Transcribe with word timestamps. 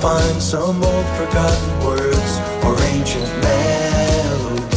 Find 0.00 0.42
some 0.42 0.82
old 0.82 1.06
forgotten 1.16 1.84
words 1.84 2.32
or 2.64 2.76
ancient 2.92 3.30
melodies. 3.40 4.76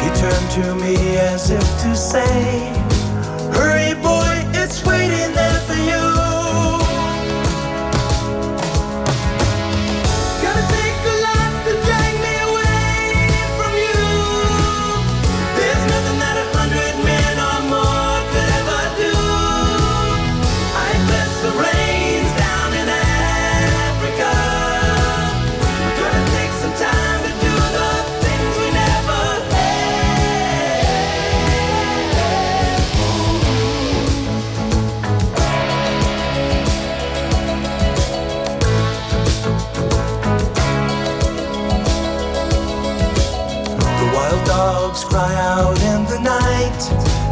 He 0.00 0.08
turned 0.20 0.50
to 0.58 0.74
me 0.76 0.94
as 1.18 1.50
if 1.50 1.66
to 1.82 1.96
say, 1.96 2.72
Hurry, 3.52 3.94
boy, 4.00 4.19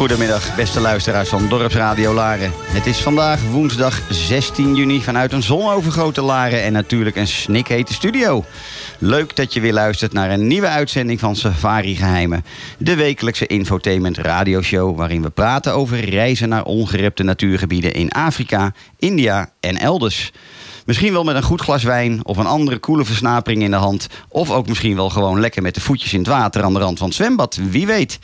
Goedemiddag, 0.00 0.54
beste 0.56 0.80
luisteraars 0.80 1.28
van 1.28 1.48
Dorpsradio 1.48 2.14
Laren. 2.14 2.52
Het 2.56 2.86
is 2.86 3.00
vandaag 3.00 3.42
woensdag 3.42 4.00
16 4.08 4.74
juni 4.74 5.02
vanuit 5.02 5.32
een 5.32 5.42
zonovergoten 5.42 6.22
Laren 6.22 6.62
en 6.62 6.72
natuurlijk 6.72 7.16
een 7.16 7.26
snikhete 7.26 7.92
studio. 7.92 8.44
Leuk 9.02 9.36
dat 9.36 9.52
je 9.52 9.60
weer 9.60 9.72
luistert 9.72 10.12
naar 10.12 10.30
een 10.30 10.46
nieuwe 10.46 10.66
uitzending 10.66 11.20
van 11.20 11.36
Safari 11.36 11.96
Geheimen. 11.96 12.44
De 12.78 12.94
wekelijkse 12.94 13.46
infotainment 13.46 14.18
radioshow 14.18 14.96
waarin 14.96 15.22
we 15.22 15.30
praten 15.30 15.74
over 15.74 16.08
reizen 16.08 16.48
naar 16.48 16.64
ongerepte 16.64 17.22
natuurgebieden 17.22 17.92
in 17.92 18.10
Afrika, 18.10 18.72
India 18.98 19.50
en 19.60 19.76
elders. 19.76 20.32
Misschien 20.90 21.12
wel 21.12 21.24
met 21.24 21.36
een 21.36 21.42
goed 21.42 21.60
glas 21.60 21.82
wijn 21.82 22.24
of 22.24 22.36
een 22.36 22.46
andere 22.46 22.78
koele 22.78 23.04
versnapering 23.04 23.62
in 23.62 23.70
de 23.70 23.76
hand. 23.76 24.06
Of 24.28 24.50
ook 24.50 24.68
misschien 24.68 24.96
wel 24.96 25.10
gewoon 25.10 25.40
lekker 25.40 25.62
met 25.62 25.74
de 25.74 25.80
voetjes 25.80 26.12
in 26.12 26.18
het 26.18 26.28
water 26.28 26.62
aan 26.62 26.72
de 26.72 26.78
rand 26.78 26.98
van 26.98 27.06
het 27.06 27.16
zwembad. 27.16 27.58
Wie 27.70 27.86
weet. 27.86 28.18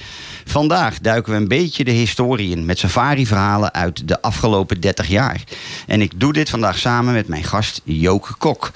Vandaag 0.45 0.99
duiken 0.99 1.33
we 1.33 1.39
een 1.39 1.49
beetje 1.49 1.85
de 1.85 1.91
historie 1.91 2.51
in 2.51 2.65
met 2.65 2.79
safari-verhalen 2.79 3.75
uit 3.75 4.09
de 4.09 4.23
afgelopen 4.23 4.81
30 4.81 5.09
jaar. 5.09 5.43
En 5.87 6.01
ik 6.01 6.21
doe 6.21 6.33
dit 6.33 6.51
vandaag 6.51 6.79
samen 6.79 7.15
met 7.15 7.29
mijn 7.29 7.45
gast 7.45 7.81
Joke 7.85 8.35
Kok. 8.35 8.71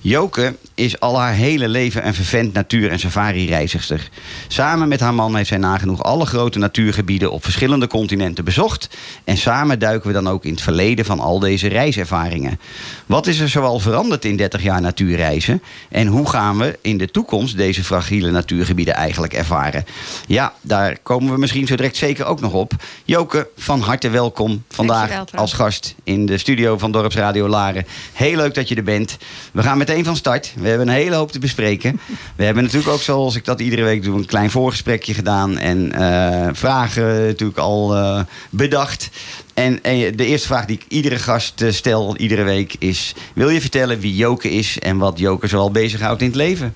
Joke 0.00 0.56
is 0.74 1.00
al 1.00 1.18
haar 1.20 1.34
hele 1.44 1.68
leven 1.68 2.06
een 2.06 2.14
vervent 2.14 2.52
natuur- 2.52 2.90
en 2.90 2.98
safari-reizigster. 2.98 4.08
Samen 4.48 4.88
met 4.88 5.00
haar 5.00 5.14
man 5.14 5.36
heeft 5.36 5.48
zij 5.48 5.58
nagenoeg 5.58 6.02
alle 6.02 6.26
grote 6.26 6.58
natuurgebieden 6.58 7.30
op 7.30 7.42
verschillende 7.42 7.86
continenten 7.86 8.44
bezocht. 8.44 8.88
En 9.24 9.36
samen 9.36 9.78
duiken 9.78 10.08
we 10.08 10.14
dan 10.14 10.28
ook 10.28 10.44
in 10.44 10.52
het 10.52 10.62
verleden 10.62 11.04
van 11.04 11.20
al 11.20 11.38
deze 11.38 11.68
reiservaringen. 11.68 12.60
Wat 13.06 13.26
is 13.26 13.38
er 13.38 13.48
zoal 13.48 13.78
veranderd 13.78 14.24
in 14.24 14.36
30 14.36 14.62
jaar 14.62 14.80
natuurreizen? 14.80 15.62
En 15.88 16.06
hoe 16.06 16.28
gaan 16.28 16.58
we 16.58 16.78
in 16.80 16.98
de 16.98 17.10
toekomst 17.10 17.56
deze 17.56 17.84
fragiele 17.84 18.30
natuurgebieden 18.30 18.94
eigenlijk 18.94 19.32
ervaren? 19.32 19.84
Ja, 20.26 20.52
daar 20.60 20.98
komen 21.02 21.32
we 21.32 21.38
misschien 21.38 21.66
zo 21.66 21.76
direct 21.76 21.96
zeker 21.96 22.24
ook 22.24 22.40
nog 22.40 22.52
op. 22.52 22.72
Joke, 23.04 23.48
van 23.56 23.80
harte 23.80 24.10
welkom 24.10 24.64
vandaag 24.68 25.08
Dankjewel, 25.10 25.40
als 25.40 25.52
gast 25.52 25.94
in 26.04 26.26
de 26.26 26.38
studio 26.38 26.78
van 26.78 26.92
Dorpsradio 26.92 27.48
Laren. 27.48 27.86
Heel 28.12 28.36
leuk 28.36 28.54
dat 28.54 28.68
je 28.68 28.74
er 28.74 28.82
bent. 28.82 29.16
We 29.52 29.62
gaan 29.62 29.78
meteen 29.78 30.04
van 30.04 30.16
start. 30.16 30.52
We 30.56 30.68
hebben 30.68 30.88
een 30.88 30.94
hele 30.94 31.14
hoop 31.14 31.32
te 31.34 31.40
bespreken. 31.40 32.00
We 32.36 32.44
hebben 32.44 32.62
natuurlijk 32.62 32.92
ook, 32.92 33.00
zoals 33.00 33.36
ik 33.36 33.44
dat 33.44 33.60
iedere 33.60 33.82
week 33.82 34.02
doe, 34.02 34.18
een 34.18 34.26
klein 34.26 34.50
voorgesprekje 34.50 35.14
gedaan. 35.14 35.58
En 35.58 35.92
eh, 35.92 36.48
vragen 36.52 37.26
natuurlijk 37.26 37.58
al 37.58 37.94
eh, 37.94 38.20
bedacht. 38.50 39.10
En, 39.54 39.78
de 39.82 40.26
eerste 40.26 40.46
vraag 40.46 40.64
die 40.64 40.76
ik 40.76 40.84
iedere 40.88 41.18
gast 41.18 41.60
eh, 41.60 41.72
stel, 41.72 42.16
iedere 42.16 42.42
week, 42.42 42.76
is... 42.78 43.14
Wil 43.34 43.48
je 43.48 43.60
vertellen 43.60 44.00
wie 44.00 44.16
Joke 44.16 44.50
is 44.50 44.78
en 44.78 44.98
wat 44.98 45.18
Joke 45.18 45.46
zoal 45.46 45.70
bezighoudt 45.70 46.20
in 46.20 46.26
het 46.26 46.36
leven? 46.36 46.74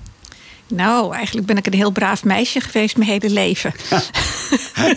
Nou, 0.69 1.13
eigenlijk 1.15 1.47
ben 1.47 1.57
ik 1.57 1.65
een 1.65 1.73
heel 1.73 1.91
braaf 1.91 2.23
meisje 2.23 2.61
geweest 2.61 2.97
mijn 2.97 3.09
hele 3.09 3.29
leven. 3.29 3.73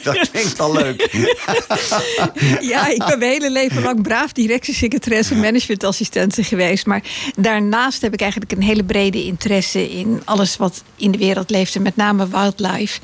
Dat 0.03 0.31
klinkt 0.31 0.61
al 0.61 0.73
leuk. 0.73 1.11
Ja, 2.61 2.89
ik 2.89 3.05
ben 3.07 3.19
mijn 3.19 3.31
hele 3.31 3.51
leven 3.51 3.83
lang 3.83 4.03
braaf 4.03 4.33
directiesecretaresse 4.33 5.35
en 5.35 5.41
managementassistente 5.41 6.45
geweest. 6.45 6.87
Maar 6.87 7.03
daarnaast 7.37 8.03
heb 8.03 8.13
ik 8.13 8.21
eigenlijk 8.21 8.53
een 8.53 8.63
hele 8.63 8.85
brede 8.85 9.25
interesse 9.25 9.91
in 9.91 10.23
alles 10.25 10.57
wat 10.57 10.83
in 10.97 11.11
de 11.11 11.19
wereld 11.19 11.51
leeft. 11.51 11.75
En 11.75 11.83
met 11.83 11.97
name 11.97 12.29
wildlife. 12.29 13.01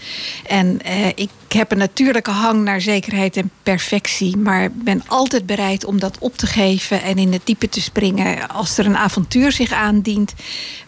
En 0.46 0.82
eh, 0.82 1.06
ik 1.14 1.28
heb 1.52 1.72
een 1.72 1.78
natuurlijke 1.78 2.30
hang 2.30 2.64
naar 2.64 2.80
zekerheid 2.80 3.36
en 3.36 3.50
perfectie. 3.62 4.36
Maar 4.36 4.72
ben 4.72 5.02
altijd 5.06 5.46
bereid 5.46 5.84
om 5.84 5.98
dat 5.98 6.18
op 6.18 6.36
te 6.36 6.46
geven 6.46 7.02
en 7.02 7.18
in 7.18 7.32
het 7.32 7.42
diepe 7.44 7.68
te 7.68 7.80
springen. 7.80 8.48
Als 8.48 8.78
er 8.78 8.86
een 8.86 8.96
avontuur 8.96 9.52
zich 9.52 9.72
aandient. 9.72 10.34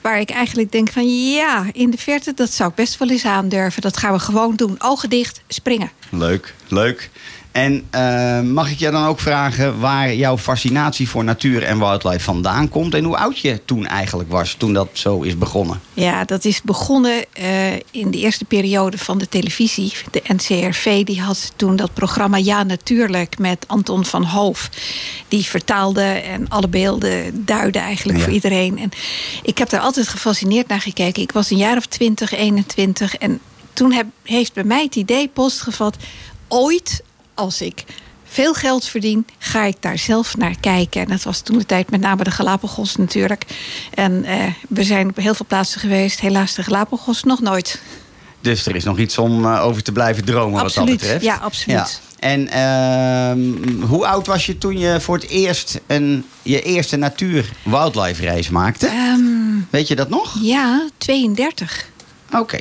Waar 0.00 0.20
ik 0.20 0.30
eigenlijk 0.30 0.72
denk 0.72 0.90
van 0.90 1.30
ja, 1.32 1.64
in 1.72 1.90
de 1.90 1.98
verte, 1.98 2.32
dat 2.34 2.50
zou 2.50 2.70
ik 2.70 2.74
best 2.74 2.98
wel 2.98 3.08
eens 3.08 3.24
aandurven. 3.24 3.82
Dat 3.82 3.96
gaan 3.96 4.12
we 4.12 4.18
gewoon 4.18 4.56
doen. 4.56 4.74
Ogen 4.78 5.10
dicht, 5.10 5.42
springen. 5.48 5.90
Leuk, 6.10 6.54
leuk. 6.68 7.10
En 7.52 7.86
eh, 7.90 8.40
mag 8.40 8.70
ik 8.70 8.78
je 8.78 8.90
dan 8.90 9.06
ook 9.06 9.20
vragen 9.20 9.80
waar 9.80 10.14
jouw 10.14 10.38
fascinatie 10.38 11.08
voor 11.08 11.24
natuur 11.24 11.62
en 11.62 11.78
wildlife 11.78 12.20
vandaan 12.20 12.68
komt 12.68 12.94
en 12.94 13.04
hoe 13.04 13.16
oud 13.16 13.38
je 13.38 13.64
toen 13.64 13.86
eigenlijk 13.86 14.30
was, 14.30 14.54
toen 14.54 14.72
dat 14.72 14.88
zo 14.92 15.20
is 15.20 15.38
begonnen? 15.38 15.80
Ja, 15.94 16.24
dat 16.24 16.44
is 16.44 16.62
begonnen 16.62 17.24
eh, 17.32 17.72
in 17.72 18.10
de 18.10 18.18
eerste 18.18 18.44
periode 18.44 18.98
van 18.98 19.18
de 19.18 19.28
televisie. 19.28 19.92
De 20.10 20.22
NCRV 20.26 21.04
die 21.04 21.20
had 21.20 21.52
toen 21.56 21.76
dat 21.76 21.94
programma 21.94 22.36
Ja 22.36 22.62
Natuurlijk 22.62 23.38
met 23.38 23.64
Anton 23.66 24.04
van 24.04 24.24
Hoof. 24.24 24.68
Die 25.28 25.44
vertaalde 25.44 26.02
en 26.02 26.48
alle 26.48 26.68
beelden 26.68 27.44
duidde 27.44 27.78
eigenlijk 27.78 28.18
Ja. 28.18 28.24
voor 28.24 28.32
iedereen. 28.32 28.78
En 28.78 28.90
ik 29.42 29.58
heb 29.58 29.68
daar 29.70 29.80
altijd 29.80 30.08
gefascineerd 30.08 30.68
naar 30.68 30.80
gekeken. 30.80 31.22
Ik 31.22 31.32
was 31.32 31.50
een 31.50 31.56
jaar 31.56 31.76
of 31.76 31.86
20, 31.86 32.32
21 32.32 33.16
en 33.16 33.40
toen 33.72 33.92
heb, 33.92 34.06
heeft 34.22 34.52
bij 34.52 34.64
mij 34.64 34.82
het 34.82 34.96
idee 34.96 35.28
postgevat... 35.28 35.96
ooit 36.48 37.02
als 37.40 37.60
ik 37.60 37.84
veel 38.24 38.54
geld 38.54 38.84
verdien, 38.84 39.26
ga 39.38 39.64
ik 39.64 39.76
daar 39.80 39.98
zelf 39.98 40.36
naar 40.36 40.54
kijken. 40.60 41.00
En 41.00 41.08
dat 41.08 41.22
was 41.22 41.40
toen 41.40 41.58
de 41.58 41.66
tijd 41.66 41.90
met 41.90 42.00
name 42.00 42.24
de 42.24 42.30
Galapagos 42.30 42.96
natuurlijk. 42.96 43.44
En 43.94 44.24
eh, 44.24 44.44
we 44.68 44.84
zijn 44.84 45.08
op 45.08 45.16
heel 45.16 45.34
veel 45.34 45.46
plaatsen 45.46 45.80
geweest. 45.80 46.20
Helaas 46.20 46.54
de 46.54 46.62
Galapagos 46.62 47.22
nog 47.22 47.40
nooit. 47.40 47.80
Dus 48.40 48.66
er 48.66 48.76
is 48.76 48.84
nog 48.84 48.98
iets 48.98 49.18
om 49.18 49.44
eh, 49.44 49.64
over 49.64 49.82
te 49.82 49.92
blijven 49.92 50.24
dromen 50.24 50.62
wat 50.62 50.74
dat 50.74 50.84
betreft. 50.84 51.24
ja, 51.24 51.36
absoluut. 51.36 52.00
En 52.18 52.48
ehm, 52.48 53.82
hoe 53.82 54.06
oud 54.06 54.26
was 54.26 54.46
je 54.46 54.58
toen 54.58 54.78
je 54.78 55.00
voor 55.00 55.14
het 55.16 55.28
eerst 55.28 55.80
een, 55.86 56.24
je 56.42 56.62
eerste 56.62 56.96
natuur-wildlife 56.96 58.22
reis 58.22 58.48
maakte? 58.48 58.86
Ehm, 58.86 59.20
Weet 59.70 59.88
je 59.88 59.96
dat 59.96 60.08
nog? 60.08 60.36
ja, 60.40 60.88
32. 60.98 61.88
Oké. 62.32 62.60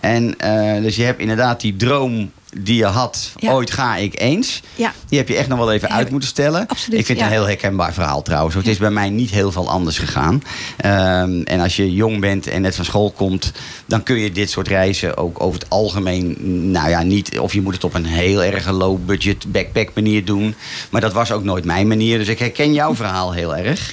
En 0.00 0.38
eh, 0.38 0.82
dus 0.82 0.96
je 0.96 1.02
hebt 1.02 1.20
inderdaad 1.20 1.60
die 1.60 1.76
droom 1.76 2.30
die 2.58 2.76
je 2.76 2.84
had, 2.84 3.30
Ja. 3.36 3.50
ooit 3.52 3.70
ga 3.70 3.96
ik 3.96 4.20
eens. 4.20 4.60
Ja. 4.74 4.92
Die 5.08 5.18
heb 5.18 5.28
je 5.28 5.36
echt 5.36 5.48
nog 5.48 5.58
wel 5.58 5.72
even 5.72 5.90
uit 5.90 6.10
moeten 6.10 6.28
stellen. 6.28 6.66
Absoluut, 6.66 6.98
ik 7.00 7.06
vind 7.06 7.18
het 7.18 7.26
een 7.26 7.32
heel 7.34 7.46
herkenbaar 7.46 7.92
verhaal 7.92 8.22
trouwens. 8.22 8.54
Het 8.54 8.66
is 8.66 8.76
bij 8.78 8.90
mij 8.90 9.10
niet 9.10 9.30
heel 9.30 9.52
veel 9.52 9.70
anders 9.70 9.98
gegaan. 9.98 10.42
Ehm, 10.76 11.40
en 11.42 11.60
als 11.60 11.76
je 11.76 11.92
jong 11.94 12.20
bent 12.20 12.46
en 12.46 12.62
net 12.62 12.76
van 12.76 12.84
school 12.84 13.10
komt, 13.10 13.52
dan 13.86 14.02
kun 14.02 14.16
je 14.18 14.32
dit 14.32 14.50
soort 14.50 14.68
reizen 14.68 15.16
ook 15.16 15.40
over 15.42 15.60
het 15.60 15.70
algemeen, 15.70 16.36
nou 16.70 16.88
ja, 16.88 17.02
niet. 17.02 17.38
Of 17.38 17.52
je 17.52 17.62
moet 17.62 17.74
het 17.74 17.84
op 17.84 17.94
een 17.94 18.06
heel 18.06 18.42
erg 18.44 18.70
low 18.70 18.98
budget 19.06 19.52
backpack 19.52 19.90
manier 19.94 20.24
doen. 20.24 20.54
Maar 20.90 21.00
dat 21.00 21.12
was 21.12 21.32
ook 21.32 21.44
nooit 21.44 21.64
mijn 21.64 21.86
manier. 21.88 22.18
Dus 22.18 22.28
ik 22.28 22.38
herken 22.38 22.72
jouw 22.72 22.94
verhaal 23.02 23.32
heel 23.32 23.56
erg. 23.56 23.92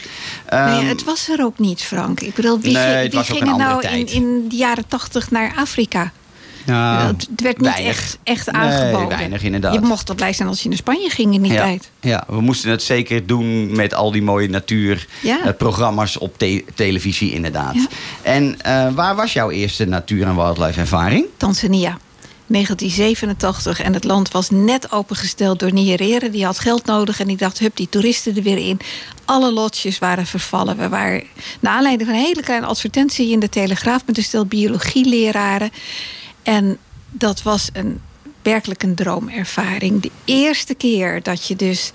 nee, 0.49 0.59
Ehm, 0.59 0.87
het 0.87 1.03
was 1.03 1.29
er 1.29 1.43
ook 1.43 1.59
niet, 1.59 1.81
Frank. 1.81 2.19
Ik 2.19 2.33
bedoel, 2.35 2.59
wie, 2.59 2.73
Nee, 2.73 3.09
ging- 3.11 3.27
wie 3.27 3.39
er 3.39 3.57
nou 3.57 3.87
in, 3.87 4.45
de 4.49 4.55
jaren 4.55 4.87
80 4.87 5.31
naar 5.31 5.53
Afrika? 5.55 6.11
Nou, 6.69 7.07
het 7.07 7.27
werd 7.35 7.57
niet 7.57 7.69
weinig. 7.69 7.87
echt, 7.97 8.17
echt 8.23 8.51
Nee, 8.51 8.61
aangeboden. 8.61 9.07
weinig, 9.17 9.43
inderdaad. 9.43 9.73
Je 9.73 9.79
mocht 9.79 10.09
al 10.09 10.15
blij 10.15 10.33
zijn 10.33 10.47
als 10.47 10.61
je 10.63 10.69
naar 10.69 10.77
Spanje 10.77 11.09
ging 11.09 11.33
in 11.33 11.41
die 11.41 11.51
ja, 11.51 11.63
tijd. 11.63 11.89
Ja, 12.01 12.23
we 12.27 12.41
moesten 12.41 12.69
het 12.71 12.83
zeker 12.83 13.25
doen 13.27 13.75
met 13.75 13.93
al 13.93 14.11
die 14.11 14.21
mooie 14.21 14.49
natuurprogramma's 14.49 15.43
Ja. 15.45 15.51
programma's 15.51 16.17
op 16.17 16.37
te- 16.37 16.65
televisie, 16.75 17.33
inderdaad. 17.33 17.73
Ja. 17.75 17.85
En 18.21 18.61
eh, 18.61 18.87
waar 18.93 19.15
was 19.15 19.33
jouw 19.33 19.49
eerste 19.49 19.85
natuur- 19.85 20.25
en 20.27 20.35
wildlife 20.35 20.79
ervaring? 20.79 21.25
Tanzania. 21.37 21.97
1987 22.47 23.79
en 23.81 23.93
het 23.93 24.03
land 24.03 24.31
was 24.31 24.49
net 24.49 24.91
opengesteld 24.91 25.59
door 25.59 25.73
Nyerere. 25.73 26.29
Die 26.29 26.45
had 26.45 26.59
geld 26.59 26.85
nodig 26.85 27.19
en 27.19 27.27
die 27.27 27.37
dacht, 27.37 27.59
hup, 27.59 27.75
die 27.75 27.89
toeristen 27.89 28.35
er 28.35 28.43
weer 28.43 28.57
in. 28.57 28.79
Alle 29.25 29.51
lotjes 29.53 29.99
waren 29.99 30.25
vervallen. 30.25 30.77
We 30.77 30.89
waren, 30.89 31.23
naar 31.59 31.73
aanleiding 31.73 32.09
van 32.09 32.17
een 32.19 32.25
hele 32.25 32.41
kleine 32.41 32.65
advertentie 32.65 33.31
in 33.31 33.39
de 33.39 33.49
Telegraaf... 33.49 34.01
met 34.05 34.17
een 34.17 34.23
stel 34.23 34.45
biologieleraren. 34.45 35.71
En 36.43 36.77
dat 37.09 37.41
was 37.41 37.69
een, 37.73 38.01
werkelijk 38.41 38.83
een 38.83 38.95
droomervaring. 38.95 40.01
De 40.01 40.11
eerste 40.25 40.73
keer 40.73 41.23
dat 41.23 41.47
je 41.47 41.55
dus 41.55 41.91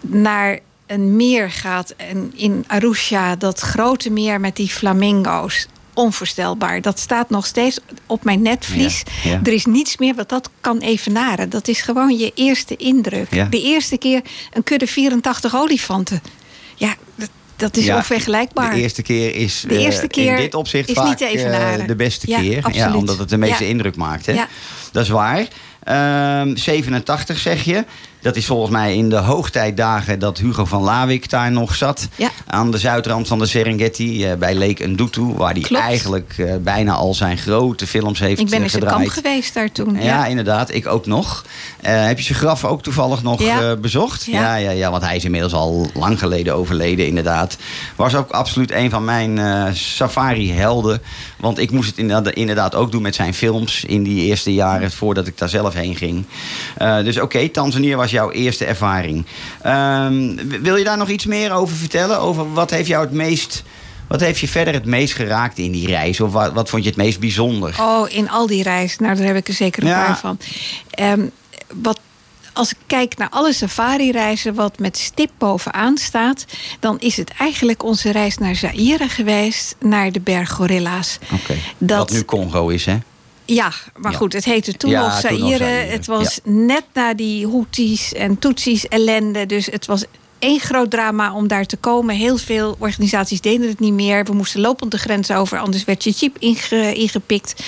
naar 0.00 0.58
een 0.86 1.16
meer 1.16 1.50
gaat... 1.50 1.90
en 1.96 2.32
in 2.36 2.64
Arusha, 2.66 3.36
dat 3.36 3.60
grote 3.60 4.10
meer 4.10 4.40
met 4.40 4.56
die 4.56 4.68
flamingo's... 4.68 5.66
Onvoorstelbaar. 5.96 6.80
Dat 6.80 6.98
staat 6.98 7.30
nog 7.30 7.46
steeds 7.46 7.78
op 8.06 8.24
mijn 8.24 8.42
netvlies. 8.42 9.02
Ja, 9.22 9.30
ja. 9.30 9.40
Er 9.42 9.52
is 9.52 9.64
niets 9.64 9.96
meer 9.96 10.14
wat 10.14 10.28
dat 10.28 10.50
kan 10.60 10.78
evenaren. 10.78 11.50
Dat 11.50 11.68
is 11.68 11.80
gewoon 11.80 12.18
je 12.18 12.32
eerste 12.34 12.76
indruk. 12.76 13.34
Ja. 13.34 13.44
De 13.44 13.62
eerste 13.62 13.98
keer 13.98 14.22
een 14.52 14.62
kudde 14.62 14.86
84 14.86 15.54
olifanten. 15.56 16.22
Ja, 16.74 16.94
dat, 17.64 17.76
is 17.76 17.84
Ja, 17.84 17.96
onvergelijkbaar. 17.96 18.74
De 18.74 18.80
eerste 18.80 19.02
keer 19.02 19.34
is, 19.34 19.64
De 19.68 19.74
eh, 19.74 19.84
eerste 19.84 20.08
keer 20.08 20.30
in 20.30 20.36
dit 20.36 20.54
opzicht 20.54 20.88
is 20.88 20.94
vaak 20.94 21.06
niet 21.08 21.20
evenaren. 21.20 21.80
eh, 21.80 21.86
de 21.86 21.96
beste 21.96 22.28
Ja, 22.30 22.40
keer. 22.40 22.64
Ja, 22.72 22.96
omdat 22.96 23.18
het 23.18 23.28
de 23.28 23.36
meeste 23.36 23.68
indruk 23.68 23.96
maakt. 23.96 24.26
Hè? 24.26 24.34
Dat 24.92 25.02
is 25.02 25.08
waar. 25.08 25.46
Ehm, 25.82 26.56
87 26.56 27.38
zeg 27.38 27.62
je. 27.62 27.84
Dat 28.24 28.36
is 28.36 28.46
volgens 28.46 28.70
mij 28.70 28.96
in 28.96 29.08
de 29.08 29.16
hoogtijdagen 29.16 30.18
dat 30.18 30.38
Hugo 30.38 30.64
van 30.64 30.82
Lawik 30.82 31.30
daar 31.30 31.52
nog 31.52 31.74
zat. 31.74 32.08
Ja. 32.16 32.30
Aan 32.46 32.70
de 32.70 32.78
zuidrand 32.78 33.28
van 33.28 33.38
de 33.38 33.46
Serengeti 33.46 34.24
eh, 34.24 34.36
bij 34.36 34.54
Lake 34.54 34.86
Ndutu. 34.86 35.22
Waar 35.22 35.54
hij 35.54 35.78
eigenlijk 35.78 36.34
eh, 36.38 36.54
bijna 36.60 36.92
al 36.92 37.14
zijn 37.14 37.38
grote 37.38 37.86
films 37.86 38.18
heeft 38.18 38.40
Ik 38.40 38.48
ben 38.48 38.58
eh, 38.58 38.64
in 38.64 38.70
zijn 38.70 38.82
gedraaid. 38.82 39.04
kamp 39.08 39.24
geweest 39.24 39.54
daar 39.54 39.72
toen. 39.72 40.02
Ja, 40.02 40.26
inderdaad. 40.26 40.74
Ik 40.74 40.86
ook 40.86 41.06
nog. 41.06 41.44
Heb 41.80 42.18
je 42.18 42.24
zijn 42.24 42.38
graf 42.38 42.64
ook 42.64 42.82
toevallig 42.82 43.22
nog 43.22 43.42
Ja. 43.42 43.76
bezocht? 43.76 44.24
Ja. 44.24 44.56
Ja, 44.56 44.70
ja, 44.70 44.90
want 44.90 45.02
hij 45.02 45.16
is 45.16 45.24
inmiddels 45.24 45.52
al 45.52 45.86
lang 45.94 46.18
geleden 46.18 46.54
overleden, 46.54 47.06
inderdaad. 47.06 47.56
Was 47.96 48.14
ook 48.14 48.30
absoluut 48.30 48.70
een 48.70 48.90
van 48.90 49.04
mijn 49.04 49.38
safari-helden. 49.76 51.02
Want 51.36 51.58
ik 51.58 51.70
moest 51.70 51.96
het 51.96 52.34
inderdaad, 52.34 52.74
ook 52.74 52.92
doen 52.92 53.02
met 53.02 53.14
zijn 53.14 53.34
films 53.34 53.84
in 53.84 54.02
die 54.02 54.24
eerste 54.24 54.54
jaren 54.54 54.90
voordat 54.92 55.26
ik 55.26 55.38
daar 55.38 55.48
zelf 55.48 55.74
heen 55.74 55.96
ging. 55.96 56.24
Dus 57.04 57.20
oké, 57.20 57.48
Tanzania 57.48 57.96
was 57.96 58.10
jouw 58.14 58.30
eerste 58.30 58.64
ervaring. 58.64 59.26
Ehm, 59.62 60.36
wil 60.62 60.76
je 60.76 60.84
daar 60.84 60.96
nog 60.98 61.08
iets 61.08 61.26
meer 61.26 61.52
over 61.52 61.76
vertellen? 61.76 62.18
Over 62.20 62.52
wat 62.52 62.70
heeft 62.70 62.88
jou 62.88 63.04
het 63.04 63.12
meest. 63.14 63.62
Wat 64.08 64.20
heeft 64.20 64.40
je 64.40 64.48
verder 64.48 64.74
het 64.74 64.84
meest 64.84 65.14
geraakt 65.14 65.58
in 65.58 65.72
die 65.72 65.86
reis? 65.86 66.20
Of 66.20 66.32
wat, 66.32 66.52
wat 66.52 66.68
vond 66.68 66.82
je 66.82 66.88
het 66.88 66.98
meest 66.98 67.20
bijzonder? 67.20 67.74
Oh, 67.80 68.10
in 68.12 68.30
al 68.30 68.46
die 68.46 68.62
reis. 68.62 68.98
Nou, 68.98 69.16
daar 69.16 69.26
heb 69.26 69.36
ik 69.36 69.48
er 69.48 69.54
zeker 69.54 69.82
een 69.82 69.88
Ja. 69.88 70.04
paar 70.06 70.18
van. 70.18 70.38
Ehm, 70.90 71.26
wat, 71.74 71.98
als 72.52 72.70
ik 72.70 72.76
kijk 72.86 73.16
naar 73.16 73.28
alle 73.30 73.52
safari-reizen, 73.52 74.54
wat 74.54 74.78
met 74.78 74.98
stip 74.98 75.30
bovenaan 75.38 75.96
staat, 75.96 76.44
dan 76.80 76.98
is 77.00 77.16
het 77.16 77.30
eigenlijk 77.38 77.82
onze 77.82 78.12
reis 78.12 78.38
naar 78.38 78.54
Zaire 78.54 79.08
geweest, 79.08 79.76
naar 79.80 80.12
de 80.12 80.20
berggorilla's. 80.20 81.18
Oké. 81.32 81.54
Dat- 81.78 81.98
Wat 81.98 82.10
nu 82.10 82.24
Congo 82.24 82.68
is, 82.68 82.84
hè? 82.86 82.96
Ja, 83.44 83.72
maar 83.96 84.12
Ja. 84.12 84.16
goed, 84.18 84.32
het 84.32 84.44
heette 84.44 84.72
toen 84.76 84.90
Ja, 84.90 85.00
nog 85.00 85.20
Zaire. 85.20 85.64
Het 85.64 86.06
was 86.06 86.40
net 86.44 86.84
na 86.92 87.14
die 87.14 87.46
Houthis 87.48 88.12
en 88.12 88.38
Tutsis 88.38 88.88
ellende. 88.88 89.46
Dus 89.46 89.66
het 89.66 89.86
was 89.86 90.04
één 90.38 90.60
groot 90.60 90.90
drama 90.90 91.34
om 91.34 91.48
daar 91.48 91.66
te 91.66 91.76
komen. 91.76 92.14
Heel 92.14 92.36
veel 92.36 92.76
organisaties 92.78 93.40
deden 93.40 93.68
het 93.68 93.80
niet 93.80 93.92
meer. 93.92 94.24
We 94.24 94.32
moesten 94.32 94.60
lopend 94.60 94.90
de 94.90 94.98
grens 94.98 95.30
over, 95.30 95.58
anders 95.58 95.84
werd 95.84 96.04
je 96.04 96.12
chip 96.12 96.36
inge- 96.38 96.94
ingepikt. 96.94 97.62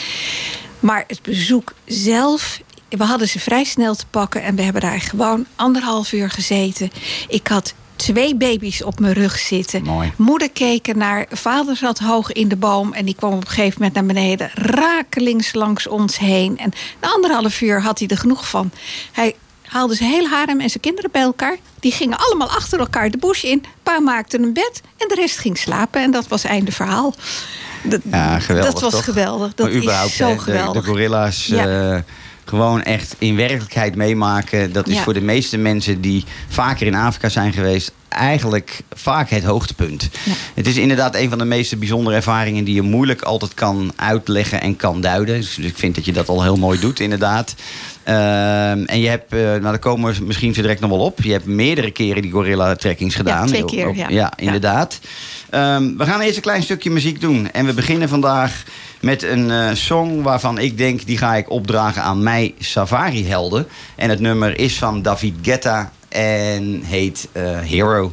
Maar 0.80 1.04
het 1.06 1.22
bezoek 1.22 1.72
zelf, 1.84 2.60
we 2.88 3.04
hadden 3.04 3.28
ze 3.28 3.38
vrij 3.38 3.64
snel 3.64 3.94
te 3.94 4.06
pakken... 4.10 4.42
en 4.42 4.56
we 4.56 4.62
hebben 4.62 4.82
daar 4.82 5.00
gewoon 5.00 5.46
anderhalf 5.56 6.12
uur 6.12 6.30
gezeten. 6.30 6.90
Ik 7.28 7.46
had 7.46 7.74
twee 8.12 8.36
baby's 8.36 8.82
op 8.84 8.98
mijn 9.00 9.12
rug 9.12 9.38
zitten. 9.38 9.82
Mooi. 9.82 10.12
Moeder 10.16 10.50
keek 10.50 10.94
naar, 10.94 11.26
vader 11.30 11.76
zat 11.76 11.98
hoog 11.98 12.32
in 12.32 12.48
de 12.48 12.56
boom... 12.56 12.92
en 12.92 13.04
die 13.04 13.14
kwam 13.14 13.32
op 13.32 13.40
een 13.40 13.46
gegeven 13.48 13.74
moment 13.76 13.94
naar 13.94 14.06
beneden... 14.06 14.50
rakelings 14.54 15.54
langs 15.54 15.86
ons 15.86 16.18
heen. 16.18 16.58
En 16.58 16.72
na 17.00 17.08
anderhalf 17.08 17.60
uur 17.60 17.82
had 17.82 17.98
hij 17.98 18.08
er 18.08 18.18
genoeg 18.18 18.48
van. 18.48 18.70
Hij 19.12 19.34
haalde 19.62 19.94
zijn 19.94 20.10
hele 20.10 20.28
harem 20.28 20.60
en 20.60 20.68
zijn 20.68 20.80
kinderen 20.82 21.10
bij 21.10 21.22
elkaar. 21.22 21.56
Die 21.80 21.92
gingen 21.92 22.18
allemaal 22.18 22.48
achter 22.50 22.78
elkaar 22.78 23.10
de 23.10 23.18
bush 23.18 23.42
in. 23.44 23.64
Pa 23.82 24.00
maakte 24.00 24.38
een 24.38 24.52
bed 24.52 24.80
en 24.96 25.08
de 25.08 25.14
rest 25.14 25.38
ging 25.38 25.58
slapen. 25.58 26.02
En 26.02 26.10
dat 26.10 26.28
was 26.28 26.44
einde 26.44 26.72
verhaal. 26.72 27.14
Dat, 27.82 28.00
Ja, 28.10 28.38
geweldig. 28.38 28.72
dat 28.72 28.82
was 28.82 28.92
toch? 28.92 29.04
geweldig. 29.04 29.54
Dat 29.54 29.68
is 29.68 30.16
zo 30.16 30.32
de- 30.34 30.38
geweldig. 30.38 30.82
De, 30.82 30.88
gorilla's 30.88 31.46
Ja. 31.46 31.92
eh, 31.94 31.98
gewoon 32.48 32.82
echt 32.82 33.14
in 33.18 33.36
werkelijkheid 33.36 33.94
meemaken. 33.94 34.72
Dat 34.72 34.88
is 34.88 34.94
Ja. 34.94 35.02
voor 35.02 35.14
de 35.14 35.20
meeste 35.20 35.58
mensen 35.58 36.00
die 36.00 36.24
vaker 36.48 36.86
in 36.86 36.94
Afrika 36.94 37.28
zijn 37.28 37.52
geweest... 37.52 37.92
eigenlijk 38.08 38.80
vaak 38.92 39.30
het 39.30 39.44
hoogtepunt. 39.44 40.08
Ja. 40.24 40.32
Het 40.54 40.66
is 40.66 40.76
inderdaad 40.76 41.14
een 41.14 41.28
van 41.28 41.38
de 41.38 41.44
meest 41.44 41.78
bijzondere 41.78 42.16
ervaringen... 42.16 42.64
die 42.64 42.74
je 42.74 42.82
moeilijk 42.82 43.22
altijd 43.22 43.54
kan 43.54 43.92
uitleggen 43.96 44.60
en 44.60 44.76
kan 44.76 45.00
duiden. 45.00 45.36
Dus 45.40 45.58
ik 45.58 45.76
vind 45.76 45.94
dat 45.94 46.04
je 46.04 46.12
dat 46.12 46.28
al 46.28 46.42
heel 46.42 46.56
mooi 46.56 46.80
doet, 46.80 47.00
inderdaad. 47.00 47.54
Ehm, 48.06 48.84
en 48.84 49.00
je 49.00 49.08
hebt, 49.08 49.32
eh, 49.32 49.40
nou 49.40 49.62
daar 49.62 49.78
komen 49.78 50.14
we 50.14 50.24
misschien 50.24 50.54
zo 50.54 50.62
direct 50.62 50.80
nog 50.80 50.90
wel 50.90 50.98
op. 50.98 51.22
Je 51.22 51.32
hebt 51.32 51.46
meerdere 51.46 51.90
keren 51.90 52.22
die 52.22 52.30
gorilla 52.30 52.74
trekkings 52.74 53.14
gedaan. 53.14 53.46
twee 53.46 53.64
keer, 53.64 53.94
ja. 53.94 54.08
Ja, 54.08 54.32
inderdaad. 54.36 54.98
Ehm, 55.50 55.96
we 55.96 56.04
gaan 56.04 56.20
eerst 56.20 56.36
een 56.36 56.42
klein 56.42 56.62
stukje 56.62 56.90
muziek 56.90 57.20
doen. 57.20 57.50
En 57.50 57.66
we 57.66 57.72
beginnen 57.72 58.08
vandaag 58.08 58.62
met 59.00 59.22
een 59.22 59.50
eh, 59.50 59.72
song 59.72 60.22
waarvan 60.22 60.58
ik 60.58 60.78
denk... 60.78 61.06
die 61.06 61.18
ga 61.18 61.34
ik 61.34 61.50
opdragen 61.50 62.02
aan 62.02 62.22
mij 62.22 62.54
Safari-helden. 62.58 63.66
En 63.96 64.10
het 64.10 64.20
nummer 64.20 64.58
is 64.58 64.78
van 64.78 65.02
David 65.02 65.34
Guetta 65.42 65.92
en 66.08 66.82
heet 66.84 67.28
eh, 67.32 67.58
Hero. 67.58 68.12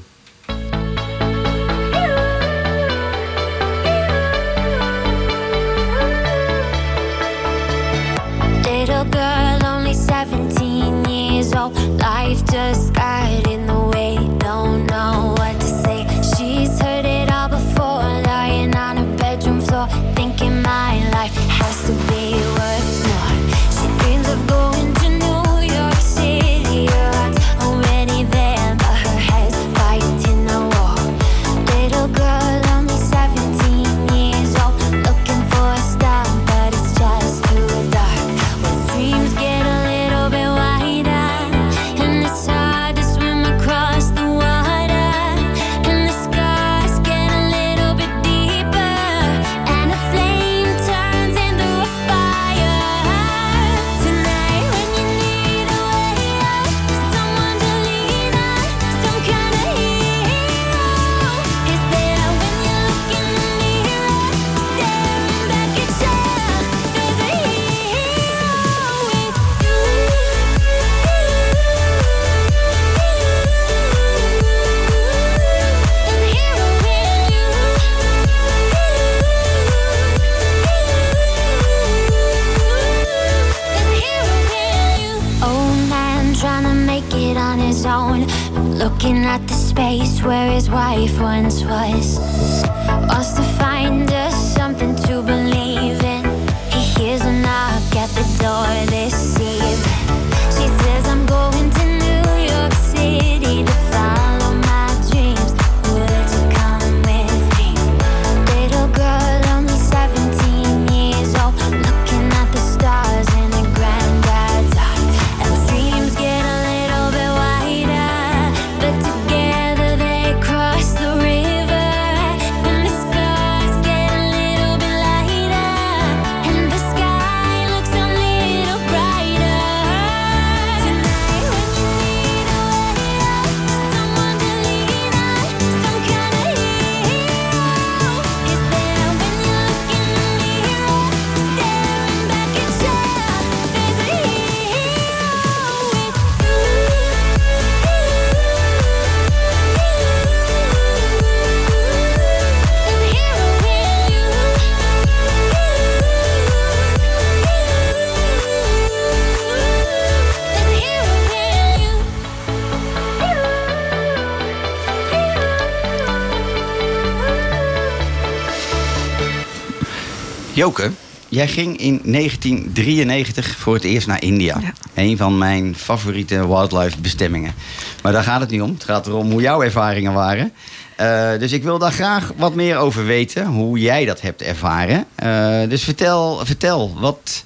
Joke, 170.63 170.91
jij 171.29 171.47
ging 171.47 171.77
in 171.77 171.99
1993 172.03 173.57
voor 173.57 173.73
het 173.73 173.83
eerst 173.83 174.07
naar 174.07 174.21
India. 174.21 174.59
Ja. 174.61 174.73
Een 174.93 175.17
van 175.17 175.37
mijn 175.37 175.75
favoriete 175.75 176.47
wildlife 176.47 176.99
bestemmingen. 176.99 177.53
Maar 178.01 178.11
daar 178.11 178.23
gaat 178.23 178.39
het 178.39 178.49
niet 178.49 178.61
om. 178.61 178.73
Het 178.73 178.83
gaat 178.83 179.07
erom 179.07 179.31
hoe 179.31 179.41
jouw 179.41 179.61
ervaringen 179.61 180.13
waren. 180.13 180.53
Eh, 180.95 181.31
dus 181.39 181.51
ik 181.51 181.63
wil 181.63 181.77
daar 181.77 181.91
graag 181.91 182.31
wat 182.37 182.55
meer 182.55 182.77
over 182.77 183.05
weten. 183.05 183.45
Hoe 183.45 183.79
jij 183.79 184.05
dat 184.05 184.21
hebt 184.21 184.41
ervaren. 184.41 185.05
Eh, 185.15 185.61
dus 185.69 185.83
vertel, 185.83 186.45
vertel 186.45 186.93
wat, 186.99 187.43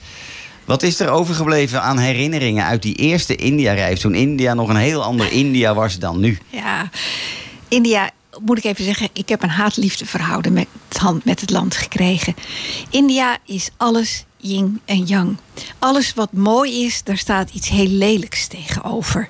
wat 0.66 0.84
is 0.84 1.00
er 1.00 1.10
overgebleven 1.10 1.82
aan 1.82 1.98
herinneringen 1.98 2.66
uit 2.66 2.82
die 2.82 2.96
eerste 2.96 3.36
India-reis? 3.36 4.00
Toen 4.00 4.16
India 4.16 4.54
nog 4.54 4.70
een 4.70 4.76
heel 4.76 5.04
ander 5.04 5.32
India 5.32 5.74
was 5.74 6.00
dan 6.00 6.20
nu. 6.20 6.38
Ja, 6.50 6.90
India, 7.68 8.10
moet 8.46 8.58
ik 8.58 8.64
even 8.64 8.84
zeggen, 8.84 9.10
ik 9.14 9.30
heb 9.30 9.44
een 9.44 9.50
haat-liefde 9.50 10.06
verhouden 10.06 10.54
met 10.54 10.68
met 11.24 11.42
het 11.42 11.50
land 11.50 11.76
gekregen. 11.76 12.36
India 12.90 13.38
is 13.46 13.70
alles 13.78 14.26
yin 14.38 14.82
en 14.86 15.04
yang. 15.04 15.38
Alles 15.80 16.14
wat 16.14 16.32
mooi 16.34 16.86
is, 16.86 17.04
daar 17.04 17.18
staat 17.18 17.50
iets 17.54 17.70
heel 17.70 17.88
lelijks 17.88 18.48
tegenover. 18.48 19.30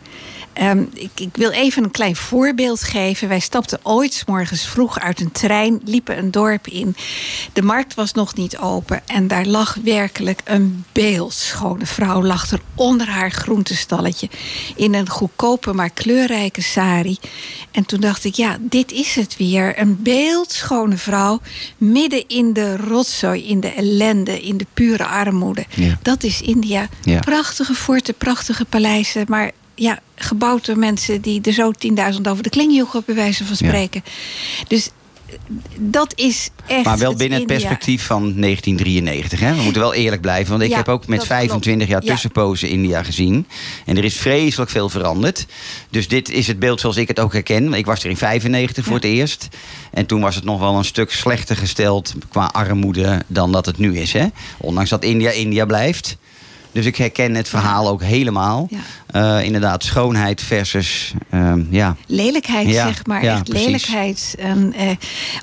Ehm, 0.57 0.83
ik, 0.93 1.09
ik 1.15 1.29
wil 1.37 1.49
even 1.49 1.83
een 1.83 1.91
klein 1.91 2.15
voorbeeld 2.15 2.83
geven. 2.83 3.27
Wij 3.27 3.39
stapten 3.39 3.79
ooit 3.83 4.13
's 4.13 4.23
morgens 4.25 4.67
vroeg 4.67 4.99
uit 4.99 5.19
een 5.19 5.31
trein, 5.31 5.79
liepen 5.83 6.17
een 6.17 6.31
dorp 6.31 6.67
in. 6.67 6.95
De 7.53 7.61
markt 7.61 7.93
was 7.93 8.13
nog 8.13 8.35
niet 8.35 8.57
open 8.57 9.01
en 9.07 9.27
daar 9.27 9.45
lag 9.45 9.77
werkelijk 9.83 10.41
een 10.43 10.85
beeldschone 10.91 11.85
vrouw. 11.85 12.23
Lag 12.23 12.51
er 12.51 12.59
onder 12.75 13.09
haar 13.09 13.31
groentestalletje 13.31 14.29
in 14.75 14.93
een 14.93 15.09
goedkope 15.09 15.73
maar 15.73 15.89
kleurrijke 15.89 16.61
sari. 16.61 17.17
En 17.71 17.85
toen 17.85 17.99
dacht 17.99 18.23
ik, 18.23 18.33
ja, 18.33 18.57
dit 18.59 18.91
is 18.91 19.15
het 19.15 19.37
weer. 19.37 19.79
Een 19.79 20.01
beeldschone 20.01 20.97
vrouw 20.97 21.41
midden 21.77 22.27
in 22.27 22.53
de 22.53 22.77
rotzooi, 22.77 23.47
in 23.47 23.59
de 23.59 23.73
ellende, 23.73 24.41
in 24.41 24.57
de 24.57 24.65
pure 24.73 25.05
armoede. 25.05 25.65
Ja. 25.75 25.99
Dat 26.01 26.23
is 26.23 26.41
India. 26.41 26.87
Ja. 27.03 27.19
Prachtige 27.19 27.73
forten, 27.73 28.13
prachtige 28.13 28.65
paleizen, 28.65 29.25
maar 29.27 29.51
ja, 29.79 30.00
gebouwd 30.15 30.65
door 30.65 30.77
mensen 30.77 31.22
die 31.22 31.41
er 31.41 31.53
zo 31.53 31.72
10.000 32.15 32.22
over 32.29 32.43
de 32.43 32.50
kling 32.50 32.75
joegen, 32.75 33.03
bij 33.05 33.15
wijze 33.15 33.46
van 33.46 33.55
Ja. 33.60 33.67
spreken. 33.67 34.03
Dus 34.67 34.89
eh, 35.27 35.34
dat 35.79 36.13
is 36.15 36.50
echt. 36.67 36.86
Maar 36.86 36.98
wel 36.98 37.15
binnen 37.15 37.38
het 37.38 37.48
perspectief 37.48 38.05
van 38.05 38.19
1993. 38.39 39.39
Hè? 39.39 39.55
We 39.55 39.62
moeten 39.62 39.81
wel 39.81 39.93
eerlijk 39.93 40.22
blijven. 40.22 40.50
Want 40.51 40.63
ik 40.63 40.69
Ja, 40.69 40.75
heb 40.77 40.88
ook 40.88 41.07
met 41.07 41.17
dat 41.17 41.27
25 41.27 41.88
jaar. 41.88 42.03
Ja. 42.03 42.12
tussenpozen 42.12 42.69
India 42.69 43.03
gezien. 43.03 43.48
En 43.86 43.98
er 43.98 44.03
is 44.03 44.15
vreselijk 44.17 44.72
veel 44.72 44.89
veranderd. 44.89 45.46
Dus 45.89 46.07
dit 46.07 46.29
is 46.29 46.48
het 46.48 46.60
beeld 46.60 46.79
zoals 46.79 46.98
ik 46.98 47.07
het 47.07 47.19
ook 47.19 47.34
herken. 47.34 47.74
Ik 47.74 47.86
was 47.86 48.03
er 48.03 48.10
in 48.10 48.17
95 48.17 48.86
voor 48.86 48.96
het 48.96 49.03
eerst. 49.03 49.48
En 49.91 50.05
toen 50.05 50.22
was 50.22 50.36
het 50.36 50.43
nog 50.43 50.60
wel 50.60 50.75
een 50.75 50.86
stuk 50.86 51.12
slechter 51.12 51.55
gesteld 51.55 52.13
qua 52.29 52.46
armoede 52.53 53.22
dan 53.27 53.51
dat 53.51 53.65
het 53.65 53.77
nu 53.77 53.98
is. 53.98 54.13
Hè? 54.13 54.25
Ondanks 54.57 54.89
dat 54.89 55.03
India 55.03 55.29
India 55.31 55.65
blijft. 55.65 56.17
Dus 56.77 56.86
ik 56.86 56.96
herken 56.96 57.36
het 57.36 57.50
verhaal 57.50 57.88
ook 57.88 58.03
helemaal. 58.03 58.67
Ja. 58.69 58.79
Eh, 59.39 59.46
inderdaad, 59.46 59.84
schoonheid 59.84 60.41
versus 60.41 61.13
ehm, 61.29 61.63
ja, 61.69 61.96
Lelijkheid, 62.07 62.67
Ja, 62.67 62.86
zeg 62.88 63.05
maar. 63.05 63.22
echt 63.22 63.43
precies. 63.43 63.65
lelijkheid. 63.65 64.36
En, 64.39 64.74
eh, 64.74 64.89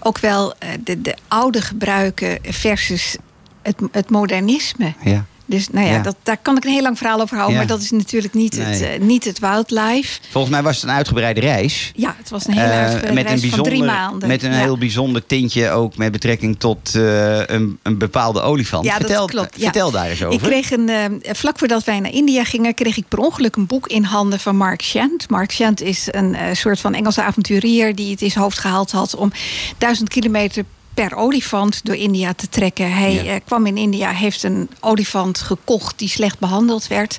ook 0.00 0.18
wel 0.18 0.54
eh, 0.58 0.68
de, 0.84 1.02
de 1.02 1.16
oude 1.28 1.60
gebruiken 1.62 2.38
versus 2.42 3.16
het, 3.62 3.76
het 3.92 4.10
modernisme. 4.10 4.94
ja. 5.02 5.24
Dus 5.46 5.68
nou 5.68 5.86
ja, 5.86 5.92
Ja. 5.92 6.02
Dat, 6.02 6.16
daar 6.22 6.36
kan 6.42 6.56
ik 6.56 6.64
een 6.64 6.70
heel 6.70 6.82
lang 6.82 6.98
verhaal 6.98 7.20
over 7.20 7.36
houden. 7.36 7.58
Ja. 7.58 7.64
Maar 7.64 7.74
dat 7.76 7.82
is 7.84 7.90
natuurlijk 7.90 8.34
niet, 8.34 8.56
het, 8.58 8.80
eh, 8.80 9.00
niet 9.00 9.24
het 9.24 9.38
wildlife. 9.38 10.18
Volgens 10.30 10.52
mij 10.52 10.62
was 10.62 10.74
het 10.76 10.84
een 10.84 10.90
uitgebreide 10.96 11.40
reis. 11.40 11.92
Ja, 11.96 12.14
het 12.18 12.30
was 12.30 12.46
een 12.46 12.52
hele 12.52 12.64
Eh, 12.66 12.78
uitgebreide 12.78 13.14
met 13.22 13.30
een 13.32 13.38
reis 13.40 13.54
van 13.54 13.62
drie 13.64 13.82
maanden. 13.82 14.28
Met 14.28 14.42
een 14.42 14.52
Ja. 14.52 14.58
heel 14.58 14.78
bijzonder 14.78 15.26
tintje 15.26 15.70
ook 15.70 15.96
met 15.96 16.12
betrekking 16.12 16.58
tot 16.58 16.94
eh, 16.94 17.46
een, 17.46 17.78
een 17.82 17.98
bepaalde 17.98 18.40
olifant. 18.40 18.84
Ja, 18.84 18.90
dat 18.90 19.00
vertel, 19.00 19.26
klopt, 19.26 19.56
vertel 19.58 19.90
daar 19.90 20.06
eens 20.08 20.22
over. 20.24 20.32
Ik 20.42 20.50
kreeg 20.50 20.70
een, 20.70 20.90
vlak 21.22 21.58
voordat 21.58 21.84
wij 21.84 22.00
naar 22.00 22.12
India 22.12 22.44
gingen, 22.44 22.74
kreeg 22.74 22.96
ik 22.96 23.08
per 23.08 23.18
ongeluk 23.18 23.56
een 23.56 23.66
boek 23.66 23.86
in 23.86 24.04
handen 24.04 24.40
van 24.40 24.56
Mark 24.56 24.82
Shant. 24.82 25.30
Mark 25.30 25.52
Shant 25.52 25.82
is 25.82 26.08
een 26.10 26.36
soort 26.52 26.80
van 26.80 26.94
Engelse 26.94 27.22
avonturier 27.22 27.94
die 27.94 28.10
het 28.10 28.22
in 28.22 28.30
zijn 28.30 28.44
hoofd 28.44 28.58
gehaald 28.58 28.90
had 28.90 29.14
om 29.14 29.32
duizend 29.78 30.08
kilometer 30.08 30.64
per 30.94 31.14
olifant 31.16 31.80
door 31.84 31.94
India 31.96 32.34
te 32.34 32.48
trekken. 32.48 32.92
Hij 32.94 33.12
Ja. 33.14 33.22
eh, 33.24 33.40
kwam 33.44 33.66
in 33.66 33.76
India, 33.76 34.10
heeft 34.10 34.42
een 34.42 34.70
olifant 34.80 35.38
gekocht 35.38 35.98
die 35.98 36.08
slecht 36.08 36.38
behandeld 36.38 36.86
werd. 36.86 37.18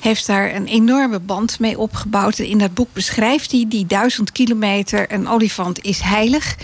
Heeft 0.00 0.26
daar 0.26 0.54
een 0.54 0.66
enorme 0.66 1.20
band 1.20 1.58
mee 1.60 1.78
opgebouwd. 1.78 2.38
In 2.38 2.58
dat 2.58 2.74
boek 2.74 2.88
beschrijft 2.92 3.50
hij 3.52 3.64
die 3.68 3.86
duizend 3.86 4.32
kilometer. 4.32 5.12
Een 5.12 5.28
olifant 5.28 5.84
is 5.84 6.00
heilig. 6.00 6.56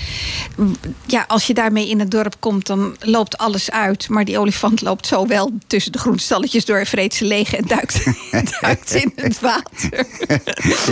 Ja, 1.07 1.25
als 1.29 1.47
je 1.47 1.55
daarmee 1.55 1.89
in 1.89 1.99
het 2.01 2.11
dorp 2.11 2.35
komt, 2.39 2.67
dan 2.67 2.97
loopt 3.01 3.39
alles 3.39 3.71
uit. 3.71 4.09
Maar 4.09 4.25
die 4.25 4.39
olifant 4.39 4.81
loopt 4.81 5.07
zo 5.07 5.27
wel 5.27 5.51
tussen 5.67 5.93
de 5.93 5.99
groenstalletjes 5.99 6.65
door, 6.65 6.87
vreet 6.87 7.15
ze 7.15 7.25
leeg 7.25 7.55
en 7.55 7.65
duikt, 7.67 8.05
duikt 8.61 8.95
in 8.95 9.13
het 9.17 9.41
water. 9.41 10.07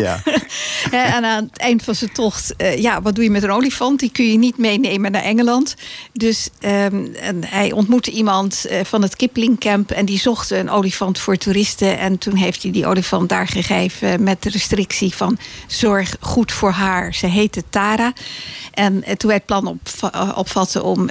ja. 0.00 0.20
Hè, 0.90 1.02
en 1.16 1.24
aan 1.24 1.42
het 1.44 1.58
eind 1.58 1.82
van 1.82 1.94
zijn 1.94 2.12
tocht, 2.12 2.56
eh, 2.56 2.78
ja, 2.82 3.02
wat 3.02 3.14
doe 3.14 3.24
je 3.24 3.30
met 3.30 3.42
een 3.42 3.50
olifant? 3.50 4.00
Die 4.00 4.10
kun 4.10 4.30
je 4.30 4.38
niet 4.38 4.58
meenemen 4.58 5.12
naar 5.12 5.22
Engeland. 5.22 5.44
Dus 6.12 6.48
ehm, 6.60 7.06
en 7.14 7.44
hij 7.44 7.72
ontmoette 7.72 8.10
iemand 8.10 8.64
eh, 8.64 8.84
van 8.84 9.02
het 9.02 9.16
Kipling 9.16 9.60
Camp 9.60 9.90
en 9.90 10.04
die 10.04 10.18
zocht 10.18 10.50
een 10.50 10.70
olifant 10.70 11.18
voor 11.18 11.36
toeristen. 11.36 11.98
En 11.98 12.18
toen 12.18 12.36
heeft 12.36 12.62
hij 12.62 12.72
die 12.72 12.86
olifant 12.86 13.28
daar 13.28 13.48
gegeven 13.48 14.22
met 14.22 14.42
de 14.42 14.50
restrictie 14.50 15.14
van 15.14 15.38
zorg 15.66 16.16
goed 16.20 16.52
voor 16.52 16.70
haar. 16.70 17.14
Ze 17.14 17.26
heette 17.26 17.62
Tara. 17.70 18.12
En 18.72 19.04
eh, 19.04 19.14
toen 19.14 19.28
wij 19.28 19.36
het 19.36 19.46
plan 19.46 19.66
op, 19.66 19.80
eh, 20.12 20.32
opvatten 20.34 20.84
om 20.84 21.08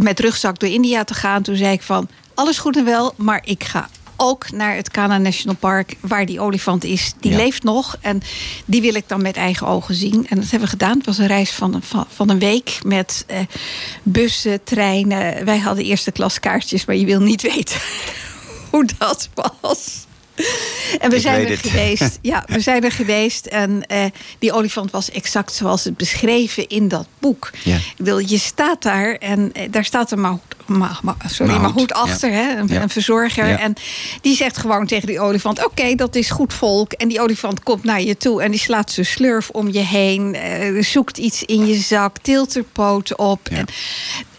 met 0.00 0.20
rugzak 0.20 0.58
door 0.58 0.68
India 0.68 1.04
te 1.04 1.14
gaan, 1.14 1.42
toen 1.42 1.56
zei 1.56 1.72
ik 1.72 1.82
van 1.82 2.08
alles 2.34 2.58
goed 2.58 2.76
en 2.76 2.84
wel, 2.84 3.12
maar 3.16 3.40
ik 3.44 3.64
ga 3.64 3.88
ook 4.22 4.50
naar 4.50 4.76
het 4.76 4.90
Kana 4.90 5.18
National 5.18 5.56
Park, 5.56 5.94
waar 6.00 6.26
die 6.26 6.40
olifant 6.40 6.84
is. 6.84 7.12
Die 7.20 7.30
Ja. 7.30 7.36
leeft 7.36 7.62
nog 7.62 7.96
en 8.00 8.22
die 8.64 8.80
wil 8.80 8.94
ik 8.94 9.04
dan 9.08 9.22
met 9.22 9.36
eigen 9.36 9.66
ogen 9.66 9.94
zien. 9.94 10.26
En 10.28 10.36
dat 10.36 10.50
hebben 10.50 10.60
we 10.60 10.66
gedaan. 10.66 10.96
Het 10.96 11.06
was 11.06 11.18
een 11.18 11.26
reis 11.26 11.50
van 11.50 11.74
een, 11.74 11.82
van, 11.82 12.04
van 12.08 12.28
een 12.30 12.38
week 12.38 12.78
met 12.82 13.24
eh, 13.26 13.38
bussen, 14.02 14.64
treinen. 14.64 15.44
Wij 15.44 15.58
hadden 15.58 15.84
eerste 15.84 16.12
klas 16.12 16.40
kaartjes, 16.40 16.84
maar 16.84 16.96
je 16.96 17.04
wil 17.06 17.20
niet 17.20 17.42
weten 17.54 17.80
hoe 18.70 18.88
dat 18.98 19.28
was. 19.60 20.06
En 21.00 21.10
we 21.10 21.16
Ik 21.16 21.22
zijn 21.22 21.44
er 21.44 21.50
het. 21.50 21.60
geweest. 21.70 22.18
Ja, 22.22 22.44
we 22.46 22.60
zijn 22.60 22.84
er 22.84 22.92
geweest. 22.92 23.46
En 23.46 23.86
eh, 23.86 24.04
die 24.38 24.52
olifant 24.52 24.90
was 24.90 25.10
exact 25.10 25.52
zoals 25.54 25.84
het 25.84 25.96
beschreven 25.96 26.68
in 26.68 26.88
dat 26.88 27.06
boek. 27.18 27.50
Ja. 27.64 27.76
Ik 27.76 27.94
bedoel, 27.96 28.18
je 28.18 28.38
staat 28.38 28.82
daar 28.82 29.14
en 29.14 29.52
eh, 29.52 29.62
daar 29.70 29.84
staat 29.84 30.10
een 30.10 30.20
mahout, 30.20 30.40
ma, 30.66 30.98
ma- 31.02 31.16
sorry, 31.26 31.52
ja. 31.52 31.72
achter, 31.86 32.30
hè, 32.32 32.56
een, 32.58 32.68
Ja. 32.68 32.82
een 32.82 32.88
verzorger. 32.90 33.58
En 33.58 33.74
die 34.20 34.36
zegt 34.36 34.56
gewoon 34.56 34.86
tegen 34.86 35.06
die 35.06 35.20
olifant: 35.20 35.64
Oké, 35.66 35.94
dat 35.94 36.14
is 36.14 36.30
goed 36.30 36.54
volk. 36.54 36.92
En 36.92 37.08
die 37.08 37.20
olifant 37.20 37.62
komt 37.62 37.84
naar 37.84 38.02
je 38.02 38.16
toe 38.16 38.42
en 38.42 38.50
die 38.50 38.60
slaat 38.60 38.90
zijn 38.90 39.06
slurf 39.06 39.48
om 39.50 39.72
je 39.72 39.78
heen, 39.84 40.34
eh, 40.34 40.82
zoekt 40.82 41.18
iets 41.18 41.42
in 41.42 41.66
je 41.66 41.74
zak, 41.76 42.16
tilt 42.18 42.54
er 42.56 42.64
poot 42.72 43.16
op. 43.16 43.48
En 43.48 43.66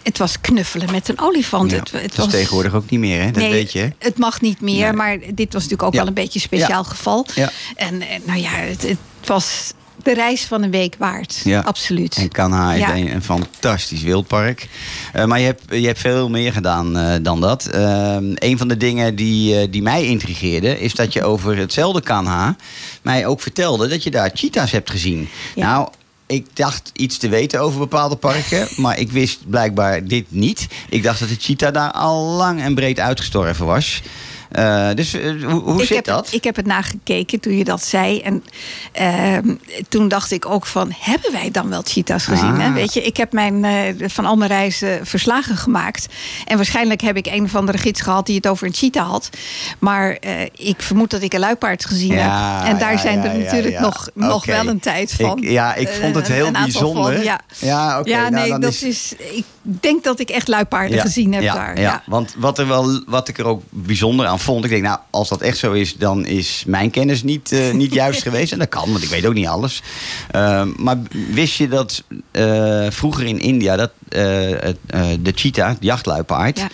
het 0.04 0.18
was 0.18 0.42
knuffelen 0.42 0.92
met 0.92 1.10
een 1.10 1.20
olifant. 1.20 1.72
Ja, 1.72 1.78
Het, 1.78 1.92
het 1.92 2.18
is 2.18 2.28
tegenwoordig 2.28 2.74
ook 2.74 2.90
niet 2.90 3.00
meer, 3.00 3.20
hè? 3.22 3.26
Dat 3.32 3.36
nee, 3.42 3.52
weet 3.52 3.72
je. 3.72 3.80
hè? 3.80 3.88
Het 4.00 4.18
mag 4.18 4.42
niet 4.42 4.62
meer, 4.62 4.84
Nee. 4.84 4.94
maar 4.94 5.18
dit 5.20 5.54
was 5.54 5.64
natuurlijk 5.64 5.84
ook 5.84 5.94
Ja. 5.94 6.00
wel 6.00 6.08
een 6.08 6.14
beetje 6.14 6.40
een 6.40 6.46
speciaal 6.46 6.84
Ja. 6.84 6.90
geval. 6.90 7.26
Ja. 7.36 7.52
En, 7.76 8.02
en 8.02 8.22
nou 8.26 8.40
ja, 8.40 8.50
het, 8.52 8.82
het 8.82 8.98
was 9.26 9.74
de 10.04 10.14
reis 10.14 10.44
van 10.44 10.64
een 10.64 10.72
week 10.72 10.96
waard. 10.98 11.42
Ja. 11.44 11.60
Absoluut. 11.60 12.16
En 12.16 12.30
Kanha 12.30 12.74
is 12.74 13.02
een, 13.02 13.14
een 13.14 13.24
fantastisch 13.24 14.02
wildpark. 14.02 14.68
Eh, 15.14 15.26
maar 15.26 15.40
je 15.40 15.46
hebt, 15.46 15.64
je 15.70 15.86
hebt 15.86 16.00
veel 16.00 16.30
meer 16.30 16.54
gedaan 16.54 16.98
eh, 16.98 17.14
dan 17.22 17.42
dat. 17.42 17.66
Ehm 17.66 18.24
een 18.36 18.58
van 18.58 18.68
de 18.68 18.78
dingen 18.78 19.16
die, 19.16 19.60
eh, 19.60 19.68
die 19.72 19.82
mij 19.82 20.06
intrigeerde... 20.06 20.80
is 20.80 20.94
dat 20.94 21.14
je 21.14 21.24
over 21.24 21.58
hetzelfde 21.58 22.02
Kanha 22.02 22.56
mij 23.02 23.26
ook 23.26 23.42
vertelde... 23.42 23.88
dat 23.88 24.04
je 24.04 24.12
daar 24.12 24.32
cheetahs 24.34 24.72
hebt 24.72 24.90
gezien. 24.90 25.30
Nou, 25.56 25.88
ik 26.32 26.46
dacht 26.54 26.92
iets 26.94 27.18
te 27.18 27.30
weten 27.30 27.60
over 27.60 27.80
bepaalde 27.80 28.16
parken... 28.16 28.68
maar 28.82 29.00
ik 29.00 29.12
wist 29.12 29.50
blijkbaar 29.50 30.06
dit 30.06 30.26
niet. 30.30 30.68
Ik 30.90 31.04
dacht 31.04 31.20
dat 31.20 31.30
de 31.30 31.36
cheetah 31.40 31.74
daar 31.74 31.92
al 31.92 32.26
lang 32.26 32.62
en 32.62 32.76
breed 32.76 33.00
uitgestorven 33.00 33.66
was... 33.66 34.02
Eh, 34.52 34.90
dus 34.96 35.14
eh, 35.14 35.44
hoe, 35.44 35.62
hoe 35.62 35.80
zit 35.86 35.96
heb 35.96 36.06
dat? 36.06 36.28
Ik 36.32 36.44
heb 36.44 36.56
het 36.56 36.66
nagekeken 36.66 37.40
toen 37.40 37.58
je 37.58 37.64
dat 37.64 37.84
zei. 37.84 38.20
En 38.22 38.44
ehm, 38.92 39.56
toen 39.90 40.08
dacht 40.08 40.32
ik 40.32 40.46
ook 40.46 40.66
van, 40.66 40.92
hebben 41.00 41.32
wij 41.32 41.52
dan 41.52 41.70
wel 41.70 41.82
cheetahs 41.86 42.26
gezien? 42.26 42.54
Ah. 42.54 42.60
Hè? 42.60 42.72
Weet 42.72 42.94
je, 42.94 43.02
ik 43.02 43.18
heb 43.18 43.32
mijn, 43.32 43.66
eh, 43.66 44.10
van 44.10 44.26
al 44.26 44.36
mijn 44.36 44.52
reizen 44.52 45.06
verslagen 45.06 45.58
gemaakt. 45.58 46.08
En 46.46 46.56
waarschijnlijk 46.58 47.02
heb 47.02 47.18
ik 47.18 47.26
een 47.26 47.44
of 47.44 47.56
andere 47.56 47.78
gids 47.78 48.02
gehad 48.02 48.26
die 48.26 48.36
het 48.36 48.48
over 48.48 48.68
een 48.68 48.74
cheetah 48.74 49.10
had. 49.10 49.30
Maar 49.80 50.18
ik 50.56 50.82
vermoed 50.82 51.10
dat 51.10 51.22
ik 51.22 51.34
een 51.34 51.40
luipaard 51.40 51.86
gezien 51.86 52.14
Ja, 52.14 52.58
heb. 52.58 52.74
En 52.74 52.80
daar 52.80 52.92
ja, 52.92 52.98
zijn 52.98 53.22
ja, 53.22 53.32
er 53.32 53.38
natuurlijk 53.38 53.80
nog, 53.80 54.10
nog 54.14 54.46
wel 54.46 54.68
een 54.68 54.80
tijd 54.80 55.14
van. 55.14 55.38
Ik- 55.38 55.50
ja, 55.50 55.76
ik 55.76 55.88
vond 56.02 56.16
het 56.16 56.28
heel 56.28 56.52
bijzonder. 56.52 57.14
Van, 57.14 57.24
ja, 57.24 57.40
Ja, 57.60 58.02
ja 58.04 58.30
nou, 58.30 58.50
nee, 58.50 58.60
dat 58.60 58.74
is- 58.74 58.84
is... 58.84 59.14
Ik 59.18 59.46
denk 59.62 60.04
dat 60.04 60.20
ik 60.20 60.30
echt 60.30 60.48
luipaarden 60.48 61.00
gezien 61.00 61.34
heb 61.34 61.44
ja, 61.44 61.54
daar. 61.54 61.76
Ja. 61.76 61.82
Ja. 61.82 62.04
want 62.06 62.36
wat, 62.38 62.60
er 62.60 62.68
wel, 62.68 63.04
wat 63.06 63.28
ik 63.28 63.38
er 63.38 63.46
ook 63.46 63.64
bijzonder 63.70 64.26
aan 64.26 64.40
vond... 64.40 64.64
ik 64.64 64.70
denk, 64.70 64.84
nou, 64.84 65.00
als 65.10 65.30
dat 65.30 65.42
echt 65.42 65.58
zo 65.58 65.72
is... 65.72 65.96
dan 65.96 66.26
is 66.26 66.64
mijn 66.68 66.90
kennis 66.90 67.24
niet, 67.24 67.52
eh, 67.52 67.72
niet 67.82 67.94
juist 67.94 68.22
geweest. 68.22 68.52
En 68.52 68.60
dat 68.60 68.70
kan, 68.70 68.92
want 68.92 69.04
ik 69.04 69.10
weet 69.10 69.26
ook 69.26 69.34
niet 69.34 69.48
alles. 69.48 69.82
Ehm, 70.32 70.70
maar 70.78 70.98
wist 71.32 71.56
je 71.56 71.68
dat 71.68 72.04
eh, 72.32 72.86
vroeger 72.90 73.26
in 73.26 73.40
India... 73.40 73.76
dat 73.76 73.92
eh, 74.10 74.22
het, 74.60 74.78
de 75.20 75.32
cheetah, 75.36 75.72
de 75.80 75.86
jachtluipaard... 75.86 76.60
Ja. 76.60 76.70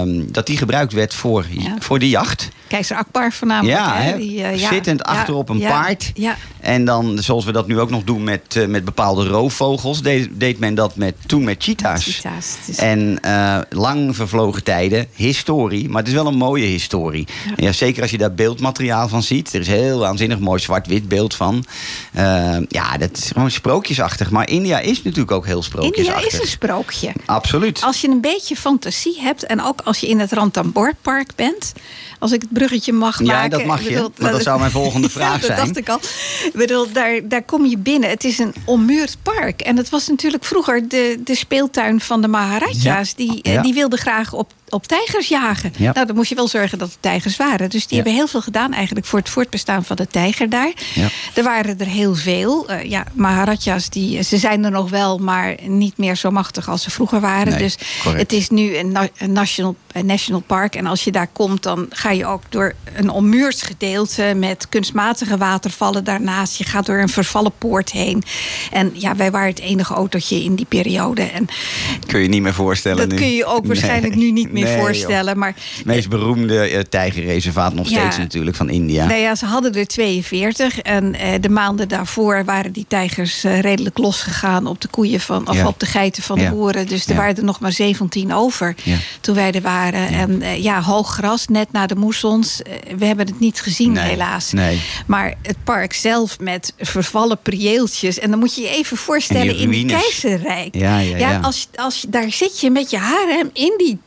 ehm, 0.00 0.22
dat 0.26 0.46
die 0.46 0.56
gebruikt 0.56 0.92
werd 0.92 1.14
voor, 1.14 1.46
voor 1.78 1.98
de 1.98 2.08
jacht. 2.08 2.48
Keizer 2.74 2.96
Akbar 2.96 3.32
voornamelijk. 3.32 3.78
Ja, 3.78 3.96
hè, 3.96 4.16
die, 4.16 4.42
eh, 4.42 4.60
ja, 4.60 4.68
zittend 4.68 5.00
ja, 5.04 5.12
achter 5.12 5.34
op 5.34 5.48
een 5.48 5.60
paard. 5.60 6.10
Ja, 6.14 6.36
En 6.60 6.84
dan, 6.84 7.18
zoals 7.18 7.44
we 7.44 7.52
dat 7.52 7.66
nu 7.66 7.80
ook 7.80 7.90
nog 7.90 8.04
doen 8.04 8.24
met, 8.24 8.56
eh, 8.56 8.66
met 8.66 8.84
bepaalde 8.84 9.26
roofvogels... 9.26 10.02
Deed, 10.02 10.28
deed 10.32 10.58
men 10.58 10.74
dat 10.74 10.96
met, 10.96 11.14
toen 11.26 11.44
met 11.44 11.62
cheetahs. 11.62 12.04
cheetahs. 12.04 12.78
En 12.78 13.18
eh, 13.22 13.58
lang 13.70 14.16
vervlogen 14.16 14.64
tijden, 14.64 15.06
historie, 15.14 15.88
maar 15.88 15.98
het 15.98 16.08
is 16.08 16.14
wel 16.14 16.26
een 16.26 16.36
mooie 16.36 16.64
historie. 16.64 17.26
Ja. 17.56 17.72
zeker 17.72 18.02
als 18.02 18.10
je 18.10 18.18
daar 18.18 18.34
beeldmateriaal 18.34 19.08
van 19.08 19.22
ziet. 19.22 19.54
Er 19.54 19.60
is 19.60 19.66
heel 19.66 19.98
waanzinnig 19.98 20.38
mooi 20.38 20.60
zwart-wit 20.60 21.08
beeld 21.08 21.34
van. 21.34 21.64
Ja, 22.68 22.96
dat 22.98 23.16
is 23.16 23.30
gewoon 23.32 23.50
sprookjesachtig. 23.50 24.30
Maar 24.30 24.48
India 24.48 24.78
is 24.78 25.02
natuurlijk 25.02 25.30
ook 25.30 25.46
heel 25.46 25.54
India 25.54 25.70
sprookjesachtig. 25.70 26.32
is 26.32 26.40
een 26.40 26.46
sprookje. 26.46 27.12
Absoluut. 27.26 27.82
Als 27.82 28.00
je 28.00 28.08
een 28.08 28.20
beetje 28.20 28.56
fantasie 28.56 29.20
hebt 29.20 29.46
en 29.46 29.62
ook 29.62 29.80
als 29.80 29.98
je 29.98 30.08
in 30.08 30.20
het 30.20 30.32
Rantamboordpark 30.32 31.30
bent, 31.34 31.72
als 32.18 32.32
ik 32.32 32.40
het 32.40 32.50
bruggetje 32.66 32.92
mag 32.92 33.18
Ja, 33.18 33.24
maken. 33.24 33.50
dat 33.50 33.64
mag 33.64 33.82
je, 33.82 33.88
bedoel, 33.88 34.10
want 34.18 34.32
dat 34.32 34.42
zou 34.42 34.58
mijn 34.58 34.70
volgende 34.70 35.10
vraag 35.16 35.26
ja, 35.32 35.36
dat 35.36 35.44
zijn. 35.46 35.58
dacht 35.58 35.76
ik 35.76 35.88
al. 35.88 35.98
Ik 36.44 36.52
bedoel, 36.54 36.92
daar, 36.92 37.20
daar 37.28 37.42
kom 37.42 37.66
je 37.66 37.78
binnen. 37.78 38.10
Het 38.10 38.24
is 38.24 38.38
een 38.38 38.54
ommuurd 38.64 39.16
park. 39.22 39.60
En 39.60 39.76
het 39.76 39.88
was 39.88 40.08
natuurlijk 40.08 40.44
vroeger 40.44 40.88
de, 40.88 41.20
de 41.24 41.34
speeltuin 41.34 42.00
van 42.00 42.20
de 42.20 42.28
Maharaja's. 42.28 42.82
Ja. 42.82 43.16
Die, 43.16 43.42
eh, 43.42 43.52
Ja. 43.52 43.62
die 43.62 43.74
wilden 43.74 43.98
graag 43.98 44.32
op, 44.32 44.52
op 44.74 44.86
tijgers 44.86 45.28
jagen. 45.28 45.72
Ja. 45.76 45.92
Nou, 45.92 46.06
dan 46.06 46.16
moest 46.16 46.28
je 46.28 46.34
wel 46.34 46.48
zorgen 46.48 46.78
dat 46.78 46.88
het 46.88 46.96
tijgers 47.00 47.36
waren. 47.36 47.70
Dus 47.70 47.80
die 47.86 47.88
Ja. 47.88 47.94
hebben 47.96 48.12
heel 48.14 48.26
veel 48.28 48.40
gedaan 48.42 48.72
eigenlijk 48.72 49.06
voor 49.06 49.18
het 49.18 49.28
voortbestaan 49.28 49.84
van 49.84 49.96
de 49.96 50.06
tijger 50.06 50.48
daar. 50.50 50.72
Ja. 50.94 51.08
Er 51.34 51.42
waren 51.42 51.78
er 51.78 51.86
heel 51.86 52.14
veel. 52.14 52.68
Eh, 52.68 52.90
ja, 52.90 53.04
Maharaja's, 53.12 53.88
die, 53.90 54.22
ze 54.22 54.36
zijn 54.38 54.64
er 54.64 54.70
nog 54.70 54.90
wel, 54.90 55.18
maar 55.18 55.54
niet 55.66 55.98
meer 55.98 56.16
zo 56.16 56.30
machtig 56.30 56.68
als 56.68 56.82
ze 56.82 56.90
vroeger 56.90 57.20
waren. 57.20 57.48
Nee, 57.52 57.58
dus 57.58 57.76
correct. 58.02 58.20
het 58.22 58.32
is 58.32 58.48
nu 58.48 58.76
een, 58.76 58.92
na- 58.92 59.08
een 59.18 59.32
national, 59.32 59.76
een 59.92 60.06
national 60.06 60.40
park. 60.46 60.74
En 60.74 60.86
als 60.86 61.04
je 61.04 61.12
daar 61.12 61.28
komt, 61.32 61.62
dan 61.62 61.86
ga 61.90 62.10
je 62.10 62.26
ook 62.26 62.42
door 62.48 62.72
een 62.94 63.10
ommuurd 63.10 63.62
gedeelte 63.62 64.32
met 64.36 64.68
kunstmatige 64.68 65.36
watervallen 65.36 66.04
daarnaast. 66.04 66.56
Je 66.58 66.64
gaat 66.64 66.86
door 66.86 66.98
een 66.98 67.08
vervallen 67.08 67.52
poort 67.58 67.92
heen. 67.92 68.22
En 68.72 68.90
ja, 68.94 69.16
wij 69.16 69.30
waren 69.30 69.48
het 69.48 69.60
enige 69.60 69.94
autootje 69.94 70.42
in 70.44 70.54
die 70.54 70.66
periode. 70.66 71.22
En 71.22 71.46
kun 72.06 72.20
je 72.20 72.28
niet 72.28 72.42
meer 72.42 72.54
voorstellen 72.54 72.98
dat 72.98 73.08
nu. 73.08 73.16
kun 73.16 73.32
je 73.34 73.44
ook 73.44 73.66
waarschijnlijk 73.66 74.14
nu 74.14 74.30
niet 74.30 74.52
meer 74.52 74.63
Nee, 74.64 74.74
joh. 74.74 74.82
voorstellen. 74.84 75.38
Maar 75.38 75.54
Het 75.76 75.84
meest 75.84 76.08
beroemde 76.08 76.58
eh, 76.60 76.80
tijgerreservaat 76.80 77.74
nog 77.74 77.88
Ja. 77.88 77.98
steeds 78.00 78.16
natuurlijk 78.18 78.56
van 78.56 78.70
India. 78.70 79.06
Nou 79.06 79.20
ja, 79.20 79.34
ze 79.34 79.46
hadden 79.46 79.74
er 79.74 79.86
42. 79.86 80.78
En 80.78 81.14
eh, 81.14 81.32
de 81.40 81.48
maanden 81.48 81.88
daarvoor 81.88 82.44
waren 82.44 82.72
die 82.72 82.84
tijgers 82.88 83.44
eh, 83.44 83.60
redelijk 83.60 83.98
losgegaan 83.98 84.66
op 84.66 84.80
de 84.80 84.88
koeien 84.88 85.20
van, 85.20 85.48
of 85.48 85.56
Ja. 85.56 85.66
op 85.66 85.80
de 85.80 85.86
geiten 85.86 86.22
van 86.22 86.38
Ja. 86.40 86.48
de 86.48 86.54
boeren. 86.56 86.86
Dus 86.88 87.06
er 87.06 87.16
waren 87.16 87.36
er 87.36 87.44
nog 87.44 87.60
maar 87.60 87.72
17 87.72 88.32
over 88.34 88.74
toen 89.20 89.34
wij 89.34 89.52
er 89.52 89.60
waren. 89.62 90.08
En 90.08 90.62
ja, 90.62 90.82
hoog 90.82 91.12
gras, 91.14 91.46
net 91.46 91.72
na 91.72 91.86
de 91.86 91.94
moessons. 91.96 92.60
We 92.98 93.04
hebben 93.06 93.26
het 93.26 93.40
niet 93.40 93.60
gezien, 93.60 93.92
Nee, 93.92 94.08
helaas. 94.08 94.52
nee. 94.52 94.80
Maar 95.06 95.34
het 95.42 95.56
park 95.64 95.92
zelf 95.92 96.38
met 96.40 96.72
vervallen 96.78 97.38
prieeltjes. 97.42 98.18
En 98.18 98.30
dan 98.30 98.38
moet 98.38 98.54
je 98.54 98.60
je 98.62 98.68
even 98.68 98.96
voorstellen 98.96 99.42
die 99.48 99.56
in 99.56 99.70
ruïnes. 99.70 100.00
keizerrijk. 100.02 100.74
Ja, 100.74 100.98
ja, 100.98 101.16
ja. 101.16 101.38
Als, 101.42 101.68
als, 101.74 102.00
je- 102.00 102.08
daar 102.10 102.32
zit 102.32 102.60
je 102.60 102.70
met 102.70 102.90
je 102.90 102.96
harem 102.98 103.50
in 103.52 103.74
die 103.76 103.98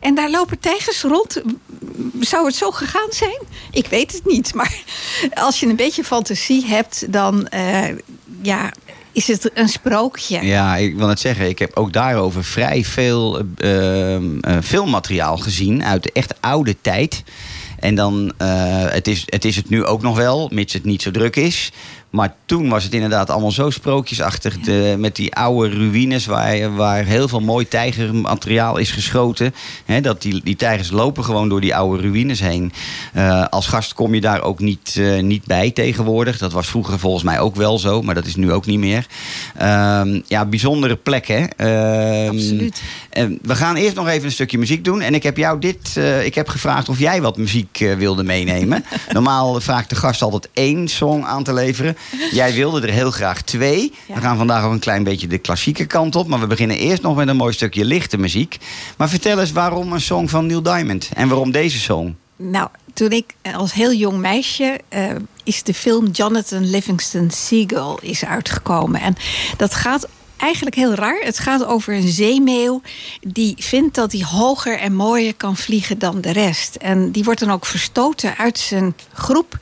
En 0.00 0.14
daar 0.14 0.30
lopen 0.30 0.58
tijgers 0.58 1.02
rond. 1.02 1.42
Zou 2.20 2.46
het 2.46 2.54
zo 2.54 2.70
gegaan 2.70 3.10
zijn? 3.10 3.38
Ik 3.70 3.86
weet 3.86 4.12
het 4.12 4.26
niet. 4.26 4.54
Maar 4.54 4.82
als 5.34 5.60
je 5.60 5.66
een 5.66 5.76
beetje 5.76 6.04
fantasie 6.04 6.66
hebt, 6.66 7.12
dan 7.12 7.48
eh, 7.48 7.88
ja, 8.42 8.72
is 9.12 9.26
het 9.26 9.50
een 9.54 9.68
sprookje. 9.68 10.44
Ja, 10.44 10.76
ik 10.76 10.96
wil 10.96 11.06
net 11.06 11.20
zeggen, 11.20 11.48
ik 11.48 11.58
heb 11.58 11.76
ook 11.76 11.92
daarover 11.92 12.44
vrij 12.44 12.84
veel 12.84 13.42
eh, 13.56 14.14
eh, 14.14 14.22
filmmateriaal 14.62 15.36
gezien 15.36 15.84
uit 15.84 16.02
de 16.02 16.10
echt 16.12 16.34
oude 16.40 16.76
tijd. 16.80 17.22
En 17.78 17.94
dan, 17.94 18.32
het, 18.36 19.08
is, 19.08 19.22
het 19.26 19.44
is 19.44 19.56
het 19.56 19.68
nu 19.68 19.84
ook 19.84 20.02
nog 20.02 20.16
wel, 20.16 20.50
mits 20.52 20.72
het 20.72 20.84
niet 20.84 21.02
zo 21.02 21.10
druk 21.10 21.36
is. 21.36 21.72
Maar 22.14 22.34
toen 22.46 22.68
was 22.68 22.84
het 22.84 22.92
inderdaad 22.92 23.30
allemaal 23.30 23.50
zo 23.50 23.70
sprookjesachtig. 23.70 24.58
De, 24.58 24.94
met 24.98 25.16
die 25.16 25.34
oude 25.34 25.74
ruïnes 25.74 26.26
waar, 26.26 26.74
waar 26.74 27.04
heel 27.04 27.28
veel 27.28 27.40
mooi 27.40 27.68
tijgermateriaal 27.68 28.76
is 28.76 28.90
geschoten. 28.90 29.54
Dat 30.02 30.22
die, 30.22 30.40
die 30.44 30.56
tijgers 30.56 30.90
lopen 30.90 31.24
gewoon 31.24 31.48
door 31.48 31.60
die 31.60 31.74
oude 31.74 32.02
ruïnes 32.02 32.40
heen. 32.40 32.72
Eh, 33.12 33.44
als 33.48 33.66
gast 33.66 33.94
kom 33.94 34.14
je 34.14 34.20
daar 34.20 34.42
ook 34.42 34.60
niet, 34.60 34.96
eh, 34.98 35.22
niet 35.22 35.44
bij 35.44 35.70
tegenwoordig. 35.70 36.38
Dat 36.38 36.52
was 36.52 36.68
vroeger 36.68 36.98
volgens 36.98 37.24
mij 37.24 37.40
ook 37.40 37.56
wel 37.56 37.78
zo, 37.78 38.02
maar 38.02 38.14
dat 38.14 38.26
is 38.26 38.36
nu 38.36 38.52
ook 38.52 38.66
niet 38.66 38.78
meer. 38.78 39.06
Ehm, 39.56 40.20
ja, 40.26 40.44
bijzondere 40.44 40.96
plekken. 40.96 41.56
Ehm, 41.56 42.28
Absoluut. 42.28 42.82
en 43.10 43.38
we 43.42 43.54
gaan 43.54 43.76
eerst 43.76 43.96
nog 43.96 44.08
even 44.08 44.24
een 44.24 44.32
stukje 44.32 44.58
muziek 44.58 44.84
doen. 44.84 45.00
En 45.00 45.14
ik 45.14 45.22
heb 45.22 45.36
jou 45.36 45.58
dit, 45.58 45.96
eh, 45.96 46.24
ik 46.24 46.34
heb 46.34 46.48
gevraagd 46.48 46.88
of 46.88 46.98
jij 46.98 47.22
wat 47.22 47.36
muziek 47.36 47.80
eh, 47.80 47.94
wilde 47.94 48.22
meenemen. 48.22 48.84
Normaal 49.12 49.60
vraagt 49.60 49.90
de 49.90 49.96
gast 49.96 50.22
altijd 50.22 50.48
één 50.52 50.88
song 50.88 51.24
aan 51.24 51.44
te 51.44 51.52
leveren. 51.52 51.96
Jij 52.32 52.54
wilde 52.54 52.80
er 52.80 52.92
heel 52.92 53.10
graag 53.10 53.42
twee. 53.42 53.92
Ja. 54.06 54.14
We 54.14 54.20
gaan 54.20 54.36
vandaag 54.36 54.64
ook 54.64 54.72
een 54.72 54.78
klein 54.78 55.04
beetje 55.04 55.26
de 55.26 55.38
klassieke 55.38 55.86
kant 55.86 56.16
op. 56.16 56.26
Maar 56.26 56.40
we 56.40 56.46
beginnen 56.46 56.78
eerst 56.78 57.02
nog 57.02 57.16
met 57.16 57.28
een 57.28 57.36
mooi 57.36 57.52
stukje 57.52 57.84
lichte 57.84 58.18
muziek. 58.18 58.58
Maar 58.96 59.08
vertel 59.08 59.40
eens 59.40 59.52
waarom 59.52 59.92
een 59.92 60.00
song 60.00 60.28
van 60.28 60.46
Neil 60.46 60.62
Diamond? 60.62 61.10
En 61.14 61.28
waarom 61.28 61.50
deze 61.50 61.78
song? 61.78 62.16
Nou, 62.36 62.68
toen 62.94 63.10
ik 63.10 63.34
als 63.54 63.72
heel 63.72 63.92
jong 63.92 64.18
meisje 64.18 64.80
eh, 64.88 65.10
is 65.44 65.62
de 65.62 65.74
film 65.74 66.10
Jonathan 66.10 66.70
Livingston 66.70 67.30
Seagull 67.30 67.96
is 68.00 68.24
uitgekomen. 68.24 69.00
En 69.00 69.14
dat 69.56 69.74
gaat 69.74 70.08
eigenlijk 70.36 70.76
heel 70.76 70.94
raar. 70.94 71.20
Het 71.20 71.38
gaat 71.38 71.64
over 71.64 71.94
een 71.94 72.08
zeemeeuw 72.08 72.82
die 73.20 73.54
vindt 73.58 73.94
dat 73.94 74.12
hij 74.12 74.24
hoger 74.24 74.78
en 74.78 74.94
mooier 74.94 75.34
kan 75.34 75.56
vliegen 75.56 75.98
dan 75.98 76.20
de 76.20 76.32
rest. 76.32 76.74
En 76.74 77.10
die 77.10 77.24
wordt 77.24 77.40
dan 77.40 77.50
ook 77.50 77.66
verstoten 77.66 78.36
uit 78.36 78.58
zijn 78.58 78.94
groep. 79.12 79.58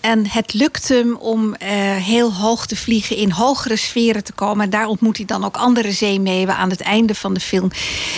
En 0.00 0.26
het 0.26 0.54
lukt 0.54 0.88
hem 0.88 1.16
om 1.16 1.54
eh, 1.54 1.70
heel 1.96 2.32
hoog 2.32 2.66
te 2.66 2.76
vliegen, 2.76 3.16
in 3.16 3.30
hogere 3.30 3.76
sferen 3.76 4.24
te 4.24 4.32
komen. 4.32 4.64
En 4.64 4.70
daar 4.70 4.86
ontmoet 4.86 5.16
hij 5.16 5.26
dan 5.26 5.44
ook 5.44 5.56
andere 5.56 5.92
zeemeeuwen 5.92 6.56
aan 6.56 6.70
het 6.70 6.80
einde 6.80 7.14
van 7.14 7.34
de 7.34 7.40
film. 7.40 7.70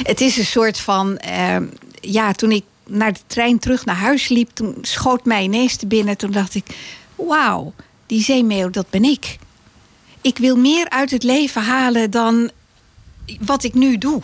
Het 0.02 0.20
is 0.20 0.36
een 0.36 0.46
soort 0.46 0.78
van, 0.78 1.16
eh, 1.16 1.56
ja, 2.00 2.32
toen 2.32 2.50
ik 2.52 2.64
naar 2.86 3.12
de 3.12 3.20
trein 3.26 3.58
terug 3.58 3.84
naar 3.84 3.96
huis 3.96 4.28
liep, 4.28 4.50
toen 4.54 4.76
schoot 4.80 5.24
mij 5.24 5.42
ineens 5.42 5.76
te 5.76 5.86
binnen. 5.86 6.16
Toen 6.16 6.30
dacht 6.30 6.54
ik, 6.54 6.64
wauw, 7.14 7.72
die 8.06 8.22
zeemeeuw, 8.22 8.70
dat 8.70 8.90
ben 8.90 9.04
ik. 9.04 9.38
Ik 10.28 10.38
wil 10.38 10.56
meer 10.56 10.88
uit 10.88 11.10
het 11.10 11.22
leven 11.22 11.62
halen 11.62 12.10
dan 12.10 12.50
wat 13.40 13.64
ik 13.64 13.74
nu 13.74 13.98
doe. 13.98 14.22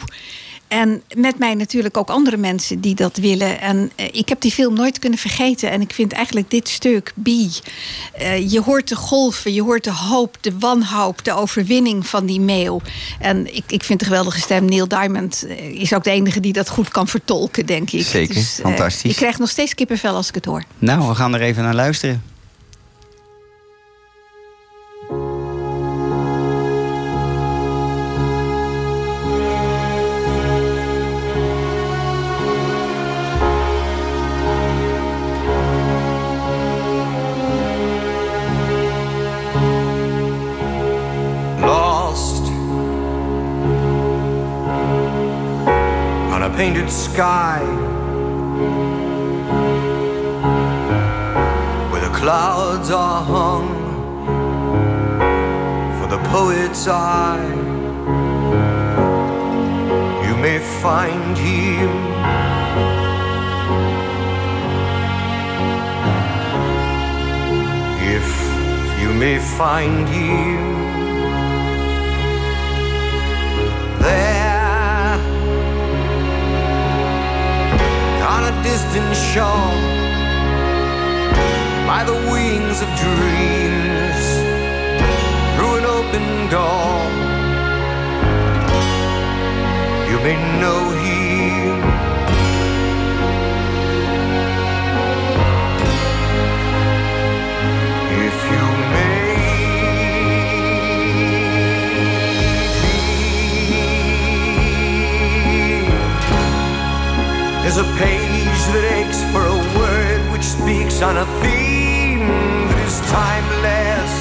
En 0.69 1.03
met 1.17 1.39
mij 1.39 1.55
natuurlijk 1.55 1.97
ook 1.97 2.09
andere 2.11 2.37
mensen 2.37 2.81
die 2.81 2.95
dat 2.95 3.17
willen. 3.17 3.61
En 3.61 3.91
eh, 3.95 4.09
ik 4.13 4.29
heb 4.29 4.41
die 4.41 4.51
film 4.51 4.75
nooit 4.75 4.99
kunnen 4.99 5.19
vergeten. 5.19 5.71
En 5.71 5.81
ik 5.81 5.93
vind 5.93 6.13
eigenlijk 6.13 6.51
dit 6.51 6.69
stuk, 6.69 7.13
B. 7.23 7.29
eh, 8.13 8.51
je 8.51 8.61
hoort 8.61 8.89
de 8.89 8.97
golven, 8.97 9.53
je 9.53 9.63
hoort 9.63 9.85
de 9.85 9.93
hoop, 9.93 10.37
de 10.41 10.59
wanhoop, 10.59 11.25
de 11.25 11.33
overwinning 11.33 12.07
van 12.07 12.27
die 12.27 12.41
meeuw. 12.41 12.81
En 13.21 13.57
ik, 13.57 13.65
ik 13.67 13.85
vind 13.85 13.99
de 13.99 14.05
geweldige 14.05 14.41
stem. 14.41 14.65
Neil 14.65 14.89
Diamond 14.89 15.47
eh, 15.49 15.81
is 15.81 15.95
ook 15.95 16.05
de 16.05 16.11
enige 16.11 16.41
die 16.41 16.53
dat 16.53 16.69
goed 16.69 16.89
kan 16.89 17.09
vertolken, 17.09 17.67
denk 17.67 17.91
ik. 17.91 18.07
Zeker, 18.07 18.37
eh, 18.37 18.43
fantastisch. 18.43 19.11
ik 19.11 19.17
krijg 19.17 19.39
nog 19.39 19.51
steeds 19.51 19.75
kippenvel 19.75 20.15
als 20.15 20.29
ik 20.29 20.35
het 20.35 20.45
hoor. 20.45 20.65
Nou, 20.79 21.09
we 21.09 21.15
gaan 21.15 21.35
er 21.35 21.41
even 21.41 21.63
naar 21.63 21.75
luisteren. 21.75 22.34
Painted 46.57 46.89
sky 46.89 47.65
where 51.91 52.01
the 52.01 52.15
clouds 52.15 52.91
are 52.93 53.23
hung 53.25 53.69
for 55.99 56.07
the 56.07 56.19
poet's 56.29 56.87
eye. 56.87 57.45
You 60.27 60.37
may 60.37 60.61
find 60.81 61.37
him. 61.37 61.91
If 68.17 68.29
you 69.03 69.13
may 69.13 69.39
find 69.59 70.09
him 70.09 70.75
there 74.01 74.34
distant 78.65 79.15
shore 79.15 79.77
by 81.87 82.03
the 82.07 82.17
wings 82.33 82.81
of 82.81 82.89
dreams 83.05 84.27
through 85.55 85.75
an 85.81 85.85
open 85.99 86.25
door. 86.49 86.97
You 90.11 90.19
may 90.27 90.37
know 90.63 90.83
him. 91.05 91.77
If 98.27 98.37
you 98.53 98.65
may 98.95 99.15
There's 107.63 107.79
a 107.79 107.85
page 107.99 108.44
that 108.73 108.85
aches 108.97 109.21
for 109.33 109.45
a 109.45 109.59
word 109.79 110.21
which 110.33 110.43
speaks 110.43 111.03
on 111.03 111.17
a 111.19 111.27
theme 111.43 112.27
that 112.69 112.81
is 112.87 112.97
timeless. 113.13 114.13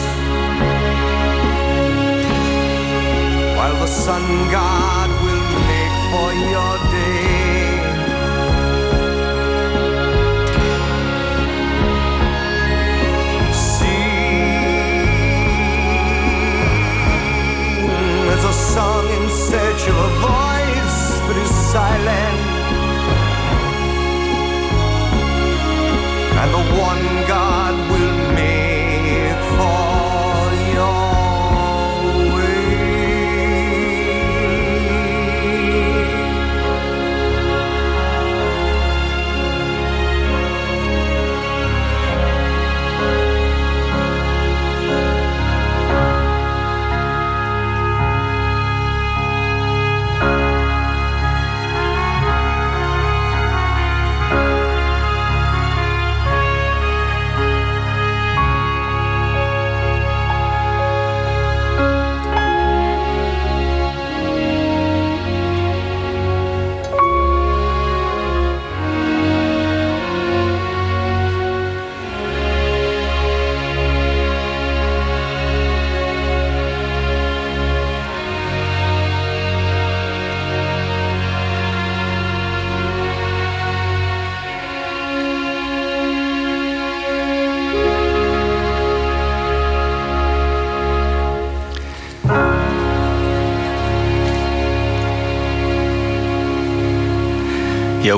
While 3.58 3.76
the 3.80 3.88
sun 3.88 4.24
god 4.52 5.10
will 5.24 5.50
make 5.72 5.96
for 6.12 6.30
your 6.54 6.76
day. 6.92 7.64
Sing 13.54 14.44
as 18.36 18.44
a 18.44 18.54
song 18.54 19.06
in 19.18 19.24
search 19.30 19.84
of 19.88 19.96
a 19.96 20.12
voice 20.20 21.00
that 21.28 21.38
is 21.42 21.52
silent. 21.72 22.53
And 26.44 26.52
the 26.52 26.66
one 26.78 27.26
God 27.26 27.93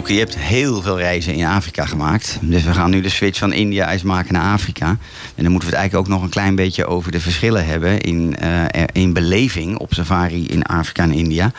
Je 0.08 0.18
hebt 0.18 0.38
heel 0.38 0.82
veel 0.82 0.98
reizen 0.98 1.34
in 1.34 1.46
Afrika 1.46 1.86
gemaakt. 1.86 2.38
Dus 2.42 2.64
we 2.64 2.74
gaan 2.74 2.90
nu 2.90 3.02
de 3.02 3.10
switch 3.10 3.40
van 3.40 3.54
India 3.54 3.92
eens 3.92 4.04
maken 4.04 4.34
naar 4.34 4.54
Afrika. 4.54 4.88
En 5.36 5.44
dan 5.44 5.52
moeten 5.52 5.70
we 5.70 5.76
het 5.76 5.84
eigenlijk 5.84 5.96
ook 5.96 6.14
nog 6.16 6.24
een 6.24 6.30
klein 6.30 6.56
beetje 6.56 6.86
over 6.86 7.12
de 7.12 7.20
verschillen 7.20 7.66
hebben 7.66 8.02
in, 8.02 8.36
eh, 8.36 8.84
in 8.92 9.14
beleving 9.14 9.78
op 9.78 9.94
safari 9.94 10.48
in 10.48 10.64
Afrika 10.64 11.04
en 11.04 11.12
India. 11.12 11.52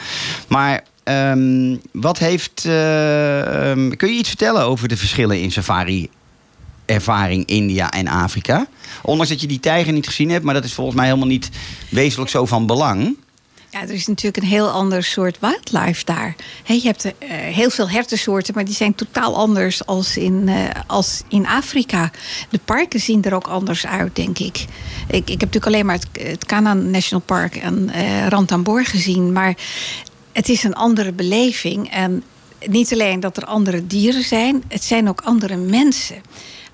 Maar 0.48 0.84
ehm, 1.04 1.76
wat 1.92 2.18
heeft. 2.18 2.64
eh, 2.64 3.70
ehm, 3.70 3.90
kun 3.90 4.08
je 4.08 4.18
iets 4.18 4.28
vertellen 4.28 4.62
over 4.62 4.88
de 4.88 4.96
verschillen 4.96 5.40
in 5.40 5.52
safari? 5.52 6.08
Ervaring 6.84 7.46
India 7.46 7.90
en 7.90 8.08
Afrika. 8.08 8.66
Ondanks 9.02 9.30
dat 9.30 9.40
je 9.40 9.46
die 9.46 9.60
tijger 9.60 9.92
niet 9.92 10.06
gezien 10.06 10.30
hebt, 10.30 10.44
maar 10.44 10.54
dat 10.54 10.64
is 10.64 10.74
volgens 10.74 10.96
mij 10.96 11.06
helemaal 11.06 11.28
niet 11.28 11.50
wezenlijk 11.88 12.30
zo 12.30 12.46
van 12.46 12.66
belang. 12.66 13.16
Ja, 13.76 13.82
er 13.82 13.90
is 13.90 14.06
natuurlijk 14.06 14.42
een 14.42 14.48
heel 14.48 14.68
ander 14.68 15.02
soort 15.04 15.38
wildlife 15.40 16.04
daar. 16.04 16.34
Je 16.64 16.80
hebt 16.82 17.04
eh, 17.04 17.12
heel 17.28 17.70
veel 17.70 17.90
hertensoorten, 17.90 18.54
maar 18.54 18.64
die 18.64 18.74
zijn 18.74 18.94
totaal 18.94 19.36
anders 19.36 19.86
als 19.86 20.16
in, 20.16 20.48
eh, 20.48 20.64
als 20.86 21.22
in 21.28 21.46
Afrika. 21.46 22.10
De 22.50 22.60
parken 22.64 23.00
zien 23.00 23.24
er 23.24 23.34
ook 23.34 23.46
anders 23.46 23.86
uit, 23.86 24.16
denk 24.16 24.38
ik. 24.38 24.64
Ik, 25.08 25.16
ik 25.16 25.28
heb 25.28 25.38
natuurlijk 25.40 25.66
alleen 25.66 25.86
maar 25.86 25.94
het, 25.94 26.08
het 26.12 26.44
Kana 26.44 26.74
National 26.74 27.24
Park 27.26 27.56
en 27.56 27.90
Ranthambore 28.28 28.84
gezien, 28.84 29.32
maar 29.32 29.54
het 30.32 30.48
is 30.48 30.64
een 30.64 30.74
andere 30.74 31.12
beleving. 31.12 31.90
En 31.90 32.22
niet 32.68 32.92
alleen 32.92 33.20
dat 33.20 33.36
er 33.36 33.44
andere 33.44 33.86
dieren 33.86 34.22
zijn, 34.22 34.62
het 34.68 34.84
zijn 34.84 35.08
ook 35.08 35.20
andere 35.20 35.56
mensen. 35.56 36.16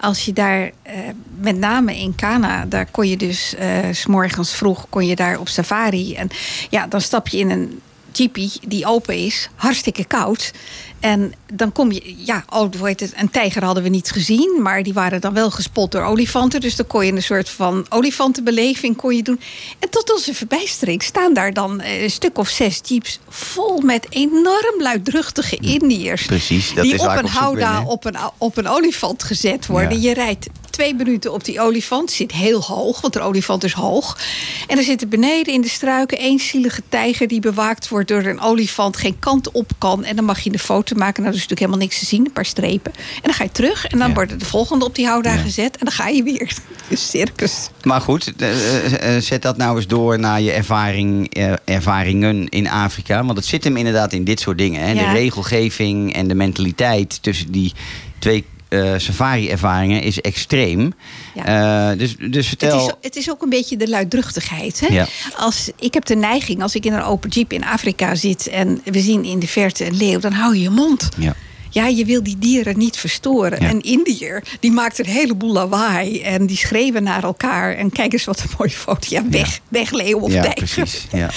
Als 0.01 0.25
je 0.25 0.33
daar, 0.33 0.71
eh, 0.83 0.95
met 1.39 1.59
name 1.59 1.97
in 1.97 2.15
Kana, 2.15 2.67
daar 2.67 2.87
kon 2.91 3.09
je 3.09 3.17
dus 3.17 3.55
eh, 3.55 3.69
s 3.93 4.07
morgens 4.07 4.55
vroeg 4.55 4.87
kon 4.89 5.07
je 5.07 5.17
daar 5.17 5.39
op 5.39 5.49
safari. 5.49 6.15
En 6.15 6.29
ja, 6.71 6.87
dan 6.87 7.01
stap 7.01 7.29
je 7.29 7.39
in 7.39 7.51
een 7.51 7.81
jeepie 8.12 8.53
die 8.66 8.87
open 8.87 9.16
is, 9.16 9.48
hartstikke 9.55 10.05
koud. 10.05 10.53
En 11.01 11.33
dan 11.53 11.72
kom 11.72 11.92
je, 11.92 12.14
ja, 12.16 12.44
oh, 12.48 12.68
hoe 12.79 12.87
heet 12.87 13.01
het, 13.01 13.12
een 13.16 13.31
tijger 13.31 13.64
hadden 13.64 13.83
we 13.83 13.88
niet 13.88 14.11
gezien, 14.11 14.59
maar 14.62 14.83
die 14.83 14.92
waren 14.92 15.20
dan 15.20 15.35
wel 15.35 15.51
gespot 15.51 15.92
door 15.92 16.03
olifanten. 16.03 16.61
Dus 16.61 16.77
dan 16.77 16.87
kon 16.87 17.07
je 17.07 17.12
een 17.12 17.22
soort 17.22 17.48
van 17.48 17.87
olifantenbeleving 17.88 18.96
kon 18.96 19.16
je 19.16 19.22
doen. 19.22 19.40
En 19.79 19.90
tot 19.90 20.12
onze 20.12 20.35
verbijstering 20.35 21.03
staan 21.03 21.35
daar 21.35 21.53
dan 21.53 21.81
eh, 21.81 22.03
een 22.03 22.11
stuk 22.11 22.38
of 22.38 22.48
zes 22.48 22.81
jeeps 22.85 23.18
vol 23.29 23.81
met 23.81 24.07
enorm 24.11 24.81
luidruchtige 24.81 25.57
Indiërs. 25.57 26.27
Precies, 26.27 26.75
dat 26.75 26.85
die 26.85 26.94
is 26.94 27.01
op 27.01 27.16
een 27.16 27.27
houda 27.27 27.85
op 27.85 28.05
een, 28.05 28.16
op 28.38 28.57
een 28.57 28.68
olifant 28.68 29.22
gezet 29.22 29.66
worden. 29.66 30.01
Ja. 30.01 30.09
Je 30.09 30.14
rijdt 30.14 30.46
twee 30.73 30.95
minuten 30.95 31.33
op 31.33 31.45
die 31.45 31.61
olifant. 31.61 32.11
Zit 32.11 32.33
heel 32.33 32.61
hoog, 32.63 33.01
want 33.01 33.13
de 33.13 33.21
olifant 33.21 33.65
is 33.65 33.73
hoog. 33.73 34.19
En 34.67 34.79
er 34.79 34.85
zit 34.85 35.01
er 35.03 35.09
beneden 35.09 35.53
in 35.53 35.61
de 35.61 35.69
struiken 35.69 36.19
één 36.19 36.39
zielige 36.39 36.83
tijger... 36.89 37.29
die 37.29 37.41
bewaakt 37.41 37.89
wordt 37.89 38.09
door 38.09 38.23
een 38.25 38.41
olifant, 38.41 38.97
geen 38.97 39.19
kant 39.19 39.51
op 39.51 39.71
kan. 39.79 40.05
En 40.05 40.17
dan 40.17 40.25
mag 40.25 40.41
je 40.41 40.53
een 40.53 40.59
foto 40.59 40.97
maken. 40.97 41.23
Nou, 41.23 41.35
er 41.35 41.41
is 41.41 41.49
natuurlijk 41.49 41.61
helemaal 41.61 41.79
niks 41.79 41.99
te 41.99 42.05
zien, 42.07 42.25
een 42.27 42.33
paar 42.33 42.45
strepen. 42.47 42.93
En 42.95 43.23
dan 43.23 43.35
ga 43.35 43.45
je 43.45 43.53
terug 43.53 43.87
en 43.87 43.99
dan 43.99 44.09
Ja. 44.09 44.15
worden 44.15 44.39
de 44.39 44.45
volgende 44.45 44.85
op 44.85 44.95
die 44.95 45.07
houda 45.07 45.33
Ja. 45.33 45.41
gezet. 45.41 45.77
En 45.77 45.85
dan 45.85 45.93
ga 45.95 46.09
je 46.09 46.23
weer. 46.23 46.53
Circus. 46.93 47.69
Maar 47.83 48.01
goed, 48.01 48.33
eh, 48.37 49.17
eh, 49.17 49.23
zet 49.23 49.43
dat 49.43 49.57
nou 49.57 49.77
eens 49.77 49.87
door 49.87 50.19
naar 50.19 50.41
je 50.41 50.53
ervaring, 50.53 51.35
eh, 51.35 51.53
ervaringen 51.65 52.49
in 52.49 52.69
Afrika. 52.69 53.25
Want 53.25 53.37
het 53.37 53.47
zit 53.47 53.65
hem 53.65 53.77
inderdaad 53.77 54.13
in 54.13 54.25
dit 54.25 54.41
soort 54.41 54.59
dingen. 54.59 54.81
Hè? 54.81 54.93
Ja. 54.93 55.13
De 55.13 55.19
regelgeving 55.19 56.15
en 56.15 56.29
de 56.29 56.35
mentaliteit 56.35 57.23
tussen 57.23 57.53
die 57.53 57.73
twee 58.19 58.45
eh, 58.73 58.95
safari-ervaringen 58.97 60.03
is 60.03 60.21
extreem. 60.21 60.95
Eh, 61.35 61.91
dus, 61.97 62.17
dus 62.17 62.51
Het 62.51 62.59
vertel... 62.59 62.87
is, 62.87 62.93
het 63.01 63.17
is 63.17 63.31
ook 63.31 63.43
een 63.43 63.49
beetje 63.49 63.77
de 63.77 63.89
luidruchtigheid. 63.89 64.81
Hè? 64.81 64.87
Ja. 64.87 65.07
Als, 65.37 65.71
ik 65.79 65.95
heb 65.95 66.05
de 66.05 66.17
neiging, 66.17 66.63
als 66.63 66.75
ik 66.75 66.85
in 66.85 66.93
een 66.93 67.03
open 67.03 67.31
jeep 67.31 67.53
in 67.53 67.65
Afrika 67.65 68.15
zit... 68.15 68.47
en 68.47 68.81
we 68.85 69.01
zien 69.01 69.25
in 69.25 69.39
de 69.39 69.47
verte 69.47 69.87
een 69.87 69.97
leeuw, 69.97 70.19
dan 70.19 70.33
hou 70.33 70.55
je 70.55 70.63
je 70.63 70.71
mond. 70.71 71.09
Ja. 71.19 71.35
Ja, 71.73 71.87
je 71.87 72.05
wil 72.05 72.23
die 72.23 72.39
dieren 72.39 72.79
niet 72.79 72.97
verstoren. 72.97 73.63
Ja. 73.63 73.71
Een 73.71 73.81
Indiër, 73.81 74.43
die 74.61 74.71
maakt 74.73 74.99
een 74.99 75.07
heleboel 75.07 75.53
lawaai. 75.53 76.21
En 76.23 76.47
die 76.47 76.57
schreeuwen 76.57 77.03
naar 77.03 77.23
elkaar. 77.23 77.75
En 77.75 77.91
kijk 77.93 78.13
eens 78.13 78.25
wat 78.25 78.41
een 78.41 78.51
mooie 78.59 78.71
foto. 78.71 79.07
Ja, 79.09 79.29
weg, 79.29 79.61
weg 79.69 79.91
leeuw 79.91 80.19
of 80.19 80.33
ja, 80.33 80.43
tijger. 80.43 80.55
precies. 80.75 81.07
Ja. 81.13 81.31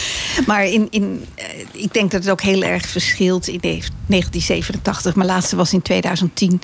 Maar 0.48 0.66
in, 0.66 0.88
in, 0.90 1.26
eh, 1.36 1.46
ik 1.72 1.94
denk 1.94 2.12
dat 2.12 2.22
het 2.24 2.32
ook 2.32 2.42
heel 2.42 2.64
erg 2.64 2.86
verschilt 2.88 3.48
in 3.48 3.58
de- 3.62 3.80
1987. 4.08 5.16
Mijn 5.16 5.28
laatste 5.28 5.56
was 5.56 5.74
in 5.74 5.82
2010. 5.82 6.62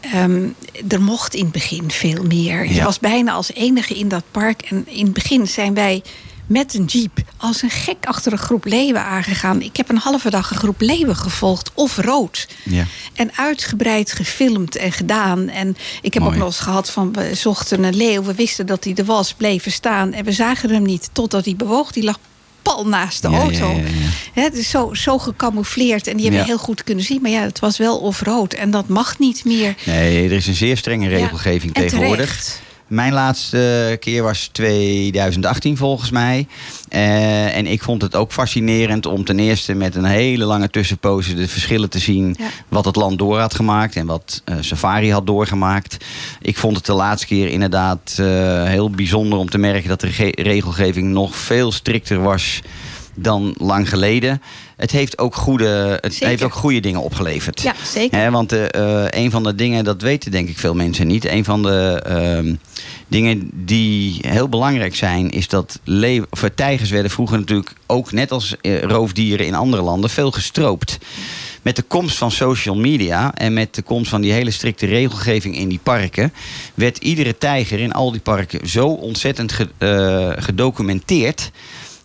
Ehm, 0.00 0.46
er 0.88 1.02
mocht 1.02 1.34
in 1.34 1.42
het 1.42 1.52
begin 1.52 1.90
veel 1.90 2.22
meer. 2.24 2.72
Je 2.72 2.82
was 2.84 2.98
bijna 2.98 3.32
als 3.32 3.52
enige 3.52 3.94
in 3.94 4.08
dat 4.08 4.24
park. 4.30 4.62
En 4.62 4.84
in 4.88 5.04
het 5.04 5.14
begin 5.14 5.46
zijn 5.46 5.74
wij 5.74 6.02
met 6.52 6.74
een 6.74 6.84
jeep 6.84 7.18
als 7.36 7.62
een 7.62 7.70
gek 7.70 8.06
achter 8.06 8.32
een 8.32 8.38
groep 8.38 8.64
leeuwen 8.64 9.04
aangegaan. 9.04 9.62
Ik 9.62 9.76
heb 9.76 9.88
een 9.88 9.96
halve 9.98 10.30
dag 10.30 10.50
een 10.50 10.56
groep 10.56 10.80
leeuwen 10.80 11.16
gevolgd, 11.16 11.70
of 11.74 11.96
rood. 11.96 12.48
Ja. 12.62 12.84
En 13.14 13.30
uitgebreid 13.36 14.12
gefilmd 14.12 14.76
en 14.76 14.92
gedaan. 14.92 15.48
En 15.48 15.76
ik 16.02 16.14
heb 16.14 16.22
Mooi. 16.22 16.34
ook 16.34 16.40
nog 16.40 16.48
eens 16.48 16.60
gehad 16.60 16.90
van 16.90 17.12
we 17.12 17.34
zochten 17.34 17.82
een 17.84 17.96
leeuw. 17.96 18.22
We 18.22 18.34
wisten 18.34 18.66
dat 18.66 18.84
hij 18.84 18.94
er 18.94 19.04
was, 19.04 19.34
bleven 19.34 19.72
staan. 19.72 20.12
En 20.12 20.24
we 20.24 20.32
zagen 20.32 20.70
hem 20.70 20.82
niet 20.82 21.08
totdat 21.12 21.44
hij 21.44 21.56
bewoog. 21.56 21.92
Die 21.92 22.02
lag 22.04 22.18
pal 22.62 22.86
naast 22.86 23.22
de 23.22 23.30
Ja, 23.30 23.38
auto. 23.38 23.70
ja, 23.70 23.76
ja. 23.76 24.08
Hè, 24.32 24.42
het 24.42 24.54
is 24.56 24.70
zo, 24.70 24.94
zo 24.94 25.18
gecamoufleerd. 25.18 26.06
En 26.06 26.16
die 26.16 26.22
hebben 26.24 26.40
we 26.42 26.48
heel 26.48 26.58
goed 26.58 26.84
kunnen 26.84 27.04
zien. 27.04 27.22
Maar 27.22 27.30
ja, 27.30 27.42
het 27.42 27.58
was 27.58 27.78
wel 27.78 27.98
off-road. 27.98 28.52
En 28.52 28.70
dat 28.70 28.88
mag 28.88 29.18
niet 29.18 29.44
meer. 29.44 29.74
Nee, 29.86 30.24
er 30.24 30.32
is 30.32 30.46
een 30.46 30.54
zeer 30.54 30.76
strenge 30.76 31.08
regelgeving 31.08 31.74
tegenwoordig. 31.74 32.16
terecht. 32.26 32.61
Mijn 32.92 33.12
laatste 33.12 33.96
keer 34.00 34.22
was 34.22 34.48
2018 34.52 35.76
volgens 35.76 36.10
mij. 36.10 36.46
Eh, 36.88 37.56
en 37.56 37.66
ik 37.66 37.82
vond 37.82 38.02
het 38.02 38.14
ook 38.14 38.32
fascinerend 38.32 39.06
om 39.06 39.24
ten 39.24 39.38
eerste 39.38 39.74
met 39.74 39.94
een 39.94 40.04
hele 40.04 40.44
lange 40.44 40.70
tussenpoze 40.70 41.34
de 41.34 41.48
verschillen 41.48 41.90
te 41.90 41.98
zien. 41.98 42.34
Ja. 42.38 42.46
Wat 42.68 42.84
het 42.84 42.96
land 42.96 43.18
door 43.18 43.38
had 43.38 43.54
gemaakt 43.54 43.96
en 43.96 44.06
wat 44.06 44.42
eh, 44.44 44.56
Safari 44.60 45.12
had 45.12 45.26
doorgemaakt. 45.26 45.96
Ik 46.40 46.56
vond 46.56 46.76
het 46.76 46.86
de 46.86 46.92
laatste 46.92 47.26
keer 47.26 47.48
inderdaad 47.48 48.16
eh, 48.16 48.26
heel 48.64 48.90
bijzonder 48.90 49.38
om 49.38 49.50
te 49.50 49.58
merken 49.58 49.88
dat 49.88 50.00
de 50.00 50.06
rege- 50.06 50.42
regelgeving 50.42 51.08
nog 51.08 51.36
veel 51.36 51.72
strikter 51.72 52.22
was 52.22 52.60
dan 53.14 53.54
lang 53.58 53.88
geleden. 53.88 54.42
Het 54.82 54.90
heeft 54.90 55.18
ook 55.18 55.34
goede, 55.34 55.98
het 56.00 56.12
Zeker. 56.12 56.28
heeft 56.28 56.42
ook 56.42 56.52
goede 56.54 56.80
dingen 56.80 57.00
opgeleverd. 57.02 57.60
Ja, 57.62 57.74
zeker. 57.92 58.30
Want 58.30 58.52
eh, 58.52 58.64
eh, 59.04 59.06
een 59.10 59.30
van 59.30 59.42
de 59.42 59.54
dingen, 59.54 59.84
dat 59.84 60.02
weten 60.02 60.30
denk 60.30 60.48
ik 60.48 60.58
veel 60.58 60.74
mensen 60.74 61.06
niet. 61.06 61.24
Een 61.24 61.44
van 61.44 61.62
de 61.62 62.02
ehm, 62.06 62.54
dingen 63.08 63.50
die 63.52 64.18
heel 64.20 64.48
belangrijk 64.48 64.96
zijn, 64.96 65.30
is 65.30 65.48
dat 65.48 65.80
of, 66.30 66.42
eh, 66.42 66.50
tijgers 66.54 66.90
werden 66.90 67.10
vroeger 67.10 67.38
natuurlijk 67.38 67.72
ook 67.86 68.12
net 68.12 68.30
als 68.30 68.54
roofdieren 68.82 69.46
in 69.46 69.54
andere 69.54 69.82
landen 69.82 70.10
veel 70.10 70.30
gestroopt. 70.30 70.98
Met 71.62 71.76
de 71.76 71.82
komst 71.82 72.16
van 72.16 72.30
social 72.30 72.76
media 72.76 73.34
en 73.34 73.52
met 73.52 73.74
de 73.74 73.82
komst 73.82 74.10
van 74.10 74.20
die 74.20 74.32
hele 74.32 74.50
strikte 74.50 74.86
regelgeving 74.86 75.56
in 75.56 75.68
die 75.68 75.80
parken, 75.82 76.32
werd 76.74 76.98
iedere 76.98 77.38
tijger 77.38 77.78
in 77.80 77.92
al 77.92 78.10
die 78.12 78.20
parken 78.20 78.68
zo 78.68 78.86
ontzettend 78.88 79.52
ge- 79.52 80.34
gedocumenteerd 80.38 81.50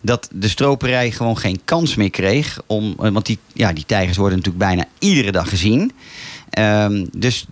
dat 0.08 0.28
de 0.32 0.48
stroperij 0.48 1.10
gewoon 1.10 1.38
geen 1.38 1.60
kans 1.64 1.94
meer 1.94 2.10
kreeg. 2.10 2.60
Om, 2.66 2.94
eh, 3.00 3.10
want 3.10 3.26
die, 3.26 3.38
ja, 3.52 3.72
die 3.72 3.84
tijgers 3.86 4.16
worden 4.16 4.38
natuurlijk 4.38 4.64
bijna 4.64 4.84
iedere 4.98 5.32
dag 5.32 5.48
gezien. 5.48 5.92
Ehm, 6.50 7.06
dus 7.12 7.46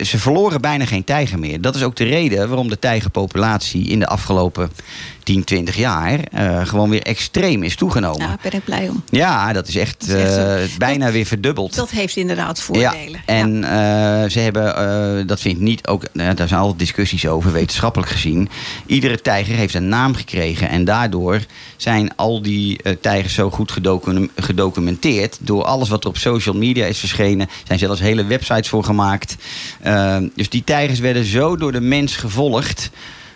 ze 0.00 0.18
verloren 0.18 0.60
bijna 0.60 0.84
geen 0.84 1.04
tijger 1.04 1.38
meer. 1.38 1.60
Dat 1.60 1.74
is 1.74 1.82
ook 1.82 1.96
de 1.96 2.04
reden 2.04 2.48
waarom 2.48 2.68
de 2.68 2.78
tijgerpopulatie 2.78 3.88
in 3.88 3.98
de 3.98 4.06
afgelopen 4.06 4.70
10, 5.22 5.44
20 5.44 5.76
jaar 5.76 6.20
eh, 6.20 6.66
gewoon 6.66 6.90
weer 6.90 7.02
extreem 7.02 7.62
is 7.62 7.76
toegenomen. 7.76 8.18
Ja, 8.18 8.24
Ja, 8.24 8.28
daar 8.28 8.38
ben 8.50 8.52
ik 8.52 8.64
blij 8.64 8.88
om. 8.88 9.02
dat 9.52 9.68
is 9.68 9.76
echt, 9.76 10.08
Dat 10.08 10.18
is 10.18 10.24
echt 10.36 10.36
eh, 10.36 10.78
bijna 10.78 11.10
weer 11.10 11.26
verdubbeld. 11.26 11.74
Dat 11.74 11.90
heeft 11.90 12.16
inderdaad 12.16 12.60
voordelen. 12.60 13.10
Ja, 13.10 13.18
en 13.24 13.64
eh, 13.64 14.30
ze 14.30 14.38
hebben, 14.38 15.26
dat 15.26 15.40
vind 15.40 15.56
ik 15.56 15.60
niet 15.62 15.86
ook, 15.86 16.02
daar 16.12 16.48
zijn 16.48 16.60
altijd 16.60 16.78
discussies 16.78 17.26
over, 17.26 17.52
wetenschappelijk 17.52 18.10
gezien. 18.10 18.48
Iedere 18.86 19.20
tijger 19.20 19.54
heeft 19.54 19.74
een 19.74 19.88
naam 19.88 20.14
gekregen. 20.14 20.68
En 20.68 20.84
daardoor 20.84 21.40
zijn 21.76 22.16
al 22.16 22.42
die 22.42 22.80
tijgers 23.00 23.34
zo 23.34 23.50
goed 23.50 23.72
gedocu- 23.72 24.28
gedocumenteerd. 24.36 25.38
Door 25.40 25.64
alles 25.64 25.88
wat 25.88 26.02
er 26.04 26.10
op 26.10 26.16
social 26.16 26.54
media 26.54 26.86
is 26.86 26.98
verschenen. 26.98 27.48
Zijn 27.66 27.78
zelfs 27.78 28.00
hele 28.00 28.24
websites 28.24 28.68
voor 28.68 28.84
gemaakt. 28.84 29.36
Dus 30.34 30.48
die 30.48 30.64
tijgers 30.64 30.98
werden 30.98 31.24
zo 31.24 31.56
door 31.56 31.72
de 31.72 31.80
mens 31.80 32.16
gevolgd. 32.16 32.90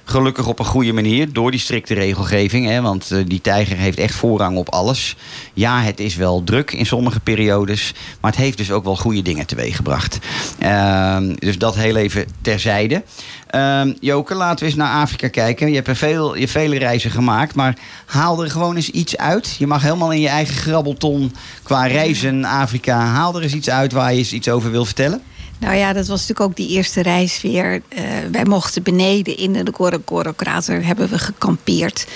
Gelukkig 0.08 0.46
op 0.46 0.58
een 0.58 0.64
goede 0.64 0.92
manier, 0.92 1.32
door 1.32 1.50
die 1.50 1.60
strikte 1.60 1.94
regelgeving. 1.94 2.66
Hè, 2.66 2.82
want 2.82 3.10
eh, 3.10 3.18
die 3.26 3.40
tijger 3.40 3.76
heeft 3.76 3.98
echt 3.98 4.14
voorrang 4.14 4.56
op 4.56 4.68
alles. 4.68 5.16
Ja, 5.54 5.80
het 5.82 6.00
is 6.00 6.16
wel 6.16 6.44
druk 6.44 6.72
in 6.72 6.86
sommige 6.86 7.20
periodes. 7.20 7.94
Maar 8.20 8.30
het 8.30 8.40
heeft 8.40 8.56
dus 8.56 8.70
ook 8.70 8.84
wel 8.84 8.96
goede 8.96 9.22
dingen 9.22 9.46
teweeggebracht. 9.46 10.18
Ehm, 10.58 11.34
dus 11.38 11.58
dat 11.58 11.74
heel 11.74 11.96
even 11.96 12.26
terzijde. 12.40 13.02
Ehm 13.46 13.92
Joke, 14.00 14.34
laten 14.34 14.58
we 14.58 14.64
eens 14.64 14.74
naar 14.74 15.00
Afrika 15.00 15.28
kijken. 15.28 15.68
Je 15.68 15.74
hebt 15.74 15.88
er 15.88 15.96
veel, 15.96 16.34
je 16.34 16.40
hebt 16.40 16.52
vele 16.52 16.78
reizen 16.78 17.10
gemaakt. 17.10 17.54
Maar 17.54 17.78
haal 18.06 18.42
er 18.42 18.50
gewoon 18.50 18.76
eens 18.76 18.90
iets 18.90 19.16
uit. 19.16 19.56
Je 19.58 19.66
mag 19.66 19.82
helemaal 19.82 20.12
in 20.12 20.20
je 20.20 20.28
eigen 20.28 20.54
grabbelton 20.54 21.34
qua 21.62 21.86
reizen 21.86 22.44
Afrika. 22.44 22.98
Haal 22.98 23.36
er 23.36 23.42
eens 23.42 23.54
iets 23.54 23.70
uit 23.70 23.92
waar 23.92 24.12
je 24.12 24.18
eens 24.18 24.32
iets 24.32 24.48
over 24.48 24.70
wil 24.70 24.84
vertellen. 24.84 25.22
Nou 25.58 25.74
ja, 25.76 25.92
dat 25.92 26.06
was 26.06 26.20
natuurlijk 26.20 26.50
ook 26.50 26.56
die 26.56 26.68
eerste 26.68 27.02
reis 27.02 27.42
weer. 27.42 27.82
Eh, 27.88 28.04
wij 28.32 28.44
mochten 28.44 28.82
beneden 28.82 29.36
in 29.36 29.52
de 29.52 29.72
Gorokoro-krater 29.72 30.86
hebben 30.86 31.08
we 31.08 31.18
gekampeerd. 31.18 32.06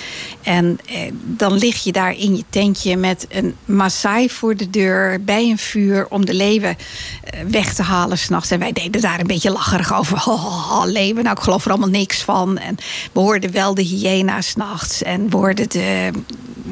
En 0.42 0.79
eh, 0.87 1.12
dan 1.24 1.53
lig 1.53 1.85
je 1.85 1.92
daar 1.92 2.16
in 2.16 2.37
je 2.37 2.44
tentje 2.50 2.96
met 2.96 3.26
een 3.29 3.55
Maasai 3.64 4.31
voor 4.31 4.57
de 4.57 4.70
deur... 4.70 5.24
bij 5.24 5.50
een 5.50 5.59
vuur 5.59 6.07
om 6.09 6.26
de 6.26 6.35
leeuwen 6.35 6.76
eh, 7.24 7.40
weg 7.48 7.74
te 7.74 7.83
halen 7.83 8.18
s'nachts. 8.18 8.50
En 8.50 8.59
wij 8.59 8.72
deden 8.72 9.00
daar 9.00 9.20
een 9.20 9.26
beetje 9.26 9.50
lacherig 9.50 9.94
over. 9.94 10.18
Ho, 10.18 10.37
ho, 10.70 10.87
leeuwen, 10.87 11.22
nou 11.24 11.37
ik 11.37 11.42
geloof 11.42 11.64
er 11.64 11.70
allemaal 11.70 11.88
niks 11.88 12.22
van. 12.22 12.59
En 12.59 12.76
we 13.12 13.20
hoorden 13.20 13.53
wel 13.53 13.74
de 13.74 13.83
hyena's 13.83 14.48
s'nachts. 14.48 15.03
En 15.03 15.31
we 15.31 15.37
hoorden 15.37 15.68
de, 15.68 16.11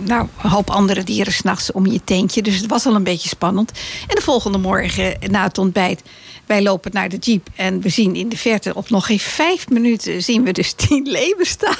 nou, 0.04 0.26
een 0.42 0.50
hoop 0.50 0.70
andere 0.70 1.04
dieren 1.04 1.32
s'nachts 1.32 1.72
om 1.72 1.86
je 1.86 2.00
tentje. 2.04 2.42
Dus 2.42 2.56
het 2.56 2.66
was 2.66 2.86
al 2.86 2.94
een 2.94 3.02
beetje 3.04 3.28
spannend. 3.28 3.70
En 4.06 4.14
de 4.14 4.20
volgende 4.22 4.58
morgen 4.58 5.16
na 5.30 5.42
het 5.42 5.58
ontbijt... 5.58 6.02
Wij 6.46 6.62
lopen 6.62 6.90
naar 6.94 7.08
de 7.08 7.16
jeep 7.16 7.48
en 7.56 7.80
we 7.80 7.88
zien 7.88 8.14
in 8.16 8.28
de 8.28 8.36
verte 8.36 8.74
op 8.74 8.90
nog 8.90 9.06
geen 9.06 9.18
vijf 9.18 9.68
minuten 9.68 10.22
zien 10.22 10.44
we 10.44 10.52
dus 10.52 10.72
tien 10.72 11.08
leeuwen 11.08 11.46
staan. 11.46 11.76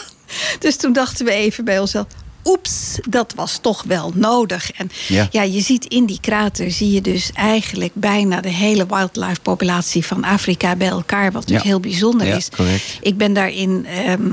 Dus 0.59 0.77
toen 0.77 0.93
dachten 0.93 1.25
we 1.25 1.31
even 1.33 1.65
bij 1.65 1.79
onszelf. 1.81 2.07
Oeps, 2.45 2.99
dat 3.09 3.33
was 3.37 3.59
toch 3.63 3.83
wel 3.83 4.13
nodig. 4.15 4.73
En 4.73 4.91
Ja. 5.09 5.29
ja. 5.31 5.43
je 5.43 5.61
ziet 5.61 5.85
in 5.85 6.07
die 6.07 6.19
krater 6.21 6.71
zie 6.71 6.91
je 6.93 7.01
dus 7.01 7.31
eigenlijk 7.35 7.93
bijna 7.95 8.41
de 8.41 8.49
hele 8.49 8.87
wildlife 8.87 9.41
populatie 9.43 10.07
van 10.07 10.25
Afrika 10.25 10.77
bij 10.77 10.89
elkaar. 10.89 11.33
Wat 11.33 11.49
Ja. 11.49 11.61
heel 11.61 11.81
bijzonder 11.81 12.27
Ja, 12.27 12.37
is. 12.37 12.49
correct. 12.57 12.99
Ik 13.01 13.17
ben 13.17 13.33
daarin, 13.33 13.87
ehm, 13.87 14.31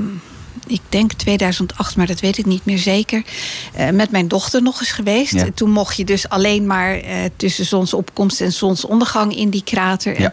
ik 0.66 0.80
denk 0.88 1.12
2008, 1.12 1.96
maar 1.96 2.06
dat 2.06 2.20
weet 2.20 2.38
ik 2.38 2.46
niet 2.46 2.64
meer 2.64 2.78
zeker. 2.78 3.22
eh, 3.74 3.90
met 3.90 4.10
mijn 4.10 4.28
dochter 4.28 4.62
nog 4.62 4.80
eens 4.80 4.90
geweest. 4.92 5.32
Ja. 5.32 5.46
Toen 5.54 5.70
mocht 5.70 5.96
je 5.96 6.04
dus 6.04 6.28
alleen 6.28 6.66
maar 6.66 6.98
eh, 6.98 7.16
tussen 7.36 7.64
zonsopkomst 7.64 8.40
en 8.40 8.52
zonsondergang 8.52 9.36
in 9.36 9.50
die 9.50 9.62
krater. 9.64 10.16
En 10.16 10.22
Ja. 10.22 10.32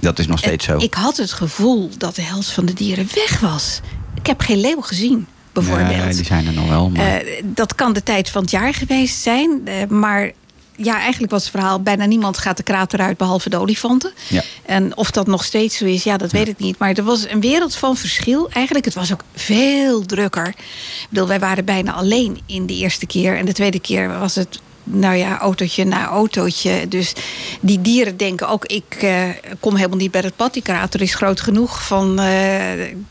Dat 0.00 0.18
is 0.18 0.26
nog 0.26 0.38
steeds 0.38 0.64
zo. 0.64 0.76
ik 0.78 0.94
had 0.94 1.16
het 1.16 1.32
gevoel 1.32 1.90
dat 1.98 2.14
de 2.14 2.22
helft 2.22 2.50
van 2.50 2.66
de 2.66 2.72
dieren 2.72 3.08
weg 3.14 3.40
was. 3.40 3.80
Ik 4.14 4.26
heb 4.26 4.40
geen 4.40 4.60
leeuw 4.60 4.80
gezien, 4.80 5.26
bijvoorbeeld. 5.52 6.04
Nee, 6.04 6.14
die 6.14 6.24
zijn 6.24 6.46
er 6.46 6.52
nog 6.52 6.68
wel. 6.68 6.90
Maar... 6.90 7.16
Eh, 7.16 7.42
dat 7.44 7.74
kan 7.74 7.92
de 7.92 8.02
tijd 8.02 8.30
van 8.30 8.42
het 8.42 8.50
jaar 8.50 8.74
geweest 8.74 9.22
zijn. 9.22 9.62
maar 9.88 10.30
ja, 10.76 10.98
eigenlijk 10.98 11.32
was 11.32 11.42
het 11.42 11.50
verhaal... 11.50 11.80
bijna 11.80 12.04
niemand 12.04 12.38
gaat 12.38 12.56
de 12.56 12.62
krater 12.62 13.00
uit 13.00 13.16
behalve 13.16 13.50
de 13.50 13.56
olifanten. 13.56 14.12
Ja. 14.28 14.42
En 14.62 14.96
of 14.96 15.10
dat 15.10 15.26
nog 15.26 15.44
steeds 15.44 15.76
zo 15.76 15.84
is, 15.84 16.04
ja, 16.04 16.16
dat 16.16 16.32
weet 16.32 16.48
ik 16.48 16.58
niet. 16.58 16.78
Maar 16.78 16.92
er 16.92 17.04
was 17.04 17.28
een 17.28 17.40
wereld 17.40 17.74
van 17.74 17.96
verschil. 17.96 18.50
Eigenlijk, 18.50 18.84
het 18.84 18.94
was 18.94 19.12
ook 19.12 19.24
veel 19.34 20.06
drukker. 20.06 20.48
Ik 20.48 21.06
bedoel, 21.10 21.26
wij 21.26 21.38
waren 21.38 21.64
bijna 21.64 21.92
alleen 21.92 22.40
in 22.46 22.66
de 22.66 22.74
eerste 22.74 23.06
keer. 23.06 23.36
En 23.36 23.44
de 23.44 23.52
tweede 23.52 23.80
keer 23.80 24.18
was 24.18 24.34
het... 24.34 24.60
Nou 24.88 25.14
ja, 25.16 25.38
autootje 25.38 25.84
na 25.84 26.06
autootje. 26.06 26.88
Dus 26.88 27.12
die 27.60 27.80
dieren 27.80 28.16
denken 28.16 28.48
ook, 28.48 28.64
ik 28.66 28.94
eh, 29.00 29.22
kom 29.60 29.76
helemaal 29.76 29.98
niet 29.98 30.10
bij 30.10 30.20
het 30.20 30.36
pad. 30.36 30.52
Die 30.52 30.62
krater 30.62 31.00
is 31.02 31.14
groot 31.14 31.40
genoeg, 31.40 31.82
van, 31.86 32.18
eh, 32.20 32.26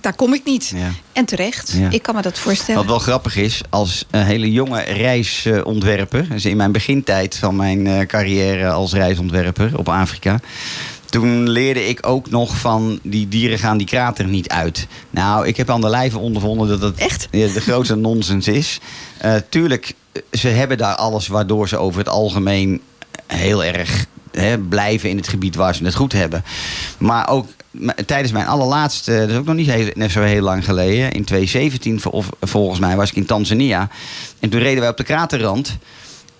daar 0.02 0.16
kom 0.16 0.34
ik 0.34 0.42
niet. 0.46 0.72
Ja. 0.76 0.90
En 1.14 1.26
terecht, 1.26 1.72
Ja. 1.78 1.90
ik 1.90 2.02
kan 2.02 2.16
me 2.16 2.22
dat 2.22 2.40
voorstellen. 2.40 2.80
Wat 2.82 2.90
wel 2.90 3.00
grappig 3.00 3.36
is, 3.36 3.62
als 3.70 4.06
een 4.12 4.24
hele 4.26 4.52
jonge 4.52 4.82
reisontwerper, 4.82 6.30
dus 6.30 6.46
in 6.46 6.58
mijn 6.58 6.72
begintijd 6.72 7.36
van 7.36 7.56
mijn 7.56 7.88
eh, 7.88 8.06
carrière 8.06 8.70
als 8.72 8.94
reisontwerper 8.94 9.78
op 9.78 9.90
Afrika. 9.90 10.40
Toen 11.16 11.50
leerde 11.50 11.88
ik 11.88 12.08
ook 12.08 12.30
nog 12.30 12.58
van 12.58 13.00
die 13.04 13.28
dieren 13.28 13.60
gaan 13.60 13.78
die 13.78 13.88
krater 13.88 14.26
niet 14.28 14.50
uit. 14.50 14.88
Nou, 15.10 15.48
ik 15.48 15.58
heb 15.58 15.70
aan 15.70 15.82
de 15.82 15.90
lijve 15.90 16.18
ondervonden 16.18 16.68
dat 16.68 16.82
het 16.82 16.98
Echt? 16.98 17.28
de 17.32 17.62
grootste 17.62 17.96
nonsens 18.10 18.48
is. 18.48 18.80
Eh, 19.18 19.36
tuurlijk, 19.50 19.94
eh, 20.12 20.22
ze 20.32 20.48
hebben 20.48 20.78
daar 20.78 20.96
alles 20.96 21.28
waardoor 21.28 21.68
ze 21.68 21.78
over 21.78 22.00
het 22.00 22.10
algemeen 22.10 22.82
heel 23.28 23.64
erg 23.64 24.06
hè, 24.32 24.58
blijven 24.60 25.10
in 25.10 25.18
het 25.18 25.28
gebied 25.28 25.56
waar 25.56 25.76
ze 25.76 25.84
het 25.84 25.96
goed 25.96 26.12
hebben. 26.14 26.44
Maar 26.98 27.30
ook 27.30 27.48
tijdens 28.06 28.32
mijn 28.32 28.48
allerlaatste, 28.48 29.18
dat 29.20 29.30
is 29.30 29.36
ook 29.36 29.46
nog 29.46 29.56
niet 29.56 29.70
heel, 29.72 29.90
net 29.94 30.12
zo 30.12 30.22
heel 30.22 30.42
lang 30.42 30.66
geleden, 30.66 31.12
in 31.12 31.24
2017 31.24 32.00
vol- 32.02 32.12
of- 32.12 32.30
volgens 32.42 32.80
mij 32.80 32.96
was 32.96 33.10
ik 33.10 33.16
in 33.16 33.26
Tanzania. 33.26 33.90
En 34.40 34.50
toen 34.50 34.60
reden 34.62 34.80
wij 34.80 34.90
op 34.90 34.98
de 34.98 35.04
kraterrand. 35.04 35.78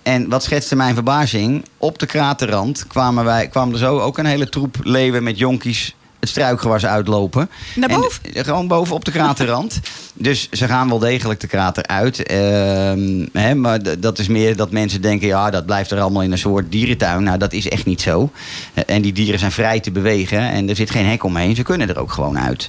En 0.06 0.28
wat 0.28 0.42
schetste 0.42 0.76
mijn 0.76 0.94
verbazing? 0.94 1.64
Op 1.76 1.98
de 1.98 2.06
kraterrand 2.06 2.86
kwamen, 2.86 3.24
wij, 3.24 3.48
kwam 3.48 3.72
er 3.72 3.78
zo 3.78 3.98
ook 3.98 4.18
een 4.18 4.26
hele 4.26 4.48
troep 4.48 4.76
leeuwen 4.82 5.22
met 5.22 5.38
jonkies 5.38 5.94
het 6.20 6.28
struikgewas 6.28 6.86
uitlopen. 6.86 7.50
Naar 7.74 7.88
En, 7.90 8.00
boven? 8.00 8.34
eh, 8.34 8.44
gewoon 8.44 8.68
boven 8.68 8.94
op 8.94 9.04
de 9.04 9.10
kraterrand. 9.10 9.80
dus 10.14 10.48
ze 10.50 10.66
gaan 10.66 10.88
wel 10.88 10.98
degelijk 10.98 11.40
de 11.40 11.46
krater 11.46 11.86
uit. 11.86 12.22
Ehm, 12.22 13.26
hè, 13.32 13.54
maar 13.54 14.00
dat 14.00 14.18
is 14.18 14.28
meer 14.28 14.56
dat 14.56 14.70
mensen 14.70 15.00
denken... 15.00 15.26
ja, 15.28 15.50
dat 15.50 15.66
blijft 15.66 15.90
er 15.90 16.00
allemaal 16.00 16.22
in 16.22 16.32
een 16.32 16.38
soort 16.38 16.72
dierentuin. 16.72 17.22
Nou, 17.22 17.38
dat 17.38 17.52
is 17.52 17.68
echt 17.68 17.84
niet 17.86 18.00
zo. 18.00 18.30
Eh, 18.74 18.82
en 18.86 19.02
die 19.02 19.12
dieren 19.12 19.38
zijn 19.38 19.52
vrij 19.52 19.80
te 19.80 19.90
bewegen. 19.90 20.40
En 20.40 20.68
er 20.68 20.76
zit 20.76 20.90
geen 20.90 21.06
hek 21.06 21.24
omheen. 21.24 21.56
Ze 21.56 21.62
kunnen 21.62 21.88
er 21.88 21.98
ook 21.98 22.12
gewoon 22.12 22.38
uit. 22.38 22.68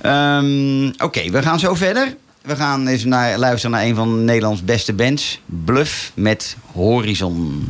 Ehm, 0.00 0.86
Oké, 0.98 1.30
we 1.30 1.42
gaan 1.42 1.58
zo 1.58 1.74
verder. 1.74 2.16
We 2.42 2.56
gaan 2.56 2.86
eens 2.86 3.04
naar, 3.04 3.38
luisteren 3.38 3.70
naar 3.70 3.86
een 3.86 3.94
van 3.94 4.24
Nederlands 4.24 4.64
beste 4.64 4.92
bands. 4.92 5.40
Bluff 5.46 6.12
met 6.14 6.56
Horizon. 6.72 7.68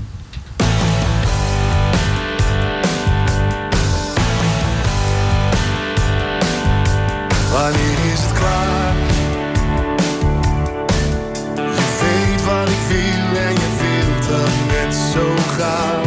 Wanneer 7.52 8.12
is 8.12 8.20
het 8.22 8.32
klaar? 8.32 8.94
Je 11.54 11.98
weet 12.00 12.44
wat 12.44 12.68
ik 12.68 12.80
wil 12.88 13.42
en 13.42 13.52
je 13.52 13.70
wilt 13.80 14.28
dat 14.28 14.50
net 14.68 14.94
zo 14.94 15.34
graag. 15.36 16.02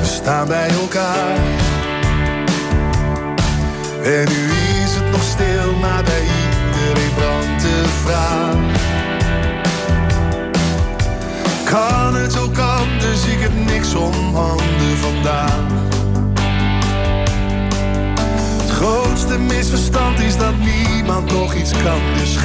We 0.00 0.06
staan 0.06 0.48
bij 0.48 0.68
elkaar. 0.68 1.36
En 4.02 4.28
nu 4.28 4.53
Kan 11.64 12.14
het 12.14 12.38
ook 12.38 12.58
anders? 12.58 13.26
Ik 13.26 13.40
heb 13.40 13.52
niks 13.66 13.94
om 13.94 14.34
handen 14.34 14.96
vandaag. 15.00 15.58
Het 18.62 18.70
grootste 18.70 19.38
misverstand 19.38 20.20
is 20.20 20.36
dat 20.36 20.54
niemand 20.58 21.32
nog 21.32 21.54
iets 21.54 21.72
kan, 21.72 22.00
dus. 22.16 22.36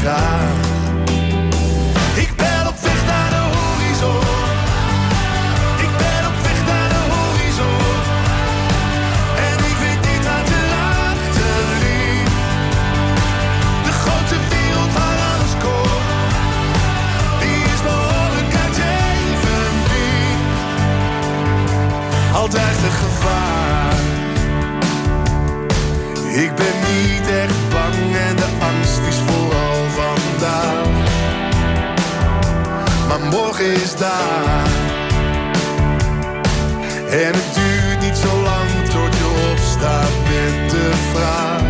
Ik 26.40 26.56
ben 26.56 26.76
niet 26.88 27.28
echt 27.28 27.70
bang 27.70 28.16
en 28.16 28.36
de 28.36 28.50
angst 28.60 29.00
is 29.08 29.16
vooral 29.16 29.90
vandaag. 29.90 30.88
Maar 33.08 33.20
morgen 33.20 33.74
is 33.74 33.96
daar. 33.96 34.68
En 37.10 37.34
het 37.34 37.54
duurt 37.54 38.00
niet 38.02 38.18
zo 38.18 38.42
lang 38.42 38.70
tot 38.84 39.18
je 39.18 39.52
opstaat 39.52 40.12
met 40.30 40.70
de 40.70 40.92
vraag. 41.14 41.62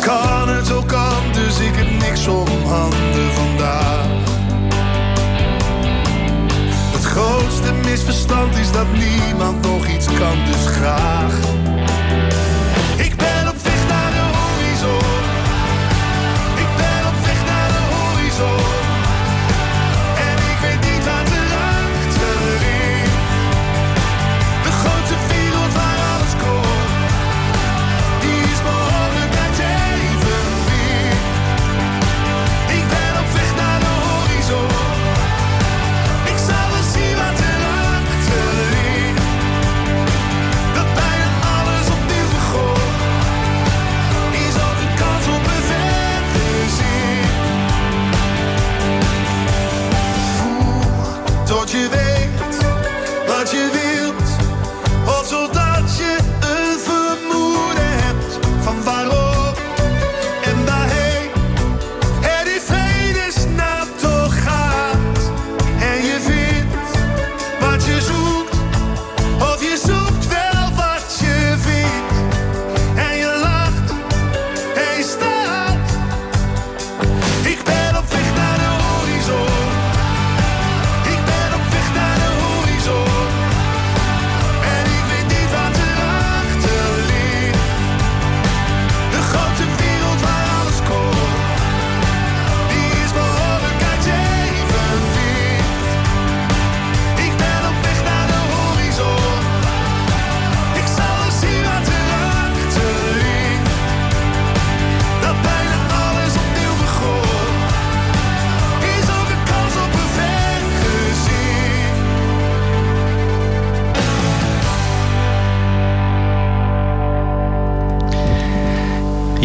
Kan 0.00 0.48
het 0.48 0.72
ook 0.72 0.92
anders? 0.92 1.58
Ik 1.58 1.74
heb 1.74 2.08
niks 2.08 2.26
om 2.26 2.48
handen 2.64 3.32
vandaag. 3.32 4.35
Grootste 7.16 7.72
misverstand 7.72 8.56
is 8.56 8.72
dat 8.72 8.86
niemand 8.92 9.62
nog 9.62 9.86
iets 9.86 10.06
kan, 10.06 10.44
dus 10.44 10.66
graag. 10.66 11.34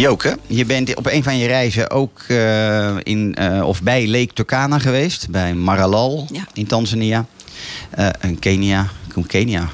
Joke, 0.02 0.38
je 0.46 0.64
bent 0.64 0.94
op 0.94 1.06
een 1.06 1.22
van 1.22 1.38
je 1.38 1.46
reizen 1.46 1.90
ook 1.90 2.20
eh, 2.28 2.96
in, 3.02 3.34
eh, 3.34 3.68
of 3.68 3.82
bij 3.82 4.08
Lake 4.08 4.32
Turkana 4.32 4.78
geweest. 4.78 5.30
Bij 5.30 5.54
Maralal 5.54 6.28
Ja. 6.32 6.46
in 6.52 6.66
Tanzania. 6.66 7.26
Eh, 7.90 8.08
en 8.20 8.38
Kenia. 8.38 8.86
Kom, 9.12 9.26
Kenia. 9.26 9.68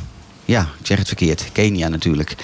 Ja, 0.45 0.61
ik 0.81 0.87
zeg 0.87 0.99
het 0.99 1.07
verkeerd. 1.07 1.45
Kenia 1.53 1.89
natuurlijk. 1.89 2.35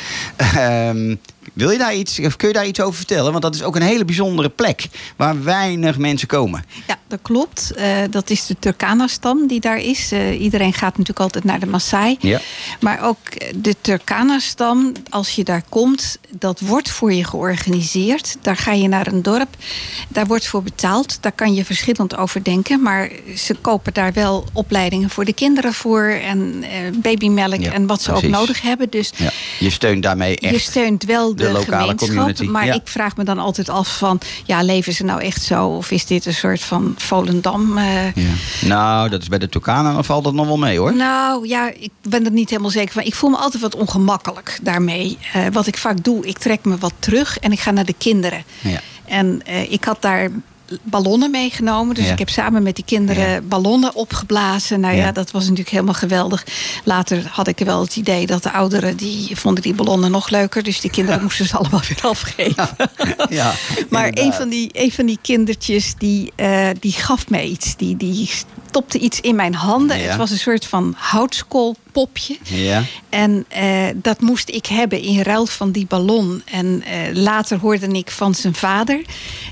Wil 1.52 1.70
je 1.70 1.78
daar 1.78 1.94
iets, 1.94 2.18
of 2.20 2.36
kun 2.36 2.48
je 2.48 2.54
daar 2.54 2.66
iets 2.66 2.80
over 2.80 2.94
vertellen? 2.96 3.30
Want 3.30 3.42
dat 3.42 3.54
is 3.54 3.62
ook 3.62 3.76
een 3.76 3.82
hele 3.82 4.04
bijzondere 4.04 4.48
plek 4.48 4.86
waar 5.16 5.42
weinig 5.44 5.98
mensen 5.98 6.28
komen. 6.28 6.64
Ja, 6.86 6.98
dat 7.06 7.18
klopt. 7.22 7.70
Eh, 7.74 7.96
dat 8.10 8.30
is 8.30 8.46
de 8.46 8.56
Turkana-stam 8.58 9.46
die 9.46 9.60
daar 9.60 9.78
is. 9.78 10.12
Eh, 10.12 10.40
iedereen 10.40 10.72
gaat 10.72 10.90
natuurlijk 10.90 11.20
altijd 11.20 11.44
naar 11.44 11.60
de 11.60 11.66
Maasai. 11.66 12.16
Ja. 12.20 12.40
Maar 12.80 13.02
ook 13.02 13.18
de 13.54 13.74
Turkana-stam, 13.80 14.92
als 15.10 15.34
je 15.34 15.44
daar 15.44 15.62
komt, 15.68 16.18
dat 16.30 16.60
wordt 16.60 16.90
voor 16.90 17.12
je 17.12 17.24
georganiseerd. 17.24 18.36
Daar 18.40 18.56
ga 18.56 18.72
je 18.72 18.88
naar 18.88 19.06
een 19.06 19.22
dorp, 19.22 19.48
daar 20.08 20.26
wordt 20.26 20.46
voor 20.46 20.62
betaald. 20.62 21.18
Daar 21.22 21.32
kan 21.32 21.54
je 21.54 21.64
verschillend 21.64 22.16
over 22.16 22.42
denken. 22.44 22.82
Maar 22.82 23.10
ze 23.36 23.54
kopen 23.60 23.92
daar 23.94 24.12
wel 24.12 24.44
opleidingen 24.52 25.10
voor 25.10 25.24
de 25.24 25.32
kinderen 25.32 25.72
voor. 25.74 26.04
En 26.04 26.62
eh, 26.62 26.70
babymelk 26.94 27.60
Ja, 27.60 27.72
en 27.72 27.86
wat 27.86 28.02
ze 28.02 28.10
precies. 28.10 28.26
ook 28.28 28.34
nodig 28.34 28.62
hebben. 28.62 28.90
Dus 28.90 29.12
Ja. 29.16 29.30
Je 29.58 29.70
steunt 29.70 30.02
daarmee 30.02 30.38
echt. 30.38 30.52
je 30.54 30.58
steunt 30.60 31.04
wel 31.04 31.33
de, 31.36 31.44
de 31.44 31.52
lokale 31.52 31.94
community, 31.94 32.44
Maar 32.44 32.66
ja. 32.66 32.72
ik 32.74 32.80
vraag 32.84 33.16
me 33.16 33.24
dan 33.24 33.38
altijd 33.38 33.68
af 33.68 33.96
van... 33.98 34.20
ja, 34.44 34.62
leven 34.62 34.92
ze 34.92 35.04
nou 35.04 35.20
echt 35.20 35.42
zo? 35.42 35.66
Of 35.66 35.90
is 35.90 36.06
dit 36.06 36.26
een 36.26 36.34
soort 36.34 36.60
van 36.60 36.94
Volendam? 36.96 37.78
eh, 37.78 38.14
Ja. 38.14 38.30
Nou, 38.60 39.08
dat 39.08 39.22
is 39.22 39.28
bij 39.28 39.38
de 39.38 39.48
Turkana, 39.48 39.92
dan 39.92 40.04
valt 40.04 40.24
dat 40.24 40.34
nog 40.34 40.46
wel 40.46 40.58
mee 40.58 40.78
hoor. 40.78 40.96
nou 40.96 41.48
ja, 41.48 41.70
ik 41.78 41.90
ben 42.02 42.24
er 42.24 42.30
niet 42.32 42.50
helemaal 42.50 42.70
zeker 42.70 42.92
van. 42.92 43.02
Ik 43.02 43.14
voel 43.14 43.30
me 43.30 43.36
altijd 43.36 43.62
wat 43.62 43.74
ongemakkelijk 43.74 44.58
daarmee. 44.62 45.18
Eh, 45.32 45.42
wat 45.52 45.66
ik 45.66 45.76
vaak 45.78 46.04
doe, 46.04 46.26
ik 46.26 46.38
trek 46.38 46.64
me 46.64 46.78
wat 46.78 46.92
terug 46.98 47.38
en 47.38 47.52
ik 47.52 47.60
ga 47.60 47.70
naar 47.70 47.84
de 47.84 47.94
kinderen. 47.98 48.44
Ja. 48.60 48.80
En 49.04 49.40
eh, 49.44 49.72
ik 49.72 49.84
had 49.84 50.02
daar 50.02 50.30
ballonnen 50.82 51.30
meegenomen. 51.30 51.94
Dus 51.94 52.04
Ja. 52.06 52.12
ik 52.12 52.18
heb 52.18 52.28
samen 52.28 52.62
met 52.62 52.74
die 52.76 52.84
kinderen 52.84 53.28
Ja. 53.30 53.40
ballonnen 53.40 53.94
opgeblazen. 53.94 54.80
Nou 54.80 54.94
ja. 54.94 55.02
Ja. 55.04 55.12
dat 55.12 55.30
was 55.30 55.42
natuurlijk 55.42 55.70
helemaal 55.70 55.94
geweldig. 55.94 56.44
Later 56.84 57.26
had 57.30 57.46
ik 57.46 57.58
wel 57.58 57.80
het 57.80 57.96
idee 57.96 58.26
dat 58.26 58.42
de 58.42 58.52
ouderen... 58.52 58.96
die 58.96 59.36
vonden 59.36 59.62
die 59.62 59.74
ballonnen 59.74 60.10
nog 60.10 60.28
leuker. 60.30 60.62
Dus 60.62 60.80
die 60.80 60.90
kinderen 60.90 61.22
moesten 61.26 61.46
ze 61.46 61.56
allemaal 61.56 61.82
weer 61.88 61.98
afgeven. 62.02 62.68
Ja, 63.28 63.54
Maar 63.90 64.06
inderdaad. 64.06 64.24
een 64.26 64.32
van, 64.32 64.48
die, 64.48 64.70
een 64.72 64.92
van 64.92 65.06
die 65.06 65.18
kindertjes, 65.22 65.94
die, 65.98 66.32
eh, 66.36 66.68
die 66.80 66.92
gaf 66.92 67.28
me 67.28 67.44
iets. 67.44 67.76
Die, 67.76 67.96
die 67.96 68.30
stopte 68.68 68.98
iets 68.98 69.20
in 69.20 69.34
mijn 69.34 69.54
handen. 69.54 70.02
Het 70.08 70.16
was 70.16 70.30
een 70.30 70.38
soort 70.38 70.66
van 70.66 70.94
houtskoolpopje. 70.98 72.36
Ja. 72.42 72.82
En 73.08 73.44
eh, 73.48 73.86
dat 73.94 74.20
moest 74.20 74.48
ik 74.48 74.66
hebben 74.66 75.00
in 75.02 75.20
ruil 75.22 75.46
van 75.46 75.70
die 75.70 75.86
ballon. 75.86 76.42
En 76.44 76.82
eh, 76.82 76.96
later 77.12 77.58
hoorde 77.58 77.86
ik 77.86 78.10
van 78.10 78.34
zijn 78.34 78.54
vader 78.54 79.00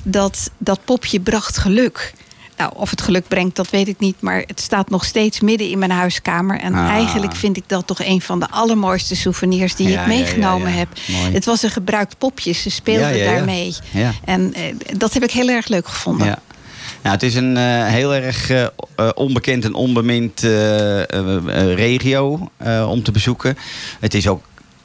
dat 0.03 0.51
dat 0.59 0.85
popje 1.03 1.21
bracht 1.21 1.59
geluk. 1.59 2.13
Nou, 2.57 2.73
of 2.77 2.91
het 2.91 3.03
geluk 3.03 3.29
brengt, 3.29 3.57
dat 3.57 3.71
weet 3.71 3.89
ik 3.89 3.99
niet. 3.99 4.17
Maar 4.21 4.45
het 4.47 4.61
staat 4.61 4.91
nog 4.91 5.05
steeds 5.05 5.41
midden 5.41 5.69
in 5.69 5.79
mijn 5.79 5.91
huiskamer. 5.91 6.61
En 6.61 6.75
Ah. 6.75 6.89
eigenlijk 6.89 7.35
vind 7.37 7.57
ik 7.57 7.65
dat 7.67 7.87
toch 7.87 8.05
een 8.05 8.21
van 8.21 8.41
de 8.41 8.51
allermooiste 8.51 9.17
souvenirs 9.17 9.75
die 9.75 9.89
Ja, 9.89 10.01
ik 10.01 10.07
meegenomen 10.07 10.69
ja, 10.69 10.75
ja. 10.75 10.79
heb. 10.79 10.89
Mooi. 11.09 11.33
Het 11.33 11.45
was 11.45 11.63
een 11.63 11.71
gebruikt 11.71 12.19
popje. 12.19 12.53
Ze 12.53 12.71
ja. 12.85 13.25
daarmee. 13.25 13.75
En 14.25 14.55
eh, 14.55 14.63
dat 14.97 15.13
heb 15.13 15.23
ik 15.23 15.31
heel 15.31 15.49
erg 15.49 15.69
leuk 15.69 15.89
gevonden. 15.89 16.27
Nou, 17.03 17.15
het 17.15 17.23
is 17.23 17.35
een 17.35 17.57
eh, 17.57 17.87
heel 17.87 18.15
erg 18.15 18.51
eh, 18.51 18.67
onbekend 19.15 19.65
en 19.65 19.75
onbemind 19.75 20.41
regio 21.75 22.51
om 22.89 23.03
te 23.03 23.11
bezoeken. 23.13 23.59
Het 24.01 24.15
is 24.15 24.29
ook 24.29 24.43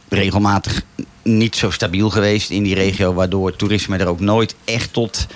regelmatig 0.09 0.81
niet 1.27 1.55
zo 1.55 1.71
stabiel 1.71 2.09
geweest 2.09 2.49
in 2.49 2.63
die 2.63 2.75
regio, 2.75 3.13
waardoor 3.13 3.55
toerisme 3.55 3.97
er 3.97 4.07
ook 4.07 4.19
nooit 4.19 4.55
echt 4.65 4.93
tot, 4.93 5.27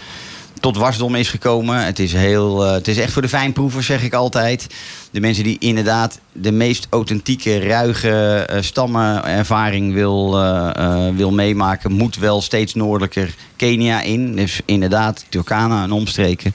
tot 0.62 0.78
wasdom 0.78 1.16
is 1.16 1.30
gekomen. 1.30 1.86
Het 1.86 1.99
is, 1.99 2.14
heel, 2.14 2.66
eh, 2.66 2.72
het 2.72 2.88
is 2.88 2.97
echt 2.97 3.14
voor 3.14 3.22
de 3.22 3.30
fijnproevers, 3.30 3.86
zeg 3.86 4.03
ik 4.03 4.14
altijd. 4.14 4.68
De 5.12 5.20
mensen 5.20 5.43
die 5.43 5.57
inderdaad 5.59 6.20
de 6.32 6.51
meest 6.51 6.88
authentieke, 6.89 7.59
ruige 7.59 8.45
eh, 8.49 8.62
stammenervaring 8.62 9.93
wil, 9.93 10.39
eh, 10.39 11.07
wil 11.16 11.32
meemaken, 11.32 11.91
moet 11.91 12.16
wel 12.16 12.41
steeds 12.41 12.74
noordelijker 12.74 13.36
Kenia 13.55 14.01
in. 14.01 14.36
Dus 14.36 14.62
inderdaad, 14.66 15.26
Turkana 15.30 15.84
en 15.84 15.91
omstreken. 15.91 16.53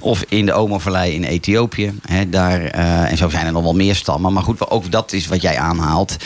Of 0.00 0.24
in 0.28 0.46
de 0.46 0.52
Omo-vallei 0.52 1.14
in 1.14 1.24
Ethiopië. 1.24 1.92
Daar, 2.28 2.64
en 2.64 3.16
zo 3.16 3.28
zijn 3.28 3.46
er 3.46 3.52
nog 3.52 3.62
wel 3.62 3.74
meer 3.74 3.94
stammen. 3.94 4.32
Maar 4.32 4.42
goed, 4.42 4.70
ook 4.70 4.90
dat 4.90 5.12
is 5.12 5.26
wat 5.26 5.42
jij 5.42 5.58
aanhaalt. 5.58 6.16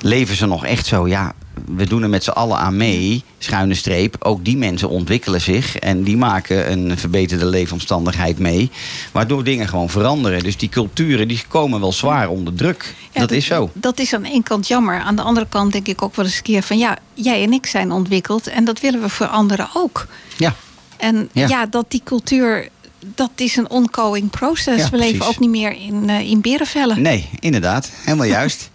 Leven 0.00 0.36
ze 0.36 0.46
nog 0.46 0.64
echt 0.64 0.86
zo? 0.86 1.08
Ja, 1.08 1.34
we 1.66 1.86
doen 1.86 2.02
er 2.02 2.08
met 2.08 2.24
z'n 2.24 2.30
allen 2.30 2.58
aan 2.58 2.76
mee, 2.76 3.22
schuine 3.38 3.74
streep. 3.74 4.16
Ook 4.18 4.44
die 4.44 4.56
mensen 4.56 4.88
ontwikkelen 4.88 5.40
zich 5.40 5.76
en 5.78 6.02
die 6.02 6.16
maken 6.16 6.72
een 6.72 6.98
verbeterde 6.98 7.46
leefomstandigheid 7.46 8.38
mee. 8.38 8.70
Waardoor 9.12 9.44
dingen 9.44 9.68
gewoon 9.68 9.90
veranderen. 9.90 10.42
Dus 10.42 10.56
die 10.56 10.68
culturen 10.68 11.28
die 11.28 11.42
komen 11.48 11.80
wel 11.80 11.92
zwaar 11.92 12.28
onder 12.28 12.54
druk. 12.54 12.94
Ja, 13.12 13.20
dat 13.20 13.30
is 13.30 13.46
zo. 13.46 13.70
Dat 13.72 13.98
is 13.98 14.14
aan 14.14 14.24
één 14.24 14.42
kant 14.42 14.68
jammer. 14.68 14.98
Aan 15.00 15.16
de 15.16 15.22
andere 15.22 15.46
kant 15.48 15.72
denk 15.72 15.86
ik 15.88 16.02
ook 16.02 16.16
wel 16.16 16.24
eens 16.24 16.36
een 16.36 16.42
keer 16.42 16.62
van... 16.62 16.78
ja, 16.78 16.98
jij 17.14 17.42
en 17.42 17.52
ik 17.52 17.66
zijn 17.66 17.92
ontwikkeld 17.92 18.46
en 18.46 18.64
dat 18.64 18.80
willen 18.80 19.00
we 19.00 19.08
voor 19.08 19.26
anderen 19.26 19.68
ook. 19.74 20.06
Ja, 20.36 20.54
En 20.96 21.28
Ja. 21.32 21.48
ja, 21.48 21.66
dat 21.66 21.84
die 21.88 22.00
cultuur, 22.04 22.68
dat 23.14 23.30
is 23.34 23.56
een 23.56 23.70
ongoing 23.70 24.30
process. 24.30 24.82
Ja, 24.82 24.90
we 24.90 24.96
leven 24.96 25.16
precies. 25.16 25.34
ook 25.34 25.40
niet 25.40 25.50
meer 25.50 25.72
in, 25.72 26.10
eh 26.10 26.30
in 26.30 26.40
berenvellen. 26.40 27.02
nee, 27.02 27.28
inderdaad. 27.40 27.90
Helemaal 28.04 28.26
juist. 28.26 28.70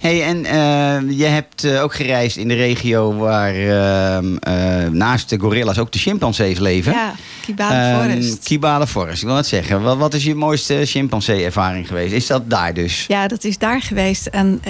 Hey, 0.00 0.22
en 0.24 0.44
eh, 0.44 1.18
je 1.18 1.24
hebt 1.24 1.64
eh, 1.64 1.82
ook 1.82 1.94
gereisd 1.94 2.36
in 2.36 2.48
de 2.48 2.54
regio 2.54 3.14
waar 3.14 3.54
ehm, 3.54 4.36
eh, 4.36 4.88
naast 4.90 5.28
de 5.28 5.38
gorilla's 5.38 5.78
ook 5.78 5.92
de 5.92 5.98
chimpansees 5.98 6.58
leven. 6.58 6.92
Ja, 6.92 7.14
Kibale 7.40 7.74
Ehm, 7.74 8.10
Forest. 8.10 8.44
Kibale 8.44 8.86
Forest, 8.86 9.22
ik 9.22 9.28
wil 9.28 9.36
het 9.36 9.46
zeggen. 9.46 9.82
Wat, 9.82 9.96
wat 9.96 10.14
is 10.14 10.24
je 10.24 10.34
mooiste 10.34 10.80
chimpansee-ervaring 10.84 11.86
geweest? 11.86 12.12
Is 12.12 12.26
dat 12.26 12.50
daar 12.50 12.74
dus? 12.74 13.04
Ja, 13.08 13.28
dat 13.28 13.44
is 13.44 13.58
daar 13.58 13.82
geweest. 13.82 14.26
En 14.26 14.62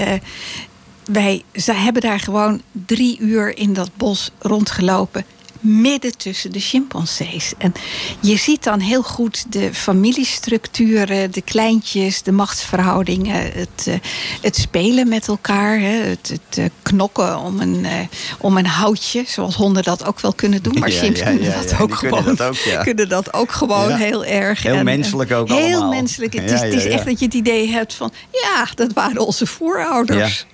wij 1.05 1.43
ze 1.55 1.73
hebben 1.73 2.03
daar 2.03 2.21
gewoon 2.21 2.63
drie 2.87 3.19
uur 3.21 3.57
in 3.57 3.73
dat 3.73 3.91
bos 3.97 4.31
rondgelopen. 4.39 5.25
Midden 5.61 6.17
tussen 6.17 6.53
de 6.53 6.61
chimpansees. 6.61 7.53
En 7.59 7.73
je 8.21 8.37
ziet 8.37 8.65
dan 8.65 8.81
heel 8.81 9.03
goed 9.03 9.53
de 9.53 9.75
familiestructuren, 9.75 11.33
de 11.33 11.43
kleintjes, 11.43 12.23
de 12.23 12.33
machtsverhoudingen, 12.33 13.43
het, 13.53 13.87
eh, 13.87 13.95
het 14.41 14.57
spelen 14.57 15.09
met 15.09 15.29
elkaar, 15.29 15.81
het, 15.81 16.29
het 16.29 16.59
eh, 16.59 16.65
knokken 16.83 17.39
om 17.39 17.61
een, 17.61 17.85
eh, 17.85 17.93
om 18.39 18.57
een 18.57 18.67
houtje, 18.67 19.25
zoals 19.27 19.55
honden 19.55 19.83
dat 19.83 20.05
ook 20.05 20.21
wel 20.21 20.33
kunnen 20.33 20.63
doen. 20.63 20.79
Maar 20.81 20.91
Ja, 20.91 21.01
chimps 21.01 21.19
ja, 21.21 21.25
kunnen, 21.27 21.53
dat 21.53 21.81
ook 21.81 21.99
kunnen 21.99 22.19
gewoon, 22.19 22.35
dat 22.35 22.49
ook, 22.49 22.55
ja. 22.57 22.83
kunnen 22.83 23.09
dat 23.09 23.33
ook 23.33 23.53
gewoon 23.53 23.93
heel 23.93 24.25
erg. 24.25 24.63
Heel 24.63 24.75
En, 24.75 24.85
menselijk 24.85 25.33
ook 25.33 25.49
Heel 25.49 25.59
allemaal. 25.59 25.89
menselijk. 25.89 26.33
Het 26.33 26.51
is, 26.51 26.61
het 26.61 26.73
is 26.73 26.85
echt 26.85 27.05
dat 27.05 27.19
je 27.19 27.25
het 27.25 27.35
idee 27.35 27.69
hebt 27.69 27.95
van... 27.95 28.13
ja, 28.33 28.67
dat 28.75 28.93
waren 28.93 29.27
onze 29.27 29.47
voorouders. 29.47 30.47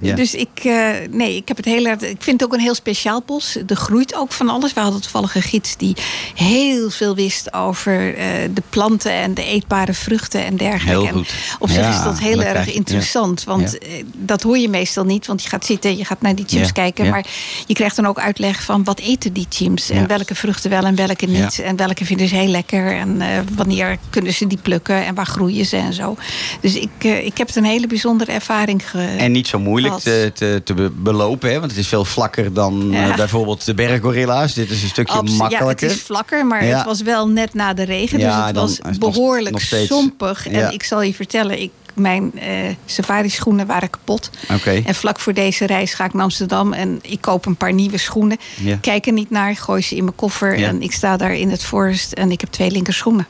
Ja. 0.00 0.14
Dus 0.14 0.34
ik, 0.34 0.48
eh, 0.62 0.88
nee, 1.10 1.36
ik 1.36 1.48
heb 1.48 1.56
het 1.56 1.66
heel 1.66 1.84
erg. 1.86 2.00
Ik 2.00 2.22
vind 2.22 2.40
het 2.40 2.44
ook 2.44 2.54
een 2.54 2.60
heel 2.64 2.74
speciaal 2.74 3.22
bos. 3.26 3.56
Er 3.66 3.76
groeit 3.76 4.14
ook 4.14 4.32
van 4.32 4.48
alles. 4.48 4.72
We 4.72 4.80
hadden 4.80 5.00
toevallig 5.00 5.34
een 5.34 5.42
gids 5.42 5.76
die 5.76 5.96
heel 6.34 6.90
veel 6.90 7.14
wist 7.14 7.52
over 7.54 8.14
eh, 8.16 8.26
de 8.54 8.62
planten 8.68 9.12
en 9.12 9.34
de 9.34 9.44
eetbare 9.44 9.94
vruchten 9.94 10.44
en 10.44 10.56
dergelijke. 10.56 11.00
Heel 11.00 11.06
En 11.06 11.12
goed. 11.14 11.34
op 11.58 11.68
zich 11.68 11.78
Ja, 11.78 11.98
is 11.98 12.02
dat 12.04 12.18
heel 12.18 12.42
erg 12.42 12.72
interessant. 12.72 13.44
Want 13.44 13.76
Ja. 13.80 13.88
eh, 13.88 14.04
dat 14.16 14.42
hoor 14.42 14.58
je 14.58 14.68
meestal 14.68 15.04
niet. 15.04 15.26
Want 15.26 15.42
je 15.42 15.48
gaat 15.48 15.66
zitten, 15.66 15.96
je 15.96 16.04
gaat 16.04 16.20
naar 16.20 16.34
die 16.34 16.44
chimps 16.48 16.72
kijken. 16.72 17.08
Maar 17.08 17.26
je 17.66 17.74
krijgt 17.74 17.96
dan 17.96 18.06
ook 18.06 18.18
uitleg 18.18 18.62
van 18.62 18.84
wat 18.84 18.98
eten 19.00 19.32
die 19.32 19.46
chimps. 19.48 19.90
En 19.90 20.06
welke 20.06 20.34
vruchten 20.34 20.70
wel 20.70 20.84
en 20.84 20.94
welke 20.94 21.26
niet. 21.26 21.58
En 21.58 21.76
welke 21.76 22.04
vinden 22.04 22.28
ze 22.28 22.34
heel 22.34 22.48
lekker. 22.48 22.96
En 22.96 23.22
wanneer 23.54 23.98
kunnen 24.10 24.32
ze 24.32 24.46
die 24.46 24.58
plukken. 24.62 25.04
En 25.04 25.14
waar 25.14 25.26
groeien 25.26 25.66
ze 25.66 25.76
en 25.76 25.92
zo. 25.92 26.16
Dus 26.60 26.74
ik, 26.74 27.04
ik 27.04 27.38
heb 27.38 27.46
het 27.46 27.56
een 27.56 27.64
hele 27.64 27.86
bijzondere 27.86 28.32
ervaring 28.32 28.90
ge 28.90 28.98
En 29.18 29.32
niet 29.32 29.46
zo 29.46 29.58
moeilijk 29.58 29.83
te, 29.92 30.30
te, 30.34 30.60
te 30.64 30.74
be- 30.74 30.90
belopen, 30.90 31.50
hè? 31.50 31.58
want 31.58 31.70
het 31.70 31.80
is 31.80 31.88
veel 31.88 32.04
vlakker 32.04 32.52
dan 32.52 32.88
Ja. 32.90 33.08
eh, 33.10 33.16
bijvoorbeeld 33.16 33.64
de 33.64 33.74
berggorilla's. 33.74 34.54
Dit 34.54 34.70
is 34.70 34.82
een 34.82 34.88
stukje 34.88 35.14
Abs- 35.18 35.32
makkelijker. 35.36 35.86
Ja, 35.86 35.92
het 35.92 36.00
is 36.00 36.06
vlakker, 36.06 36.46
maar 36.46 36.64
Ja. 36.64 36.76
het 36.76 36.86
was 36.86 37.02
wel 37.02 37.28
net 37.28 37.54
na 37.54 37.74
de 37.74 37.82
regen. 37.84 38.18
Ja, 38.18 38.36
dus 38.36 38.46
het 38.46 38.54
dan 38.54 38.66
was 38.66 38.78
het 38.82 38.98
behoorlijk 38.98 39.50
nog 39.54 39.62
sompig. 39.86 40.48
En 40.48 40.72
ik 40.72 40.82
zal 40.82 41.02
je 41.02 41.14
vertellen, 41.14 41.60
ik, 41.62 41.70
mijn 41.94 42.38
eh 42.38 42.48
safari-schoenen 42.86 43.66
waren 43.66 43.90
kapot. 43.90 44.30
Oké. 44.52 44.82
En 44.84 44.94
vlak 44.94 45.18
voor 45.20 45.32
deze 45.34 45.66
reis 45.66 45.94
ga 45.94 46.04
ik 46.04 46.12
naar 46.12 46.22
Amsterdam 46.22 46.72
en 46.72 46.98
ik 47.02 47.20
koop 47.20 47.46
een 47.46 47.56
paar 47.56 47.72
nieuwe 47.72 47.98
schoenen. 47.98 48.36
Ja. 48.60 48.76
Kijk 48.80 49.06
er 49.06 49.12
niet 49.12 49.30
naar, 49.30 49.56
gooi 49.56 49.82
ze 49.82 49.96
in 49.96 50.04
mijn 50.04 50.16
koffer. 50.16 50.58
Ja. 50.58 50.68
En 50.68 50.82
ik 50.82 50.92
sta 50.92 51.16
daar 51.16 51.34
in 51.34 51.50
het 51.50 51.64
forest 51.64 52.12
en 52.12 52.30
ik 52.30 52.40
heb 52.40 52.50
twee 52.50 52.70
linkerschoenen. 52.70 53.26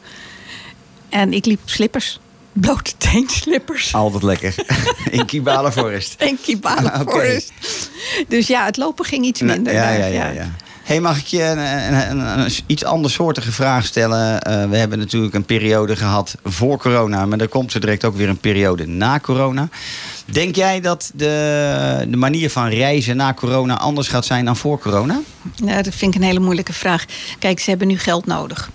En 1.08 1.32
ik 1.32 1.44
liep 1.46 1.60
op 1.62 1.68
slippers. 1.68 2.20
Blote 2.54 2.92
teenslippers. 2.98 3.94
Altijd 3.94 4.22
lekker. 4.22 4.54
In 5.10 5.26
Kibale 5.26 5.72
Forest. 5.72 6.14
En 6.18 6.38
Kibale 6.42 6.92
Oké. 7.00 7.10
Forest. 7.10 7.52
Dus 8.28 8.46
ja, 8.46 8.64
het 8.64 8.76
lopen 8.76 9.04
ging 9.04 9.24
iets 9.24 9.40
minder. 9.40 9.72
ja, 9.72 9.90
ja, 9.90 10.06
ja, 10.06 10.28
ja. 10.28 10.50
Hey, 10.82 11.00
mag 11.00 11.18
ik 11.18 11.26
je 11.26 11.42
een, 11.42 11.58
een, 11.58 12.10
een- 12.10 12.38
een 12.40 12.50
iets 12.66 12.84
andersoortige 12.84 13.52
vraag 13.52 13.84
stellen? 13.84 14.42
Eh, 14.42 14.68
we 14.70 14.76
hebben 14.76 14.98
natuurlijk 14.98 15.34
een 15.34 15.44
periode 15.44 15.96
gehad 15.96 16.34
voor 16.44 16.78
corona, 16.78 17.26
maar 17.26 17.38
er 17.38 17.48
komt 17.48 17.72
zo 17.72 17.78
direct 17.78 18.04
ook 18.04 18.16
weer 18.16 18.28
een 18.28 18.38
periode 18.38 18.86
na 18.86 19.18
corona. 19.20 19.68
Denk 20.24 20.56
jij 20.56 20.80
dat 20.80 21.10
de, 21.14 22.06
de 22.08 22.16
manier 22.16 22.50
van 22.50 22.68
reizen 22.68 23.16
na 23.16 23.34
corona 23.34 23.78
anders 23.78 24.08
gaat 24.08 24.24
zijn 24.24 24.44
dan 24.44 24.56
voor 24.56 24.78
corona? 24.78 25.20
Nou, 25.56 25.82
dat 25.82 25.94
vind 25.94 26.14
ik 26.14 26.20
een 26.20 26.26
hele 26.26 26.40
moeilijke 26.40 26.72
vraag. 26.72 27.04
Kijk, 27.38 27.60
ze 27.60 27.70
hebben 27.70 27.88
nu 27.88 27.98
geld 27.98 28.26
nodig. 28.26 28.70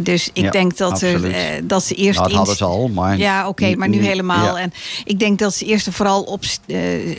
Dus 0.00 0.30
ik 0.32 0.42
Ja, 0.42 0.50
denk 0.50 0.76
dat, 0.76 1.02
er, 1.02 1.30
eh, 1.30 1.62
dat 1.64 1.84
ze 1.84 1.94
eerst. 1.94 2.18
Nou, 2.18 2.28
dat 2.28 2.38
hadden 2.38 2.56
ze 2.56 2.64
al, 2.64 2.88
maar... 2.88 3.18
Ja, 3.18 3.48
oké, 3.48 3.74
maar 3.76 3.88
nu 3.88 4.04
helemaal. 4.04 4.56
ja. 4.56 4.62
En 4.62 4.72
ik 5.04 5.18
denk 5.18 5.38
dat 5.38 5.54
ze 5.54 5.64
eerst 5.64 5.86
en 5.86 5.92
vooral 5.92 6.22
op, 6.22 6.44
eh, 6.66 6.78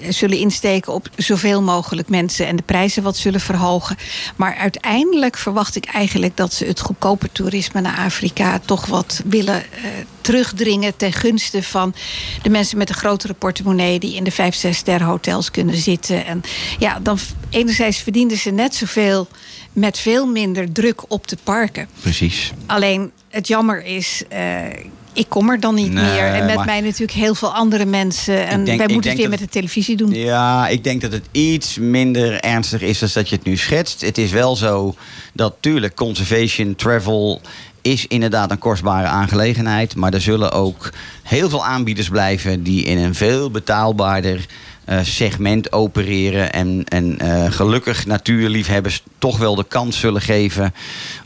zullen 0.09 0.37
insteken 0.37 0.93
op 0.93 1.09
zoveel 1.15 1.61
mogelijk 1.61 2.09
mensen 2.09 2.47
en 2.47 2.55
de 2.55 2.63
prijzen 2.63 3.03
wat 3.03 3.17
zullen 3.17 3.39
verhogen. 3.39 3.97
Maar 4.35 4.55
uiteindelijk 4.55 5.37
verwacht 5.37 5.75
ik 5.75 5.85
eigenlijk 5.85 6.37
dat 6.37 6.53
ze 6.53 6.65
het 6.65 6.79
goedkope 6.79 7.29
toerisme 7.31 7.81
naar 7.81 7.97
Afrika 7.97 8.59
toch 8.65 8.85
wat 8.85 9.21
willen 9.25 9.55
eh, 9.55 9.81
terugdringen 10.31 10.95
ten 10.97 11.13
gunste 11.13 11.63
van 11.63 11.93
de 12.41 12.49
mensen 12.49 12.77
met 12.77 12.89
een 12.89 12.95
grotere 12.95 13.33
portemonnee 13.33 13.99
die 13.99 14.15
in 14.15 14.23
de 14.23 14.31
vijf, 14.31 14.55
zes 14.55 14.77
ster 14.77 15.03
hotels 15.03 15.51
kunnen 15.51 15.77
zitten. 15.77 16.25
En 16.25 16.41
ja, 16.79 16.99
dan 16.99 17.17
enerzijds 17.49 17.97
verdienen 17.97 18.37
ze 18.37 18.49
net 18.49 18.75
zoveel 18.75 19.27
met 19.73 19.99
veel 19.99 20.25
minder 20.25 20.71
druk 20.71 21.11
op 21.11 21.27
de 21.27 21.37
parken. 21.43 21.87
Precies. 22.01 22.51
Alleen 22.65 23.11
het 23.29 23.47
jammer 23.47 23.85
is, 23.85 24.23
eh, 24.29 24.55
ik 25.13 25.25
kom 25.29 25.49
er 25.49 25.59
dan 25.59 25.75
niet 25.75 25.91
Nee, 25.91 26.03
meer. 26.03 26.23
En 26.33 26.45
met 26.45 26.55
maar- 26.55 26.65
mij 26.65 26.81
natuurlijk 26.81 27.11
heel 27.11 27.35
veel 27.35 27.53
andere 27.53 27.85
mensen. 27.85 28.47
En 28.47 28.63
denk- 28.63 28.77
wij 28.77 28.87
moeten 28.93 29.09
het 29.11 29.19
weer 29.19 29.29
dat- 29.29 29.39
met 29.39 29.47
de 29.49 29.53
televisie 29.53 29.95
doen. 29.95 30.13
Ja, 30.13 30.67
ik 30.67 30.83
denk 30.83 31.01
dat 31.01 31.11
het 31.11 31.25
iets 31.31 31.77
minder 31.77 32.39
ernstig 32.39 32.81
is 32.81 32.99
dan 32.99 33.09
dat 33.13 33.29
je 33.29 33.35
het 33.35 33.45
nu 33.45 33.57
schetst. 33.57 34.01
Het 34.01 34.17
is 34.17 34.31
wel 34.31 34.55
zo 34.55 34.95
dat 35.33 35.55
tuurlijk 35.59 35.95
conservation, 35.95 36.75
travel 36.75 37.41
is 37.91 38.07
inderdaad 38.07 38.51
een 38.51 38.59
kostbare 38.59 39.07
aangelegenheid. 39.07 39.95
Maar 39.95 40.13
er 40.13 40.21
zullen 40.21 40.51
ook 40.51 40.89
heel 41.23 41.49
veel 41.49 41.65
aanbieders 41.65 42.09
blijven 42.09 42.63
die 42.63 42.83
in 42.83 42.97
een 42.97 43.15
veel 43.15 43.51
betaalbaarder 43.51 44.45
segment 45.01 45.71
opereren. 45.71 46.53
En, 46.53 46.83
en 46.85 47.19
eh, 47.19 47.51
gelukkig 47.51 48.05
natuurliefhebbers 48.05 49.03
toch 49.17 49.37
wel 49.37 49.55
de 49.55 49.65
kans 49.67 49.99
zullen 49.99 50.21
geven 50.21 50.73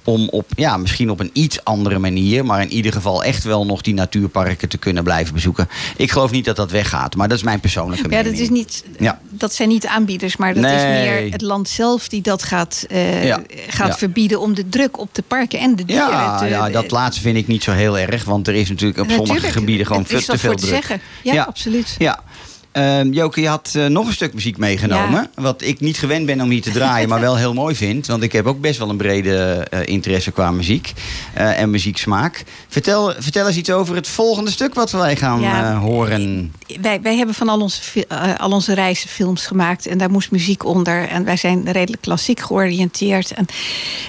om 0.04 0.30
op, 0.30 0.46
ja, 0.56 0.78
misschien 0.78 1.10
op 1.10 1.20
een 1.20 1.30
iets 1.34 1.64
andere 1.64 2.00
manier, 2.00 2.46
maar 2.46 2.62
in 2.62 2.72
ieder 2.72 2.92
geval 2.94 3.24
echt 3.24 3.44
wel 3.44 3.66
nog 3.66 3.82
die 3.82 3.94
natuurparken 3.94 4.70
te 4.70 4.78
kunnen 4.78 5.04
blijven 5.04 5.34
bezoeken. 5.34 5.70
Ik 5.98 6.12
geloof 6.12 6.32
niet 6.32 6.46
dat 6.46 6.56
dat 6.56 6.72
weggaat, 6.72 7.16
maar 7.16 7.28
dat 7.28 7.38
is 7.38 7.44
mijn 7.44 7.60
persoonlijke 7.60 8.04
Ja, 8.04 8.10
mening. 8.10 8.34
dat, 8.34 8.44
is 8.44 8.50
niet, 8.50 8.84
Ja. 9.00 9.20
dat 9.30 9.54
zijn 9.54 9.70
niet 9.70 9.88
aanbieders, 9.88 10.38
maar 10.38 10.54
dat 10.54 10.64
is 10.64 10.72
meer 10.84 11.32
het 11.32 11.42
land 11.42 11.70
zelf 11.70 12.08
die 12.10 12.22
dat 12.22 12.44
gaat, 12.44 12.86
eh, 12.90 13.26
Ja. 13.26 13.42
gaat 13.68 13.88
Ja. 13.88 13.98
verbieden 13.98 14.40
om 14.40 14.54
de 14.54 14.70
druk 14.70 15.00
op 15.00 15.16
de 15.16 15.22
parken 15.28 15.60
en 15.60 15.76
de 15.76 15.86
dieren 15.86 16.08
Ja, 16.10 16.38
te. 16.38 16.46
ja, 16.46 16.70
dat 16.70 16.92
laatste 16.92 17.22
vind 17.22 17.38
ik 17.38 17.48
niet 17.48 17.64
zo 17.64 17.72
heel 17.72 17.98
erg. 18.00 18.24
Want 18.24 18.48
er 18.48 18.54
is 18.56 18.70
natuurlijk 18.70 19.00
op 19.00 19.10
sommige 19.12 19.52
gebieden 19.52 19.86
gewoon 19.86 20.04
te 20.04 20.22
veel 20.22 20.38
voor 20.38 20.56
te 20.56 20.62
druk. 20.66 20.74
zeggen. 20.74 21.02
Ja, 21.24 21.44
absoluut. 21.44 21.96
Ja. 21.98 22.24
Ehm, 22.72 23.10
Joke, 23.12 23.42
je 23.42 23.48
had 23.48 23.72
eh, 23.76 23.86
nog 23.86 24.08
een 24.08 24.14
stuk 24.14 24.34
muziek 24.34 24.58
meegenomen. 24.58 25.30
Wat 25.36 25.62
ik 25.62 25.80
niet 25.80 25.98
gewend 25.98 26.26
ben 26.26 26.42
om 26.42 26.50
hier 26.50 26.62
te 26.62 26.72
draaien, 26.72 27.10
maar 27.10 27.20
wel 27.20 27.38
heel 27.38 27.54
mooi 27.54 27.76
vind. 27.76 28.08
Want 28.08 28.24
ik 28.24 28.32
heb 28.32 28.46
ook 28.46 28.62
best 28.62 28.80
wel 28.80 28.90
een 28.90 28.98
brede 28.98 29.68
eh, 29.70 29.80
interesse 29.86 30.32
qua 30.32 30.52
muziek 30.52 30.94
eh, 31.34 31.60
en 31.60 31.70
muzieksmaak. 31.70 32.44
Vertel, 32.68 33.14
vertel 33.18 33.48
eens 33.48 33.58
iets 33.58 33.70
over 33.72 33.96
het 33.96 34.08
volgende 34.08 34.52
stuk 34.52 34.74
wat 34.74 34.92
wij 34.92 35.16
gaan 35.16 35.42
Ja. 35.42 35.78
horen. 35.78 36.54
Wij, 36.82 37.02
wij 37.02 37.16
hebben 37.18 37.36
van 37.36 37.50
al 37.50 37.60
onze, 37.62 38.08
al 38.38 38.52
onze 38.52 38.74
reizen 38.74 39.10
films 39.10 39.46
gemaakt 39.46 39.86
en 39.88 39.98
daar 39.98 40.12
moest 40.12 40.32
muziek 40.32 40.66
onder. 40.66 41.08
En 41.08 41.24
wij 41.24 41.38
zijn 41.38 41.72
redelijk 41.72 42.02
klassiek 42.02 42.40
georiënteerd. 42.40 43.32
En 43.32 43.46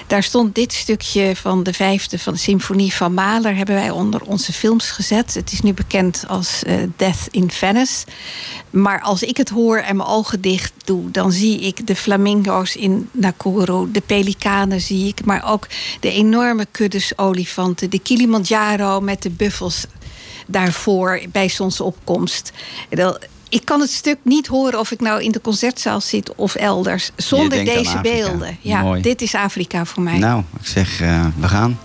daar 0.07 0.23
stond 0.23 0.55
dit 0.55 0.73
stukje 0.73 1.35
van 1.35 1.63
de 1.63 1.73
vijfde 1.73 2.19
van 2.19 2.33
de 2.33 2.39
symfonie 2.39 2.93
van 2.93 3.13
Mahler... 3.13 3.55
hebben 3.55 3.75
wij 3.75 3.89
onder 3.89 4.21
onze 4.21 4.53
films 4.53 4.89
gezet. 4.91 5.33
Het 5.33 5.51
is 5.51 5.61
nu 5.61 5.73
bekend 5.73 6.23
als 6.27 6.61
Death 6.95 7.27
in 7.31 7.51
Venice. 7.51 8.05
Maar 8.69 9.01
als 9.01 9.23
ik 9.23 9.37
het 9.37 9.49
hoor 9.49 9.77
en 9.77 9.95
mijn 9.95 10.09
ogen 10.09 10.41
dicht 10.41 10.73
doe... 10.85 11.11
dan 11.11 11.31
zie 11.31 11.59
ik 11.59 11.87
de 11.87 11.95
flamingo's 11.95 12.75
in 12.75 13.09
Nakuru, 13.11 13.91
de 13.91 14.01
pelikanen 14.01 14.81
zie 14.81 15.07
ik... 15.07 15.25
maar 15.25 15.51
ook 15.51 15.67
de 15.99 16.11
enorme 16.11 16.67
kuddes 16.71 17.17
olifanten, 17.17 17.89
de 17.89 17.99
Kilimanjaro 17.99 19.01
met 19.01 19.21
de 19.21 19.29
buffels 19.29 19.85
daarvoor 20.47 21.21
bij 21.31 21.49
zonsopkomst. 21.49 22.51
Ik 23.49 23.65
kan 23.65 23.79
het 23.79 23.91
stuk 23.91 24.17
niet 24.21 24.47
horen 24.47 24.79
of 24.79 24.91
ik 24.91 25.01
nou 25.01 25.23
in 25.23 25.31
de 25.31 25.41
concertzaal 25.41 26.01
zit 26.01 26.35
of 26.35 26.55
elders. 26.55 27.11
Zonder 27.15 27.65
deze 27.65 27.99
beelden. 28.01 28.57
Ja, 28.61 28.81
Mooi. 28.81 29.01
dit 29.01 29.21
is 29.21 29.35
Afrika 29.35 29.85
voor 29.85 30.03
mij. 30.03 30.17
Nou, 30.17 30.43
ik 30.59 30.67
zeg, 30.67 31.01
eh, 31.01 31.25
we 31.39 31.47
gaan. 31.47 31.79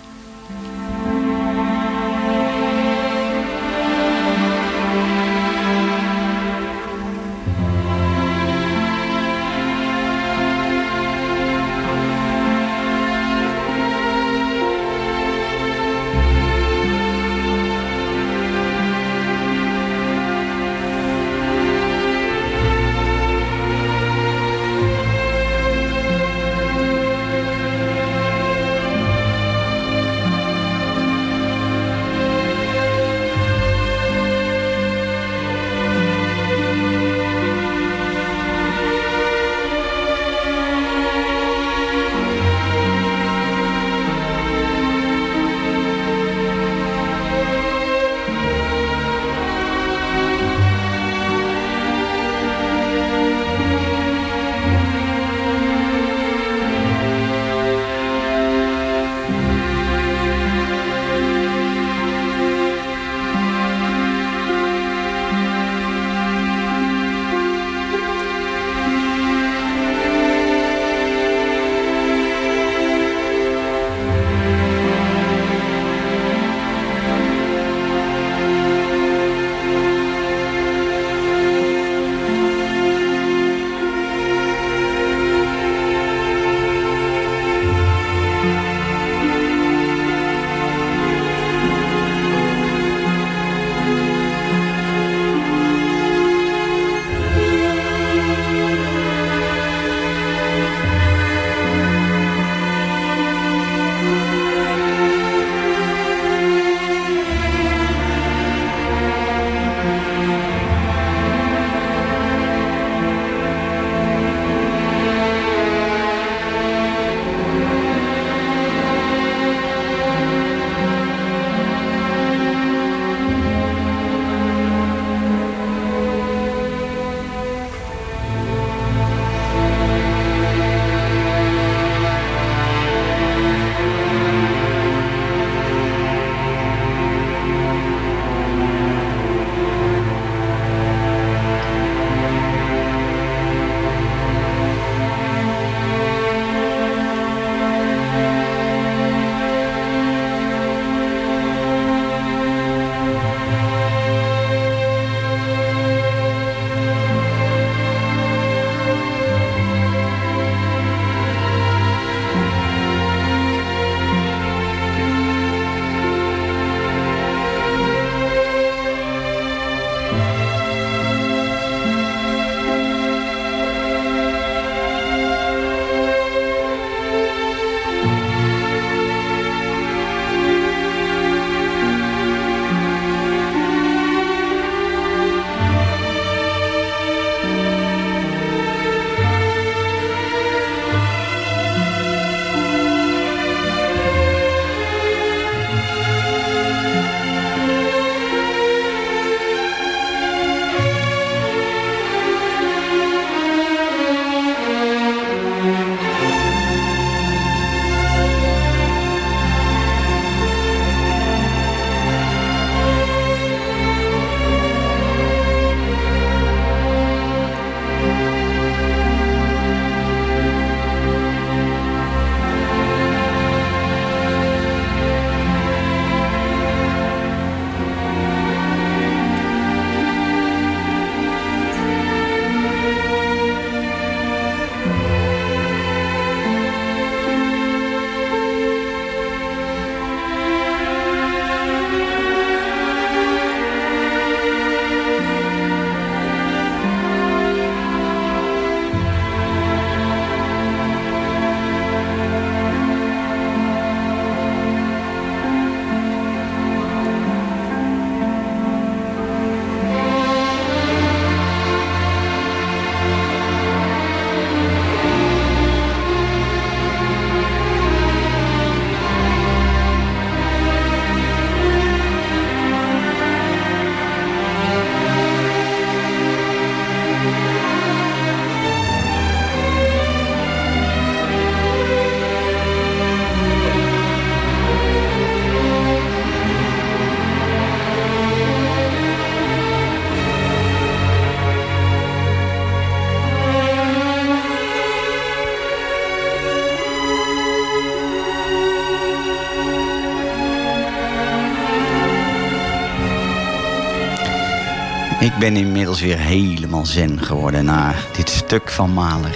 Ben 305.39 305.55
inmiddels 305.55 306.01
weer 306.01 306.17
helemaal 306.17 306.85
zen 306.85 307.23
geworden 307.23 307.65
na 307.65 307.93
dit 308.15 308.29
stuk 308.29 308.69
van 308.69 308.93
Maler. 308.93 309.35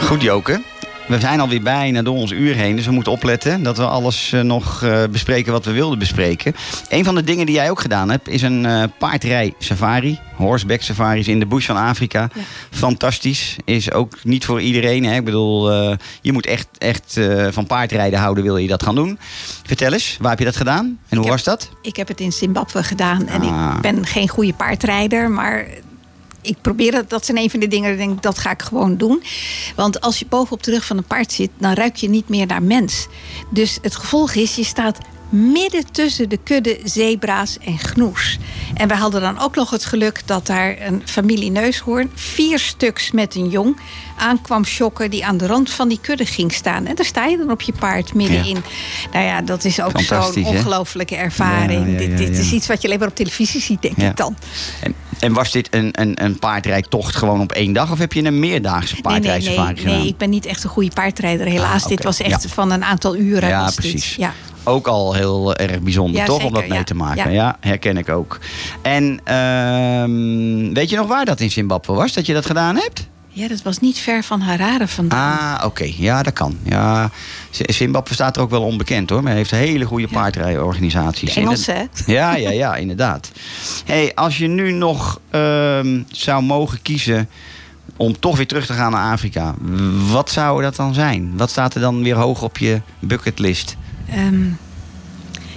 Goed, 0.00 0.22
Joke. 0.22 0.60
We 1.06 1.20
zijn 1.20 1.40
alweer 1.40 1.62
bijna 1.62 2.02
door 2.02 2.16
ons 2.16 2.30
uur 2.30 2.54
heen, 2.54 2.76
dus 2.76 2.86
we 2.86 2.92
moeten 2.92 3.12
opletten 3.12 3.62
dat 3.62 3.76
we 3.76 3.86
alles 3.86 4.32
eh, 4.32 4.40
nog 4.40 4.82
eh, 4.82 5.02
bespreken 5.10 5.52
wat 5.52 5.64
we 5.64 5.72
wilden 5.72 5.98
bespreken. 5.98 6.54
Een 6.88 7.04
van 7.04 7.14
de 7.14 7.24
dingen 7.24 7.46
die 7.46 7.54
jij 7.54 7.70
ook 7.70 7.80
gedaan 7.80 8.10
hebt, 8.10 8.28
is 8.28 8.42
een 8.42 8.66
eh, 8.66 8.82
paardrij 8.98 9.54
safari. 9.58 10.18
Horseback 10.36 10.80
safaris 10.82 11.28
in 11.28 11.38
de 11.38 11.46
bush 11.46 11.66
van 11.66 11.76
Afrika. 11.76 12.28
Ja. 12.34 12.40
Fantastisch. 12.70 13.56
Is 13.64 13.92
ook 13.92 14.18
niet 14.24 14.44
voor 14.44 14.60
iedereen. 14.60 15.04
Hè? 15.04 15.14
Ik 15.16 15.24
bedoel, 15.24 15.70
je 16.22 16.32
moet 16.32 16.46
echt, 16.46 16.68
echt 16.78 17.20
van 17.50 17.66
paardrijden 17.66 18.18
houden, 18.18 18.44
wil 18.44 18.56
je 18.56 18.68
dat 18.68 18.82
gaan 18.82 18.94
doen. 18.94 19.18
Vertel 19.66 19.92
eens, 19.92 20.16
waar 20.20 20.30
heb 20.30 20.38
je 20.38 20.44
dat 20.44 20.56
gedaan? 20.56 20.98
En 21.08 21.16
hoe 21.16 21.26
heb- 21.26 21.34
was 21.34 21.44
dat? 21.44 21.68
Ik 21.82 21.96
heb 21.96 22.08
het 22.08 22.20
in 22.20 22.32
Zimbabwe 22.32 22.82
gedaan. 22.82 23.26
En 23.28 23.42
Ah. 23.42 23.72
ik 23.76 23.80
ben 23.80 24.06
geen 24.06 24.28
goede 24.28 24.52
paardrijder, 24.52 25.30
maar 25.30 25.66
ik 26.42 26.56
probeer 26.60 26.94
het. 26.94 27.10
Dat 27.10 27.24
zijn 27.24 27.38
een 27.38 27.50
van 27.50 27.60
de 27.60 27.68
dingen, 27.68 27.96
denk 27.96 28.22
dat 28.22 28.38
ga 28.38 28.50
ik 28.50 28.62
gewoon 28.62 28.96
doen. 28.96 29.22
Want 29.76 30.00
als 30.00 30.18
je 30.18 30.26
bovenop 30.28 30.62
de 30.62 30.70
rug 30.70 30.84
van 30.84 30.96
een 30.96 31.04
paard 31.04 31.32
zit, 31.32 31.50
dan 31.58 31.72
ruik 31.72 31.96
je 31.96 32.08
niet 32.08 32.28
meer 32.28 32.46
naar 32.46 32.62
mens. 32.62 33.06
Dus 33.50 33.78
het 33.82 33.96
gevolg 33.96 34.34
is, 34.34 34.56
je 34.56 34.64
staat 34.64 34.98
midden 35.32 35.84
tussen 35.92 36.28
de 36.28 36.36
kudde 36.44 36.78
zebra's 36.84 37.56
en 37.64 37.78
gnoes. 37.78 38.38
En 38.74 38.88
we 38.88 38.94
hadden 38.94 39.20
dan 39.20 39.38
ook 39.40 39.54
nog 39.56 39.70
het 39.70 39.84
geluk 39.84 40.22
dat 40.24 40.46
daar 40.46 40.76
een 40.80 41.02
familie 41.04 41.50
neushoorn... 41.50 42.10
vier 42.14 42.58
stuks 42.58 43.10
met 43.10 43.34
een 43.34 43.48
jong 43.48 43.76
aankwam 44.18 44.64
shocken... 44.64 45.10
die 45.10 45.26
aan 45.26 45.36
de 45.36 45.46
rand 45.46 45.70
van 45.70 45.88
die 45.88 45.98
kudde 46.00 46.26
ging 46.26 46.52
staan. 46.52 46.86
En 46.86 46.94
daar 46.94 47.04
sta 47.04 47.24
je 47.26 47.36
dan 47.36 47.50
op 47.50 47.60
je 47.60 47.72
paard 47.78 48.14
middenin. 48.14 48.62
Nou 49.12 49.24
ja, 49.24 49.42
dat 49.42 49.64
is 49.64 49.80
ook 49.80 50.00
zo'n 50.00 50.44
ongelofelijke 50.44 51.16
ervaring. 51.16 51.80
Ja, 51.86 51.86
ja, 51.86 51.92
ja, 51.92 51.98
dit 51.98 52.18
dit 52.18 52.34
ja. 52.36 52.40
is 52.42 52.52
iets 52.52 52.66
wat 52.66 52.80
je 52.82 52.86
alleen 52.86 52.98
maar 52.98 53.08
op 53.08 53.14
televisie 53.14 53.60
ziet, 53.60 53.82
denk 53.82 53.96
Ja. 54.00 54.10
ik 54.10 54.16
dan. 54.16 54.36
En, 54.80 54.94
en 55.18 55.32
was 55.32 55.50
dit 55.52 55.68
een, 55.70 55.88
een, 55.92 56.24
een 56.24 56.38
paardrijdtocht 56.38 57.16
gewoon 57.16 57.40
op 57.40 57.52
één 57.52 57.72
dag? 57.72 57.90
Of 57.92 57.98
heb 57.98 58.12
je 58.12 58.24
een 58.24 58.38
meerdaagse 58.40 58.96
Nee, 59.02 59.20
nee, 59.20 59.30
nee, 59.40 59.42
gedaan? 59.42 59.74
nee, 59.84 60.06
ik 60.06 60.16
ben 60.16 60.30
niet 60.30 60.46
echt 60.46 60.64
een 60.64 60.70
goede 60.70 60.90
paardrijder. 60.94 61.46
Helaas, 61.46 61.82
Ah, 61.82 61.88
dit 61.88 62.02
was 62.04 62.20
echt 62.20 62.42
Ja. 62.42 62.48
van 62.48 62.70
een 62.70 62.84
aantal 62.84 63.16
uren. 63.16 63.48
Ja, 63.48 63.66
dit. 63.66 63.74
precies. 63.74 64.14
Ja. 64.16 64.32
Ook 64.64 64.86
al 64.86 65.14
heel 65.14 65.54
erg 65.56 65.80
bijzonder, 65.80 66.20
Ja, 66.20 66.24
toch? 66.26 66.44
om 66.44 66.52
dat 66.52 66.68
mee 66.68 66.78
ja. 66.78 66.84
te 66.84 66.94
maken. 66.94 67.32
Ja. 67.32 67.56
Herken 67.60 67.96
ik 67.96 68.08
ook. 68.08 68.38
En 68.82 69.20
ehm, 69.24 70.72
weet 70.74 70.90
je 70.90 70.96
nog 70.96 71.06
waar 71.06 71.24
dat 71.24 71.40
in 71.40 71.50
Zimbabwe 71.50 71.92
was, 71.92 72.12
dat 72.12 72.26
je 72.26 72.32
dat 72.34 72.46
gedaan 72.46 72.76
hebt? 72.76 73.10
ja, 73.34 73.48
dat 73.48 73.62
was 73.62 73.78
niet 73.78 73.98
ver 73.98 74.22
van 74.22 74.40
Harare 74.40 74.88
vandaan. 74.88 75.38
Ah, 75.58 75.64
oké. 75.66 75.90
Ja, 75.96 76.22
dat 76.22 76.32
kan. 76.32 76.58
Ja, 76.62 77.10
Zimbabwe 77.50 78.14
staat 78.14 78.36
er 78.36 78.42
ook 78.42 78.50
wel 78.50 78.62
onbekend 78.62 79.10
hoor. 79.10 79.22
Maar 79.22 79.32
heeft 79.32 79.50
hele 79.50 79.84
goede 79.84 80.06
Ja. 80.10 80.18
paardrijorganisaties. 80.18 81.34
de 81.34 81.40
Engelse, 81.40 81.72
hè? 81.72 81.84
Ja, 82.06 82.34
ja, 82.36 82.50
ja, 82.50 82.74
inderdaad. 82.76 83.30
hey, 83.84 84.12
als 84.14 84.38
je 84.38 84.46
nu 84.46 84.72
nog 84.72 85.20
ehm, 85.30 86.02
zou 86.10 86.42
mogen 86.42 86.82
kiezen 86.82 87.28
om 87.96 88.18
toch 88.18 88.36
weer 88.36 88.46
terug 88.46 88.66
te 88.66 88.72
gaan 88.72 88.90
naar 88.92 89.12
Afrika, 89.12 89.54
wat 90.10 90.30
zou 90.30 90.62
dat 90.62 90.76
dan 90.76 90.94
zijn? 90.94 91.32
Wat 91.36 91.50
staat 91.50 91.74
er 91.74 91.80
dan 91.80 92.02
weer 92.02 92.16
hoog 92.16 92.42
op 92.42 92.58
je 92.58 92.80
bucketlist? 92.98 93.76
Ehm, 94.12 94.44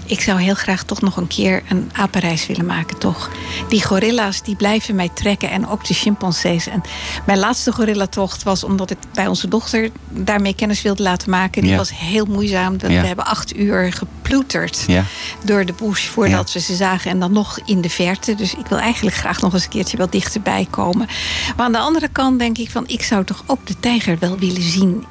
ik 0.08 0.22
zou 0.22 0.42
heel 0.42 0.54
graag 0.54 0.84
toch 0.84 1.02
nog 1.02 1.18
een 1.18 1.28
keer 1.28 1.64
een 1.70 1.90
apenreis 1.94 2.48
willen 2.48 2.66
maken, 2.66 2.98
toch? 2.98 3.30
Die 3.70 3.84
gorilla's 3.86 4.42
die 4.44 4.56
blijven 4.56 4.96
mij 4.96 5.10
trekken 5.14 5.50
en 5.50 5.68
ook 5.68 5.86
de 5.86 5.94
chimpansees. 5.94 6.68
En 6.68 6.82
mijn 7.26 7.40
laatste 7.40 7.72
gorillatocht 7.72 8.44
was 8.44 8.64
omdat 8.64 8.92
ik 8.92 8.98
bij 9.14 9.28
onze 9.28 9.48
dochter 9.48 9.90
daarmee 10.10 10.56
kennis 10.56 10.82
wilde 10.82 11.04
laten 11.04 11.30
maken. 11.30 11.62
Die 11.62 11.72
Ja. 11.72 11.78
was 11.78 11.98
heel 11.98 12.26
moeizaam. 12.26 12.78
We 12.78 12.92
Ja. 12.92 13.02
we 13.02 13.08
hebben 13.08 13.26
acht 13.26 13.58
uur 13.58 13.94
geploeterd 13.94 14.84
Ja. 14.88 15.04
door 15.44 15.66
de 15.66 15.74
bush 15.74 16.08
voordat 16.08 16.54
we 16.54 16.60
ze 16.60 16.76
zagen. 16.76 17.12
En 17.12 17.20
dan 17.20 17.32
nog 17.32 17.60
in 17.66 17.82
de 17.82 17.90
verte. 17.90 18.36
Dus 18.36 18.54
ik 18.56 18.68
wil 18.68 18.78
eigenlijk 18.80 19.16
graag 19.16 19.42
nog 19.42 19.54
eens 19.54 19.64
een 19.64 19.70
keertje 19.70 19.98
wel 19.98 20.10
dichterbij 20.10 20.68
komen. 20.70 21.08
Maar 21.56 21.66
aan 21.66 21.72
de 21.72 21.78
andere 21.78 22.08
kant 22.08 22.40
denk 22.40 22.58
ik 22.58 22.72
van... 22.72 22.84
ik 22.88 23.04
zou 23.04 23.24
toch 23.24 23.44
ook 23.46 23.68
de 23.68 23.80
tijger 23.80 24.18
wel 24.20 24.38
willen 24.38 24.62
zien. 24.62 25.06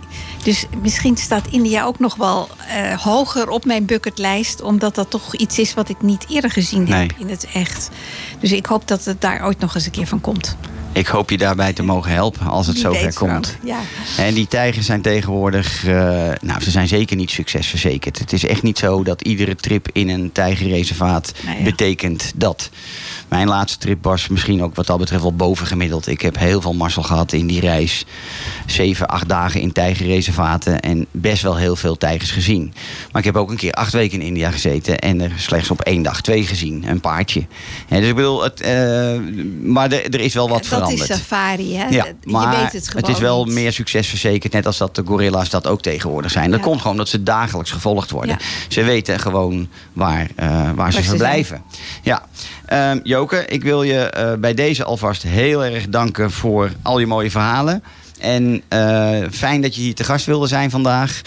Dus 0.45 0.67
misschien 0.83 1.17
staat 1.17 1.47
India 1.51 1.85
ook 1.85 1.99
nog 1.99 2.15
wel 2.17 2.49
eh, 2.69 3.01
hoger 3.01 3.49
op 3.49 3.65
mijn 3.65 3.85
bucketlijst. 3.85 4.63
Omdat 4.63 4.95
dat 4.95 5.11
toch 5.11 5.35
iets 5.35 5.59
is 5.59 5.75
wat 5.75 5.89
ik 5.89 6.03
niet 6.03 6.27
eerder 6.29 6.51
gezien 6.51 6.83
Nee. 6.83 7.01
heb 7.01 7.15
in 7.19 7.29
het 7.29 7.47
echt. 7.55 7.91
Dus 8.41 8.53
ik 8.53 8.67
hoop 8.67 8.89
dat 8.89 9.05
het 9.05 9.21
daar 9.21 9.45
ooit 9.45 9.59
nog 9.59 9.75
eens 9.75 9.85
een 9.85 9.91
keer 9.91 10.07
van 10.07 10.21
komt. 10.21 10.57
Ik 10.95 11.07
hoop 11.07 11.31
je 11.31 11.39
daarbij 11.39 11.73
te 11.73 11.83
mogen 11.83 12.11
helpen 12.11 12.47
als 12.47 12.67
het 12.67 12.75
Wie 12.75 12.85
zover 12.85 13.03
weet, 13.03 13.15
komt. 13.15 13.57
Ja. 13.63 13.79
En 14.17 14.35
die 14.35 14.47
tijgers 14.47 14.87
zijn 14.87 15.03
tegenwoordig, 15.03 15.85
eh, 15.85 15.93
nou, 16.41 16.61
ze 16.63 16.71
zijn 16.71 16.89
zeker 16.89 17.17
niet 17.17 17.31
succesverzekerd. 17.31 18.19
Het 18.19 18.33
is 18.33 18.45
echt 18.45 18.63
niet 18.63 18.79
zo 18.79 19.03
dat 19.03 19.23
iedere 19.23 19.55
trip 19.55 19.89
in 19.93 20.09
een 20.09 20.33
tijgerreservaat 20.33 21.33
ja. 21.45 21.63
betekent 21.65 22.33
dat. 22.35 22.71
Mijn 23.29 23.49
laatste 23.49 23.79
trip 23.79 24.05
was 24.05 24.29
misschien 24.29 24.63
ook 24.63 24.75
wat 24.75 24.87
dat 24.87 24.99
betreft 24.99 25.23
wel 25.23 25.35
bovengemiddeld. 25.35 26.07
Ik 26.07 26.21
heb 26.21 26.39
heel 26.39 26.61
veel 26.61 26.75
mazzel 26.75 27.03
gehad 27.03 27.33
in 27.33 27.47
die 27.47 27.61
reis. 27.61 28.05
Zeven, 28.67 29.09
acht 29.09 29.29
dagen 29.29 29.61
in 29.61 29.73
en 30.81 31.07
best 31.11 31.43
wel 31.43 31.57
heel 31.57 31.77
veel 31.77 31.97
tijgers 31.97 32.31
gezien. 32.31 32.75
Maar 33.13 33.21
ik 33.21 33.27
heb 33.27 33.37
ook 33.37 33.51
een 33.51 33.57
keer 33.57 33.73
acht 33.73 33.93
weken 33.93 34.21
in 34.21 34.27
India 34.27 34.51
gezeten 34.51 34.99
en 34.99 35.21
er 35.21 35.33
slechts 35.37 35.71
op 35.71 35.81
één 35.81 36.03
dag 36.03 36.21
twee 36.21 36.47
gezien. 36.47 36.85
Een 36.89 37.01
paardje. 37.01 37.47
Dus 37.89 38.09
ik 38.09 38.15
bedoel, 38.15 38.43
het, 38.43 38.61
eh, 38.61 38.73
maar 39.63 39.93
er, 39.93 40.15
er 40.15 40.21
is 40.21 40.35
wel 40.35 40.49
wat 40.49 40.59
dat 40.59 40.67
veranderd. 40.67 41.11
is 41.11 41.17
safari, 41.17 41.77
hè? 41.77 41.85
Ja, 41.89 42.05
je 42.05 42.15
maar 42.31 42.57
weet 42.63 42.73
het 42.73 42.89
gewoon 42.89 43.11
is 43.11 43.19
wel 43.19 43.45
niet. 43.45 43.55
meer 43.55 43.73
succesverzekerd, 43.73 44.53
net 44.53 44.67
als 44.67 44.79
dat 44.79 44.95
de 44.95 45.03
gorilla's 45.07 45.51
dat 45.51 45.67
ook 45.67 45.83
tegenwoordig 45.83 46.31
zijn. 46.31 46.51
Dat 46.51 46.61
Ja. 46.61 46.67
komt 46.67 46.81
gewoon 46.81 46.97
dat 46.97 47.09
ze 47.09 47.23
dagelijks 47.23 47.71
gevolgd 47.71 48.11
worden. 48.11 48.37
Ja. 48.39 48.45
Ze 48.69 48.83
weten 48.83 49.21
gewoon 49.21 49.69
waar, 49.93 50.29
eh, 50.37 50.71
waar, 50.75 50.93
ze 50.93 51.03
ze 51.03 51.09
verblijven. 51.09 51.63
Ja, 52.03 52.23
Ehm, 52.65 52.99
Joke, 53.03 53.45
ik 53.47 53.63
wil 53.63 53.83
je 53.83 53.99
eh, 53.99 54.33
bij 54.39 54.55
deze 54.55 54.85
alvast 54.85 55.23
heel 55.23 55.65
erg 55.65 55.89
danken 55.89 56.31
voor 56.31 56.71
al 56.83 56.99
je 56.99 57.07
mooie 57.07 57.31
verhalen. 57.31 57.83
En 58.25 58.63
eh, 58.69 59.31
fijn 59.31 59.61
dat 59.61 59.75
je 59.75 59.81
hier 59.81 59.95
te 59.95 60.05
gast 60.05 60.27
wilde 60.27 60.47
zijn 60.47 60.71
vandaag. 60.71 61.21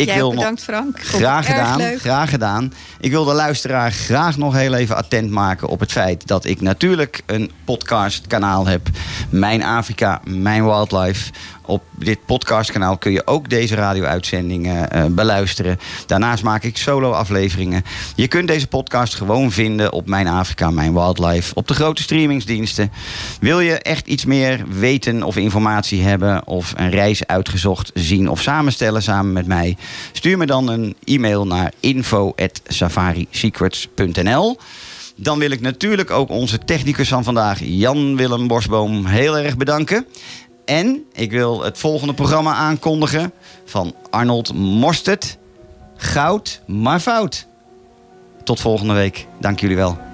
Ik 0.00 0.06
Jij 0.06 0.16
wil 0.16 0.30
bedankt, 0.30 0.62
Frank. 0.62 1.00
Graag 1.00 1.46
gedaan, 1.46 1.80
graag 1.98 2.30
gedaan. 2.30 2.72
Ik 3.00 3.10
wil 3.10 3.24
de 3.24 3.32
luisteraar 3.32 3.92
graag 3.92 4.36
nog 4.36 4.54
heel 4.54 4.74
even 4.74 4.96
attent 4.96 5.30
maken 5.30 5.68
op 5.68 5.80
het 5.80 5.92
feit 5.92 6.26
dat 6.26 6.44
ik 6.44 6.60
natuurlijk 6.60 7.22
een 7.26 7.50
podcastkanaal 7.64 8.66
heb. 8.66 8.88
Mijn 9.30 9.62
Afrika, 9.62 10.20
mijn 10.24 10.64
Wildlife. 10.64 11.30
Op 11.70 11.82
dit 11.98 12.18
podcastkanaal 12.26 12.98
kun 12.98 13.12
je 13.12 13.26
ook 13.26 13.50
deze 13.50 13.74
radio-uitzendingen 13.74 14.90
eh, 14.90 15.04
beluisteren. 15.04 15.78
Daarnaast 16.06 16.42
maak 16.42 16.62
ik 16.62 16.76
solo-afleveringen. 16.76 17.84
Je 18.14 18.28
kunt 18.28 18.48
deze 18.48 18.66
podcast 18.66 19.14
gewoon 19.14 19.52
vinden 19.52 19.92
op 19.92 20.06
Mijn 20.06 20.26
Afrika, 20.26 20.70
Mijn 20.70 20.92
Wildlife. 20.92 21.54
Op 21.54 21.68
de 21.68 21.74
grote 21.74 22.02
streamingsdiensten. 22.02 22.92
Wil 23.40 23.60
je 23.60 23.78
echt 23.78 24.06
iets 24.06 24.24
meer 24.24 24.64
weten 24.68 25.22
of 25.22 25.36
informatie 25.36 26.02
hebben... 26.02 26.46
of 26.46 26.72
een 26.76 26.90
reis 26.90 27.26
uitgezocht 27.26 27.90
zien 27.94 28.28
of 28.28 28.42
samenstellen 28.42 29.02
samen 29.02 29.32
met 29.32 29.46
mij... 29.46 29.76
stuur 30.12 30.38
me 30.38 30.46
dan 30.46 30.68
een 30.68 30.96
e-mail 31.04 31.46
naar 31.46 31.72
info.safarisecrets.nl 31.80 34.58
dan 35.22 35.38
wil 35.38 35.50
ik 35.50 35.60
natuurlijk 35.60 36.10
ook 36.10 36.30
onze 36.30 36.58
technicus 36.58 37.08
van 37.08 37.24
vandaag, 37.24 37.58
Jan-Willem 37.62 38.46
Bosboom, 38.46 39.06
heel 39.06 39.38
erg 39.38 39.56
bedanken. 39.56 40.06
En 40.64 41.04
ik 41.12 41.30
wil 41.30 41.62
het 41.62 41.78
volgende 41.78 42.14
programma 42.14 42.54
aankondigen 42.54 43.32
van 43.64 43.94
Arnold 44.10 44.54
Mostert. 44.54 45.38
Goud, 45.96 46.60
maar 46.66 47.00
fout. 47.00 47.46
Tot 48.44 48.60
volgende 48.60 48.94
week. 48.94 49.26
Dank 49.40 49.60
jullie 49.60 49.76
wel. 49.76 50.09